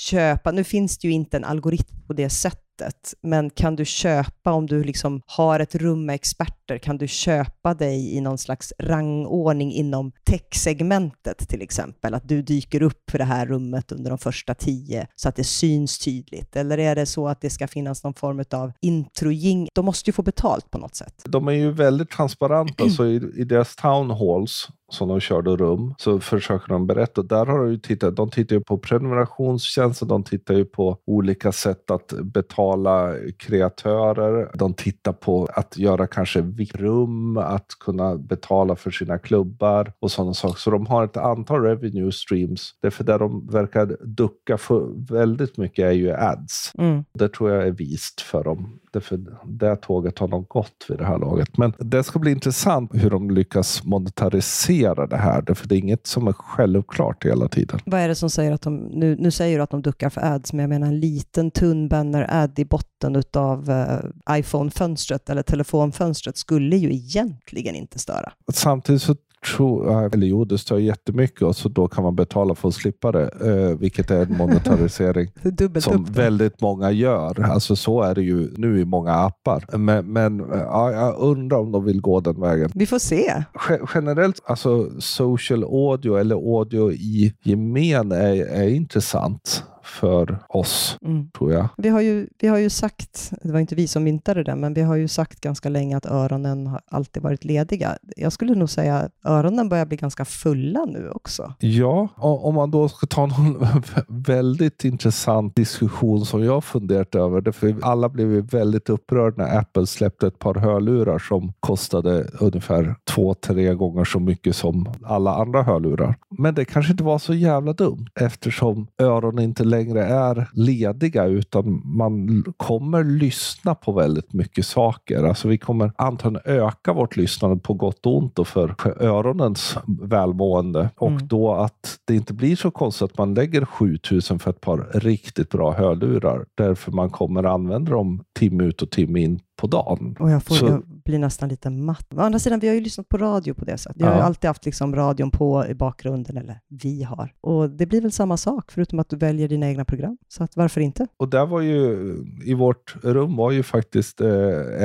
köpa, 0.04 0.50
nu 0.50 0.64
finns 0.64 0.98
det 0.98 1.08
ju 1.08 1.14
inte 1.14 1.36
en 1.36 1.44
algoritm 1.44 2.06
på 2.06 2.12
det 2.12 2.30
sättet, 2.30 3.14
men 3.22 3.50
kan 3.50 3.76
du 3.76 3.84
köpa 3.84 4.52
om 4.52 4.66
du 4.66 4.84
liksom 4.84 5.22
har 5.26 5.60
ett 5.60 5.74
rum 5.74 6.06
med 6.06 6.14
experter, 6.14 6.63
kan 6.82 6.98
du 6.98 7.08
köpa 7.08 7.74
dig 7.74 8.16
i 8.16 8.20
någon 8.20 8.38
slags 8.38 8.72
rangordning 8.78 9.72
inom 9.72 10.12
techsegmentet 10.24 11.48
till 11.48 11.62
exempel? 11.62 12.14
Att 12.14 12.28
du 12.28 12.42
dyker 12.42 12.82
upp 12.82 13.10
för 13.10 13.18
det 13.18 13.24
här 13.24 13.46
rummet 13.46 13.92
under 13.92 14.10
de 14.10 14.18
första 14.18 14.54
tio 14.54 15.06
så 15.16 15.28
att 15.28 15.36
det 15.36 15.44
syns 15.44 15.98
tydligt? 15.98 16.56
Eller 16.56 16.78
är 16.78 16.94
det 16.94 17.06
så 17.06 17.28
att 17.28 17.40
det 17.40 17.50
ska 17.50 17.68
finnas 17.68 18.04
någon 18.04 18.14
form 18.14 18.44
av 18.50 18.72
introjing? 18.80 19.68
De 19.74 19.84
måste 19.84 20.10
ju 20.10 20.12
få 20.12 20.22
betalt 20.22 20.70
på 20.70 20.78
något 20.78 20.94
sätt. 20.94 21.22
De 21.24 21.48
är 21.48 21.52
ju 21.52 21.72
väldigt 21.72 22.10
transparenta, 22.10 22.88
så 22.96 23.06
i, 23.06 23.14
i 23.36 23.44
deras 23.44 23.76
town 23.76 24.10
halls 24.10 24.68
som 24.94 25.08
de 25.08 25.20
körde 25.20 25.56
rum 25.56 25.94
så 25.98 26.20
försöker 26.20 26.68
de 26.68 26.86
berätta. 26.86 27.22
Där 27.22 27.46
har 27.46 27.58
de 27.58 27.70
ju 27.70 27.78
tittat, 27.78 28.16
de 28.16 28.30
tittar 28.30 28.56
ju 28.56 28.62
på 28.62 28.78
prenumerationstjänster, 28.78 30.06
de 30.06 30.22
tittar 30.22 30.54
ju 30.54 30.64
på 30.64 30.98
olika 31.06 31.52
sätt 31.52 31.90
att 31.90 32.12
betala 32.22 33.14
kreatörer. 33.38 34.50
De 34.54 34.74
tittar 34.74 35.12
på 35.12 35.48
att 35.54 35.78
göra 35.78 36.06
kanske 36.06 36.42
VIP-rum, 36.56 37.36
att 37.36 37.66
kunna 37.80 38.16
betala 38.16 38.76
för 38.76 38.90
sina 38.90 39.18
klubbar 39.18 39.92
och 40.00 40.10
sådana 40.10 40.34
saker. 40.34 40.58
Så 40.58 40.70
de 40.70 40.86
har 40.86 41.04
ett 41.04 41.16
antal 41.16 41.62
revenue 41.62 42.12
streams. 42.12 42.74
Därför 42.82 43.04
där 43.04 43.18
de 43.18 43.46
verkar 43.46 43.96
ducka 44.04 44.58
för 44.58 45.14
väldigt 45.14 45.56
mycket 45.56 45.84
är 45.84 45.92
ju 45.92 46.12
ads. 46.12 46.72
Mm. 46.78 47.04
Det 47.14 47.28
tror 47.28 47.50
jag 47.50 47.66
är 47.66 47.70
vist 47.70 48.20
för 48.20 48.44
dem. 48.44 48.80
Därför 48.94 49.20
det 49.44 49.76
tåget 49.76 50.18
har 50.18 50.28
de 50.28 50.44
gått 50.48 50.86
vid 50.88 50.98
det 50.98 51.06
här 51.06 51.18
laget. 51.18 51.58
Men 51.58 51.72
det 51.78 52.04
ska 52.04 52.18
bli 52.18 52.30
intressant 52.30 52.90
hur 52.94 53.10
de 53.10 53.30
lyckas 53.30 53.84
monetarisera 53.84 55.06
det 55.06 55.16
här. 55.16 55.42
Därför 55.42 55.68
det 55.68 55.74
är 55.74 55.78
inget 55.78 56.06
som 56.06 56.28
är 56.28 56.32
självklart 56.32 57.24
hela 57.24 57.48
tiden. 57.48 57.80
Vad 57.86 58.00
är 58.00 58.08
det 58.08 58.14
som 58.14 58.30
säger 58.30 58.52
att 58.52 58.62
de, 58.62 58.76
nu, 58.76 59.16
nu 59.16 59.30
säger 59.30 59.58
du 59.58 59.62
att 59.62 59.70
de 59.70 59.82
duckar 59.82 60.10
för 60.10 60.20
ads, 60.20 60.52
men 60.52 60.60
jag 60.60 60.68
menar 60.68 60.86
en 60.86 61.00
liten 61.00 61.50
tunn 61.50 61.88
banner-ad 61.88 62.62
i 62.62 62.64
botten 62.64 63.22
av 63.32 63.70
eh, 63.70 64.38
iPhone-fönstret 64.38 65.30
eller 65.30 65.42
telefonfönstret 65.42 66.36
skulle 66.36 66.76
ju 66.76 66.92
egentligen 66.92 67.74
inte 67.74 67.98
störa. 67.98 68.32
Samtidigt 68.52 69.02
så 69.02 69.14
tror 69.44 70.14
eller 70.14 70.26
jo, 70.26 70.44
det 70.44 70.58
stör 70.58 70.78
jättemycket 70.78 71.42
och 71.42 71.56
så 71.56 71.68
då 71.68 71.88
kan 71.88 72.04
man 72.04 72.16
betala 72.16 72.54
för 72.54 72.68
att 72.68 72.74
slippa 72.74 73.12
det. 73.12 73.30
Eh, 73.40 73.78
vilket 73.78 74.10
är 74.10 74.22
en 74.22 74.36
monetarisering 74.36 75.28
Dubbelt 75.42 75.84
som 75.84 76.04
väldigt 76.04 76.60
många 76.60 76.90
gör. 76.90 77.40
Alltså 77.40 77.76
så 77.76 78.02
är 78.02 78.14
det 78.14 78.22
ju 78.22 78.50
nu 78.56 78.80
i 78.80 78.84
många 78.84 79.12
appar. 79.12 79.76
Men, 79.78 80.12
men 80.12 80.44
ja, 80.50 80.92
jag 80.92 81.18
undrar 81.18 81.58
om 81.58 81.72
de 81.72 81.84
vill 81.84 82.00
gå 82.00 82.20
den 82.20 82.40
vägen. 82.40 82.70
Vi 82.74 82.86
får 82.86 82.98
se. 82.98 83.44
Ge- 83.68 83.86
generellt, 83.94 84.40
alltså 84.46 84.90
social 84.98 85.64
audio 85.64 86.16
eller 86.16 86.34
audio 86.34 86.92
i 86.92 87.34
gemen 87.42 88.12
är, 88.12 88.46
är 88.46 88.68
intressant 88.68 89.64
för 89.84 90.38
oss, 90.48 90.98
Mm. 91.02 91.30
tror 91.30 91.52
jag. 91.52 91.68
Vi, 91.76 91.88
har 91.88 92.00
ju, 92.00 92.28
vi 92.38 92.48
har 92.48 92.58
ju 92.58 92.70
sagt, 92.70 93.32
det 93.42 93.52
var 93.52 93.60
inte 93.60 93.74
vi 93.74 93.86
som 93.88 94.04
myntade 94.04 94.42
det, 94.44 94.56
men 94.56 94.74
vi 94.74 94.82
har 94.82 94.94
ju 94.96 95.08
sagt 95.08 95.40
ganska 95.40 95.68
länge 95.68 95.96
att 95.96 96.06
öronen 96.06 96.66
har 96.66 96.80
alltid 96.90 97.22
varit 97.22 97.44
lediga. 97.44 97.96
Jag 98.16 98.32
skulle 98.32 98.54
nog 98.54 98.70
säga 98.70 98.96
att 98.96 99.12
öronen 99.24 99.68
börjar 99.68 99.86
bli 99.86 99.96
ganska 99.96 100.24
fulla 100.24 100.84
nu 100.84 101.10
också. 101.10 101.54
Ja, 101.58 102.08
om 102.16 102.54
man 102.54 102.70
då 102.70 102.88
ska 102.88 103.06
ta 103.06 103.26
någon 103.26 103.66
väldigt 104.08 104.84
intressant 104.84 105.56
diskussion 105.56 106.24
som 106.26 106.44
jag 106.44 106.64
funderat 106.64 107.14
över. 107.14 107.40
Därför 107.40 107.76
alla 107.82 108.08
blev 108.08 108.32
ju 108.32 108.40
väldigt 108.40 108.88
upprörda 108.90 109.44
när 109.44 109.58
Apple 109.58 109.86
släppte 109.86 110.26
ett 110.26 110.38
par 110.38 110.54
hörlurar 110.54 111.18
som 111.18 111.52
kostade 111.60 112.24
ungefär 112.40 112.94
två, 113.14 113.34
tre 113.34 113.74
gånger 113.74 114.04
så 114.04 114.20
mycket 114.20 114.56
som 114.56 114.88
alla 115.04 115.34
andra 115.34 115.62
hörlurar. 115.62 116.14
Men 116.38 116.54
det 116.54 116.64
kanske 116.64 116.92
inte 116.92 117.04
var 117.04 117.18
så 117.18 117.34
jävla 117.34 117.72
dumt 117.72 118.06
eftersom 118.20 118.86
öronen 118.98 119.44
inte 119.44 119.64
längre 119.76 120.04
är 120.04 120.48
lediga 120.52 121.24
utan 121.24 121.82
man 121.84 122.44
kommer 122.56 123.04
lyssna 123.04 123.74
på 123.74 123.92
väldigt 123.92 124.32
mycket 124.32 124.66
saker. 124.66 125.24
Alltså 125.24 125.48
vi 125.48 125.58
kommer 125.58 125.92
antagligen 125.96 126.42
öka 126.62 126.92
vårt 126.92 127.16
lyssnande 127.16 127.56
på 127.56 127.74
gott 127.74 128.06
och 128.06 128.16
ont 128.16 128.38
och 128.38 128.48
för 128.48 128.74
öronens 129.02 129.76
välmående. 129.86 130.90
Och 130.96 131.08
Mm. 131.08 131.28
då 131.28 131.52
att 131.54 131.98
det 132.04 132.14
inte 132.14 132.34
blir 132.34 132.56
så 132.56 132.70
konstigt 132.70 133.10
att 133.10 133.18
man 133.18 133.34
lägger 133.34 133.64
7000 133.64 134.38
för 134.38 134.50
ett 134.50 134.60
par 134.60 134.86
riktigt 134.94 135.50
bra 135.50 135.72
hörlurar. 135.72 136.44
Därför 136.54 136.92
man 136.92 137.10
kommer 137.10 137.44
använda 137.44 137.90
dem 137.92 138.24
timme 138.38 138.64
ut 138.64 138.82
och 138.82 138.90
timme 138.90 139.20
in 139.20 139.40
på 139.56 139.66
dagen. 139.66 140.16
Och 140.20 140.30
jag, 140.30 140.42
får, 140.42 140.54
Så- 140.54 140.66
jag 140.66 140.82
blir 141.04 141.18
nästan 141.18 141.48
lite 141.48 141.70
matt. 141.70 142.06
Å 142.16 142.20
andra 142.20 142.38
sidan, 142.38 142.60
vi 142.60 142.68
har 142.68 142.74
ju 142.74 142.80
lyssnat 142.80 143.08
på 143.08 143.16
radio 143.18 143.54
på 143.54 143.64
det 143.64 143.78
sättet. 143.78 144.00
Vi 144.00 144.04
har 144.04 144.12
ju 144.12 144.18
Ja. 144.18 144.24
alltid 144.24 144.48
haft 144.48 144.64
liksom 144.64 144.96
radion 144.96 145.30
på 145.30 145.66
i 145.66 145.74
bakgrunden, 145.74 146.36
eller 146.36 146.60
vi 146.68 147.02
har. 147.02 147.32
Och 147.40 147.70
det 147.70 147.86
blir 147.86 148.00
väl 148.00 148.12
samma 148.12 148.36
sak, 148.36 148.72
förutom 148.72 148.98
att 148.98 149.08
du 149.08 149.16
väljer 149.16 149.48
dina 149.48 149.66
egna 149.68 149.84
program. 149.84 150.18
Så 150.28 150.44
att 150.44 150.56
varför 150.56 150.80
inte? 150.80 151.06
Och 151.16 151.28
där 151.28 151.46
var 151.46 151.60
ju, 151.60 152.14
i 152.44 152.54
vårt 152.54 152.96
rum 153.02 153.36
var 153.36 153.50
ju 153.50 153.62
faktiskt 153.62 154.20
eh, 154.20 154.28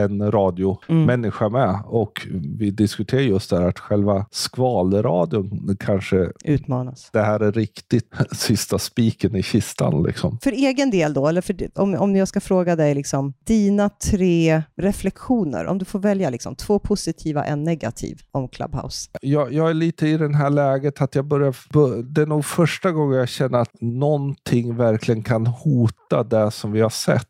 en 0.03 0.32
radiomänniska 0.32 1.49
med. 1.49 1.79
Och 1.86 2.27
vi 2.60 2.71
diskuterade 2.71 3.25
just 3.25 3.49
det 3.49 3.58
här 3.58 3.67
att 3.67 3.79
själva 3.79 4.25
skvalradion 4.32 5.77
kanske, 5.79 6.32
Utmanas. 6.45 7.10
det 7.13 7.21
här 7.21 7.39
är 7.39 7.51
riktigt 7.51 8.13
sista 8.32 8.79
spiken 8.79 9.36
i 9.36 9.43
kistan 9.43 10.03
liksom. 10.03 10.38
För 10.43 10.51
egen 10.51 10.91
del 10.91 11.13
då, 11.13 11.27
eller 11.27 11.41
för, 11.41 11.55
om, 11.75 11.95
om 11.95 12.15
jag 12.15 12.27
ska 12.27 12.39
fråga 12.39 12.75
dig, 12.75 12.95
liksom, 12.95 13.34
dina 13.43 13.89
tre 13.89 14.58
reflektioner, 14.75 15.65
om 15.65 15.77
du 15.77 15.85
får 15.85 15.99
välja 15.99 16.29
liksom, 16.29 16.55
två 16.55 16.79
positiva, 16.79 17.45
en 17.45 17.63
negativ 17.63 18.21
om 18.31 18.49
Clubhouse. 18.49 19.09
Jag, 19.21 19.53
jag 19.53 19.69
är 19.69 19.73
lite 19.73 20.07
i 20.07 20.17
det 20.17 20.35
här 20.35 20.49
läget 20.49 21.01
att 21.01 21.15
jag 21.15 21.25
börjar... 21.25 21.55
Det 22.13 22.21
är 22.21 22.25
nog 22.25 22.45
första 22.45 22.91
gången 22.91 23.17
jag 23.17 23.29
känner 23.29 23.59
att 23.59 23.81
någonting 23.81 24.75
verkligen 24.75 25.23
kan 25.23 25.47
hota 25.47 26.23
det 26.23 26.51
som 26.51 26.71
vi 26.71 26.81
har 26.81 26.89
sett 26.89 27.25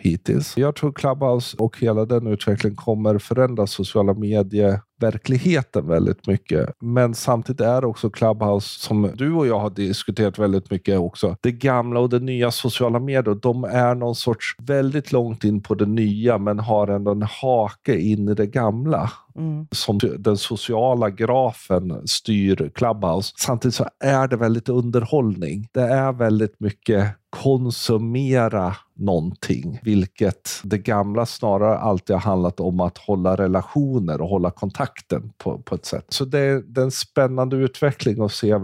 hittills. 0.00 0.56
Jag 0.56 0.76
tror 0.76 0.92
Clubhouse 0.92 1.56
och 1.56 1.78
hela 1.80 2.04
den 2.04 2.26
utvecklingen 2.26 2.76
kommer 2.76 3.18
förändra 3.18 3.66
sociala 3.66 4.14
medier 4.14 4.80
verkligheten 5.00 5.86
väldigt 5.86 6.26
mycket. 6.26 6.70
Men 6.80 7.14
samtidigt 7.14 7.60
är 7.60 7.84
också 7.84 8.10
Clubhouse, 8.10 8.80
som 8.80 9.10
du 9.14 9.32
och 9.32 9.46
jag 9.46 9.58
har 9.58 9.70
diskuterat 9.70 10.38
väldigt 10.38 10.70
mycket 10.70 10.98
också, 10.98 11.36
det 11.40 11.52
gamla 11.52 12.00
och 12.00 12.08
det 12.08 12.18
nya 12.20 12.50
sociala 12.50 13.00
medier, 13.00 13.34
de 13.34 13.64
är 13.64 13.94
någon 13.94 14.14
sorts 14.14 14.56
väldigt 14.62 15.12
långt 15.12 15.44
in 15.44 15.62
på 15.62 15.74
det 15.74 15.86
nya 15.86 16.38
men 16.38 16.58
har 16.58 16.88
ändå 16.88 17.10
en 17.10 17.22
hake 17.22 17.96
in 17.96 18.28
i 18.28 18.34
det 18.34 18.46
gamla 18.46 19.10
Mm. 19.36 19.66
som 19.70 19.98
den 20.18 20.36
sociala 20.36 21.10
grafen 21.10 22.08
styr 22.08 22.70
Clubhouse. 22.74 23.34
Samtidigt 23.38 23.74
så 23.74 23.88
är 24.04 24.28
det 24.28 24.36
väldigt 24.36 24.68
underhållning. 24.68 25.68
Det 25.72 25.80
är 25.80 26.12
väldigt 26.12 26.60
mycket 26.60 27.16
konsumera 27.32 28.76
någonting, 28.94 29.80
vilket 29.82 30.50
det 30.62 30.78
gamla 30.78 31.26
snarare 31.26 31.78
alltid 31.78 32.16
har 32.16 32.20
handlat 32.20 32.60
om 32.60 32.80
att 32.80 32.98
hålla 32.98 33.36
relationer 33.36 34.20
och 34.20 34.28
hålla 34.28 34.50
kontakten 34.50 35.32
på, 35.38 35.58
på 35.58 35.74
ett 35.74 35.86
sätt. 35.86 36.06
Så 36.08 36.24
det 36.24 36.38
är, 36.38 36.62
det 36.66 36.80
är 36.80 36.84
en 36.84 36.90
spännande 36.90 37.56
utveckling 37.56 38.22
att 38.22 38.32
se 38.32 38.50
eh, 38.50 38.60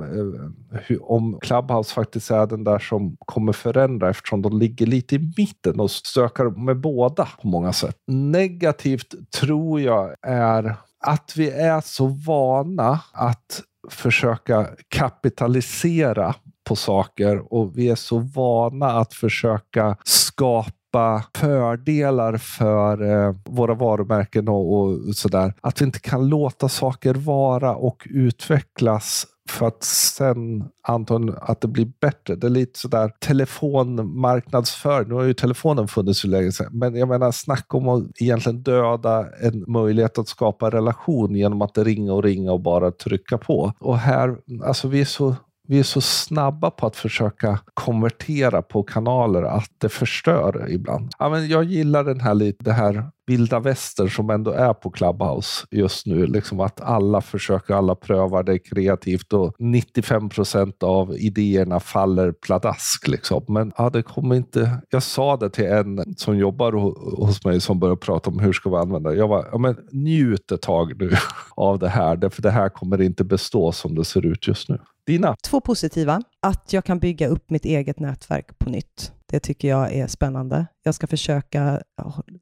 hur, 0.70 1.12
om 1.12 1.38
Clubhouse 1.40 1.94
faktiskt 1.94 2.30
är 2.30 2.46
den 2.46 2.64
där 2.64 2.78
som 2.78 3.16
kommer 3.18 3.52
förändra 3.52 4.10
eftersom 4.10 4.42
de 4.42 4.58
ligger 4.58 4.86
lite 4.86 5.14
i 5.14 5.32
mitten 5.36 5.80
och 5.80 5.90
stökar 5.90 6.64
med 6.64 6.80
båda 6.80 7.28
på 7.42 7.48
många 7.48 7.72
sätt. 7.72 7.96
Negativt 8.06 9.14
tror 9.40 9.80
jag 9.80 10.14
är 10.22 10.76
att 11.00 11.32
vi 11.36 11.50
är 11.50 11.80
så 11.80 12.06
vana 12.06 13.00
att 13.12 13.62
försöka 13.90 14.66
kapitalisera 14.88 16.34
på 16.68 16.76
saker 16.76 17.52
och 17.52 17.78
vi 17.78 17.88
är 17.88 17.94
så 17.94 18.18
vana 18.18 18.86
att 18.86 19.14
försöka 19.14 19.96
skapa 20.04 21.24
fördelar 21.36 22.36
för 22.36 23.02
eh, 23.02 23.34
våra 23.44 23.74
varumärken 23.74 24.48
och, 24.48 24.72
och 24.72 25.14
sådär. 25.14 25.54
Att 25.60 25.80
vi 25.80 25.84
inte 25.84 26.00
kan 26.00 26.28
låta 26.28 26.68
saker 26.68 27.14
vara 27.14 27.74
och 27.74 28.06
utvecklas 28.10 29.26
för 29.50 29.66
att 29.66 29.84
sen 29.84 30.64
antagligen 30.82 31.38
att 31.42 31.60
det 31.60 31.68
blir 31.68 31.92
bättre. 32.00 32.36
Det 32.36 32.46
är 32.46 32.50
lite 32.50 32.78
sådär 32.78 33.12
telefonmarknadsföring. 33.18 35.08
Nu 35.08 35.14
har 35.14 35.22
ju 35.22 35.34
telefonen 35.34 35.88
funnits 35.88 36.24
hur 36.24 36.28
länge 36.28 36.52
sedan, 36.52 36.70
men 36.72 36.96
jag 36.96 37.08
menar 37.08 37.32
snacka 37.32 37.76
om 37.76 37.88
att 37.88 38.02
egentligen 38.20 38.62
döda 38.62 39.26
en 39.42 39.64
möjlighet 39.66 40.18
att 40.18 40.28
skapa 40.28 40.70
relation 40.70 41.34
genom 41.34 41.62
att 41.62 41.78
ringa 41.78 42.12
och 42.12 42.22
ringa 42.22 42.52
och 42.52 42.60
bara 42.60 42.90
trycka 42.90 43.38
på. 43.38 43.72
Och 43.78 43.98
här, 43.98 44.36
alltså 44.64 44.88
vi 44.88 45.00
är 45.00 45.04
så 45.04 45.36
vi 45.68 45.78
är 45.78 45.82
så 45.82 46.00
snabba 46.00 46.70
på 46.70 46.86
att 46.86 46.96
försöka 46.96 47.58
konvertera 47.74 48.62
på 48.62 48.82
kanaler 48.82 49.42
att 49.42 49.70
det 49.78 49.88
förstör 49.88 50.66
ibland. 50.70 51.12
Ja, 51.18 51.28
men 51.28 51.48
jag 51.48 51.64
gillar 51.64 52.04
den 52.04 52.20
här, 52.20 52.52
det 52.58 52.72
här 52.72 53.10
vilda 53.28 53.60
västern 53.60 54.10
som 54.10 54.30
ändå 54.30 54.50
är 54.50 54.74
på 54.74 54.90
Clubhouse 54.90 55.66
just 55.70 56.06
nu. 56.06 56.26
Liksom 56.26 56.60
att 56.60 56.80
alla 56.80 57.20
försöker, 57.20 57.74
alla 57.74 57.94
prövar, 57.94 58.42
det 58.42 58.52
är 58.52 58.58
kreativt 58.58 59.32
och 59.32 59.54
95 59.58 60.28
procent 60.28 60.82
av 60.82 61.16
idéerna 61.16 61.80
faller 61.80 62.32
pladask. 62.32 63.08
Liksom. 63.08 63.44
Men 63.48 63.72
ja, 63.78 63.90
det 63.90 64.02
kommer 64.02 64.36
inte... 64.36 64.78
Jag 64.90 65.02
sa 65.02 65.36
det 65.36 65.50
till 65.50 65.66
en 65.66 66.14
som 66.16 66.38
jobbar 66.38 66.72
hos 67.16 67.44
mig 67.44 67.60
som 67.60 67.78
började 67.78 68.00
prata 68.00 68.30
om 68.30 68.38
hur 68.38 68.52
ska 68.52 68.70
vi 68.70 68.76
använda 68.76 69.10
det. 69.10 69.16
Jag 69.16 69.28
var, 69.28 69.48
ja, 69.52 69.58
men 69.58 69.76
njut 69.92 70.52
ett 70.52 70.62
tag 70.62 71.00
nu 71.00 71.10
av 71.56 71.78
det 71.78 71.88
här, 71.88 72.30
för 72.30 72.42
det 72.42 72.50
här 72.50 72.68
kommer 72.68 73.00
inte 73.00 73.24
bestå 73.24 73.72
som 73.72 73.94
det 73.94 74.04
ser 74.04 74.26
ut 74.26 74.48
just 74.48 74.68
nu. 74.68 74.78
Dina? 75.06 75.36
Två 75.50 75.60
positiva. 75.60 76.22
Att 76.42 76.72
jag 76.72 76.84
kan 76.84 76.98
bygga 76.98 77.28
upp 77.28 77.50
mitt 77.50 77.64
eget 77.64 78.00
nätverk 78.00 78.58
på 78.58 78.70
nytt. 78.70 79.12
Det 79.30 79.40
tycker 79.40 79.68
jag 79.68 79.92
är 79.92 80.06
spännande. 80.06 80.66
Jag 80.82 80.94
ska 80.94 81.06
försöka 81.06 81.82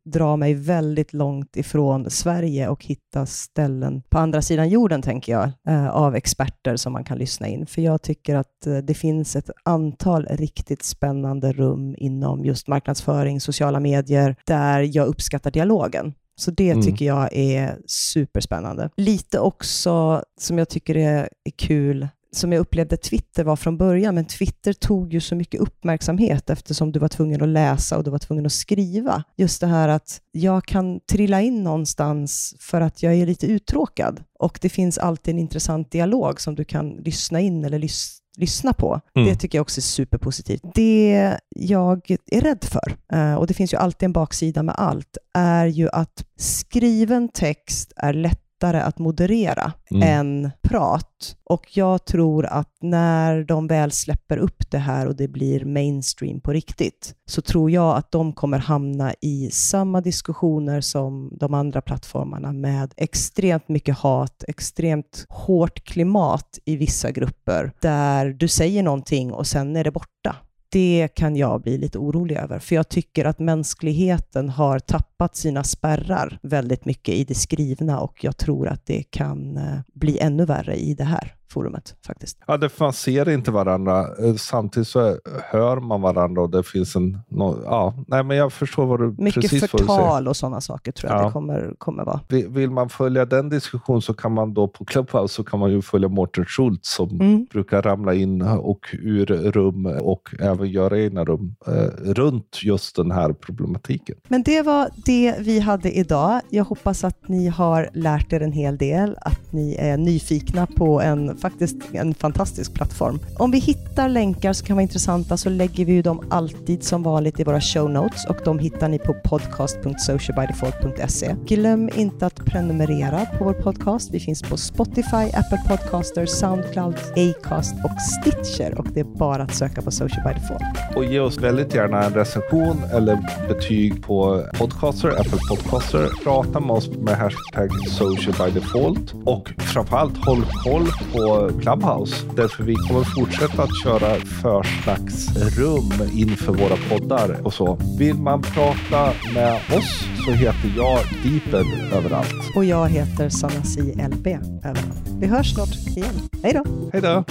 dra 0.05 0.37
mig 0.37 0.55
väldigt 0.55 1.12
långt 1.12 1.57
ifrån 1.57 2.11
Sverige 2.11 2.68
och 2.68 2.84
hitta 2.84 3.26
ställen 3.26 4.03
på 4.09 4.18
andra 4.18 4.43
sidan 4.43 4.68
jorden, 4.68 5.03
tänker 5.03 5.32
jag, 5.32 5.51
eh, 5.68 5.89
av 5.89 6.14
experter 6.14 6.76
som 6.76 6.93
man 6.93 7.05
kan 7.05 7.18
lyssna 7.18 7.49
in. 7.49 7.66
För 7.66 7.82
jag 7.82 8.03
tycker 8.03 8.37
att 8.37 8.66
eh, 8.66 8.76
det 8.76 8.95
finns 8.95 9.37
ett 9.37 9.51
antal 9.64 10.26
riktigt 10.26 10.82
spännande 10.82 11.53
rum 11.53 11.95
inom 11.99 12.45
just 12.45 12.68
marknadsföring, 12.68 13.41
sociala 13.41 13.80
medier, 13.80 14.37
där 14.47 14.97
jag 14.97 15.07
uppskattar 15.07 15.51
dialogen. 15.51 16.14
Så 16.39 16.51
det 16.51 16.70
mm. 16.70 16.84
tycker 16.84 17.05
jag 17.07 17.28
är 17.32 17.78
superspännande. 17.87 18.91
Lite 18.97 19.39
också 19.39 20.22
som 20.41 20.59
jag 20.59 20.68
tycker 20.68 20.97
är, 20.97 21.28
är 21.45 21.51
kul 21.57 22.09
som 22.37 22.53
jag 22.53 22.61
upplevde 22.61 22.97
Twitter 22.97 23.45
var 23.45 23.57
från 23.57 23.76
början, 23.76 24.14
men 24.14 24.24
Twitter 24.24 24.72
tog 24.72 25.12
ju 25.12 25.20
så 25.20 25.34
mycket 25.34 25.61
uppmärksamhet 25.61 26.51
eftersom 26.51 26.93
du 26.93 26.99
var 26.99 27.09
tvungen 27.09 27.43
att 27.43 27.49
läsa 27.49 27.97
och 27.99 28.05
du 28.05 28.11
var 28.11 28.18
tvungen 28.18 28.47
att 28.47 28.53
skriva. 28.53 29.22
Just 29.37 29.61
det 29.61 29.66
här 29.66 29.89
att 29.89 30.20
jag 30.32 30.64
kan 30.64 31.01
trilla 31.01 31.41
in 31.41 31.64
någonstans 31.64 32.55
för 32.61 32.80
att 32.80 33.03
jag 33.03 33.14
är 33.14 33.26
lite 33.26 33.47
uttråkad 33.47 34.22
och 34.39 34.59
det 34.62 34.68
finns 34.68 34.99
alltid 34.99 35.34
en 35.34 35.39
intressant 35.39 35.91
dialog 35.91 36.41
som 36.41 36.55
du 36.55 36.64
kan 36.64 36.91
lyssna 36.91 37.41
in 37.41 37.64
eller 37.64 37.78
lyssna 37.78 38.22
lyssna 38.37 38.72
på. 38.72 39.01
Mm. 39.16 39.28
Det 39.28 39.37
tycker 39.37 39.59
jag 39.59 39.62
också 39.62 39.78
är 39.78 39.82
superpositivt. 39.82 40.62
Det 40.74 41.39
jag 41.57 42.11
är 42.11 42.41
rädd 42.41 42.64
för, 42.64 42.97
eh, 43.12 43.34
och 43.34 43.47
det 43.47 43.55
finns 43.55 43.72
ju 43.72 43.76
alltid 43.76 44.07
en 44.07 44.12
baksida 44.12 44.62
med 44.62 44.74
allt, 44.78 45.16
är 45.34 45.66
ju 45.66 45.89
att 45.93 46.24
skriven 46.39 47.28
text 47.28 47.93
är 47.97 48.12
lätt 48.12 48.45
lättare 48.57 48.80
att 48.80 48.98
moderera 48.98 49.72
mm. 49.90 50.02
än 50.02 50.50
prat. 50.62 51.36
Och 51.44 51.76
jag 51.76 52.04
tror 52.04 52.46
att 52.46 52.72
när 52.80 53.44
de 53.44 53.66
väl 53.66 53.90
släpper 53.90 54.36
upp 54.36 54.70
det 54.70 54.78
här 54.78 55.07
och 55.07 55.16
det 55.16 55.28
blir 55.28 55.64
mainstream 55.64 56.40
på 56.40 56.52
riktigt, 56.52 57.14
så 57.28 57.42
tror 57.42 57.70
jag 57.70 57.96
att 57.96 58.12
de 58.12 58.32
kommer 58.32 58.59
hamna 58.59 59.14
i 59.20 59.50
samma 59.52 60.00
diskussioner 60.00 60.80
som 60.80 61.30
de 61.40 61.54
andra 61.54 61.80
plattformarna 61.80 62.52
med 62.52 62.92
extremt 62.96 63.68
mycket 63.68 63.98
hat, 63.98 64.44
extremt 64.48 65.26
hårt 65.28 65.84
klimat 65.84 66.59
i 66.64 66.76
vissa 66.76 67.11
grupper, 67.11 67.72
där 67.80 68.26
du 68.26 68.48
säger 68.48 68.82
någonting 68.82 69.32
och 69.32 69.46
sen 69.46 69.76
är 69.76 69.84
det 69.84 69.90
borta 69.90 70.36
det 70.76 71.08
kan 71.14 71.36
jag 71.36 71.62
bli 71.62 71.78
lite 71.78 71.98
orolig 71.98 72.36
över, 72.36 72.58
för 72.58 72.74
jag 72.74 72.88
tycker 72.88 73.24
att 73.24 73.38
mänskligheten 73.38 74.48
har 74.48 74.78
tappat 74.78 75.36
sina 75.36 75.64
spärrar 75.64 76.38
väldigt 76.42 76.84
mycket 76.84 77.14
i 77.14 77.24
det 77.24 77.34
skrivna 77.34 78.00
och 78.00 78.24
jag 78.24 78.36
tror 78.36 78.68
att 78.68 78.86
det 78.86 79.02
kan 79.02 79.56
eh, 79.56 79.78
bli 79.92 80.18
ännu 80.18 80.44
värre 80.44 80.76
i 80.76 80.94
det 80.94 81.04
här 81.04 81.36
forumet 81.49 81.97
faktiskt. 82.07 82.38
Ja, 82.47 82.57
det, 82.57 82.80
man 82.80 82.92
ser 82.92 83.28
inte 83.28 83.51
varandra. 83.51 84.01
Eh, 84.01 84.34
samtidigt 84.34 84.88
så 84.88 85.18
hör 85.51 85.76
man 85.80 86.01
varandra 86.03 86.42
och 86.42 86.51
det 86.51 86.62
finns 86.62 86.97
en... 86.97 87.18
No, 87.28 87.62
ja, 87.64 87.94
nej, 88.07 88.24
men 88.24 88.36
jag 88.36 88.53
förstår 88.53 88.86
vad 88.86 89.01
du 89.01 89.14
Mycket 89.18 89.42
precis 89.42 89.70
förtal 89.70 90.28
och 90.28 90.36
sådana 90.36 90.61
saker 90.61 90.92
tror 90.92 91.12
jag 91.12 91.20
ja. 91.20 91.26
det 91.26 91.32
kommer, 91.32 91.74
kommer 91.78 92.05
vara. 92.05 92.20
Vill 92.28 92.70
man 92.70 92.88
följa 92.88 93.24
den 93.24 93.49
diskussionen 93.49 94.03
så 94.03 94.14
kan 94.14 94.32
man 94.32 94.55
då 94.55 94.68
på 94.68 94.84
Clubhouse 94.84 95.34
så 95.34 95.44
kan 95.44 95.61
man 95.61 95.70
ju 95.70 95.82
följa 95.82 96.09
Mårten 96.09 96.44
Schultz 96.44 96.94
som 96.94 97.11
mm. 97.11 97.47
brukar 97.51 97.82
ramla 97.82 98.14
in 98.14 98.42
och 98.42 98.80
ur 98.92 99.26
rum 99.26 99.86
och 99.86 100.34
även 100.40 100.70
göra 100.70 101.01
egna 101.01 101.24
rum 101.24 101.57
eh, 101.66 102.12
runt 102.14 102.62
just 102.62 102.97
den 102.97 103.11
här 103.11 103.32
problematiken. 103.32 104.16
Men 104.28 104.42
det 104.42 104.62
var 104.62 104.88
det 104.94 105.34
vi 105.40 105.61
hade 105.61 105.90
idag. 105.90 106.40
Jag 106.51 106.64
hoppas 106.64 107.05
att 107.05 107.28
ni 107.28 107.49
har 107.49 107.90
lärt 107.92 108.32
er 108.32 108.40
en 108.40 108.53
hel 108.53 108.76
del, 108.76 109.16
att 109.20 109.53
ni 109.53 109.74
är 109.74 109.97
nyfikna 109.97 110.66
på 110.66 111.01
en 111.01 111.36
faktiskt 111.41 111.76
en 111.93 112.14
fantastisk 112.14 112.74
plattform. 112.74 113.20
Om 113.39 113.51
vi 113.51 113.59
hittar 113.59 114.09
länkar 114.09 114.53
som 114.53 114.66
kan 114.66 114.76
vara 114.76 114.82
intressanta 114.82 115.37
så 115.37 115.49
lägger 115.49 115.84
vi 115.84 115.93
ju 115.93 116.03
dem 116.03 116.22
alltid 116.30 116.82
som 116.82 117.03
vanligt 117.03 117.41
i 117.41 117.45
våra 117.45 117.61
show 117.61 117.91
notes 117.91 118.26
och 118.26 118.37
de 118.45 118.59
hittar 118.59 118.89
ni 118.89 118.99
på 118.99 119.14
podcast.socialbydefault.se. 119.24 121.37
Glöm 121.47 121.91
inte 121.95 122.26
att 122.26 122.45
prenumerera 122.45 123.26
på 123.39 123.45
vår 123.45 123.53
podcast. 123.53 124.11
Vi 124.12 124.20
finns 124.20 124.43
på 124.43 124.57
Spotify, 124.57 125.30
Apple 125.34 125.62
Podcaster, 125.68 126.26
Soundcloud, 126.26 126.95
Acast 127.16 127.74
och 127.84 128.01
Stitcher 128.01 128.78
och 128.78 128.87
det 128.95 129.01
är 129.01 129.05
bara 129.05 129.43
att 129.43 129.55
söka 129.55 129.82
på 129.82 129.91
Social 129.91 130.22
by 130.26 130.32
Default. 130.41 130.62
Och 130.97 131.05
ge 131.05 131.20
oss 131.20 131.39
väldigt 131.39 131.74
gärna 131.74 132.05
en 132.05 132.14
recension 132.14 132.82
eller 132.93 133.18
betyg 133.49 134.05
på 134.05 134.43
Podcaster, 134.59 135.09
Apple 135.09 135.39
Podcaster. 135.49 136.24
Prata 136.24 136.61
med 136.61 136.70
oss 136.70 136.89
med 136.89 137.16
hashtag 137.16 137.70
Social 137.89 138.34
by 138.45 138.51
Default 138.61 139.14
och 139.24 139.49
framförallt 139.59 140.24
håll 140.24 140.45
koll 140.64 140.87
på 141.12 141.25
Clubhouse. 141.60 142.26
Därför 142.36 142.64
vi 142.64 142.74
kommer 142.74 143.04
fortsätta 143.04 143.62
att 143.62 143.82
köra 143.84 144.14
försnacksrum 144.16 145.92
inför 146.12 146.52
våra 146.52 146.76
poddar 146.90 147.46
och 147.46 147.54
så. 147.54 147.78
Vill 147.98 148.14
man 148.14 148.42
prata 148.42 149.12
med 149.34 149.54
oss 149.54 150.04
så 150.24 150.30
heter 150.30 150.72
jag 150.76 150.98
Deeped 151.22 151.92
överallt. 151.92 152.56
Och 152.56 152.64
jag 152.64 152.88
heter 152.88 153.28
Sanasi 153.28 153.80
LB 153.82 154.26
överallt. 154.64 155.08
Vi 155.20 155.26
hörs 155.26 155.54
snart 155.54 155.96
igen. 155.96 156.14
Hej 156.42 156.52
då! 156.52 156.64
Hej 156.92 157.02
då! 157.02 157.24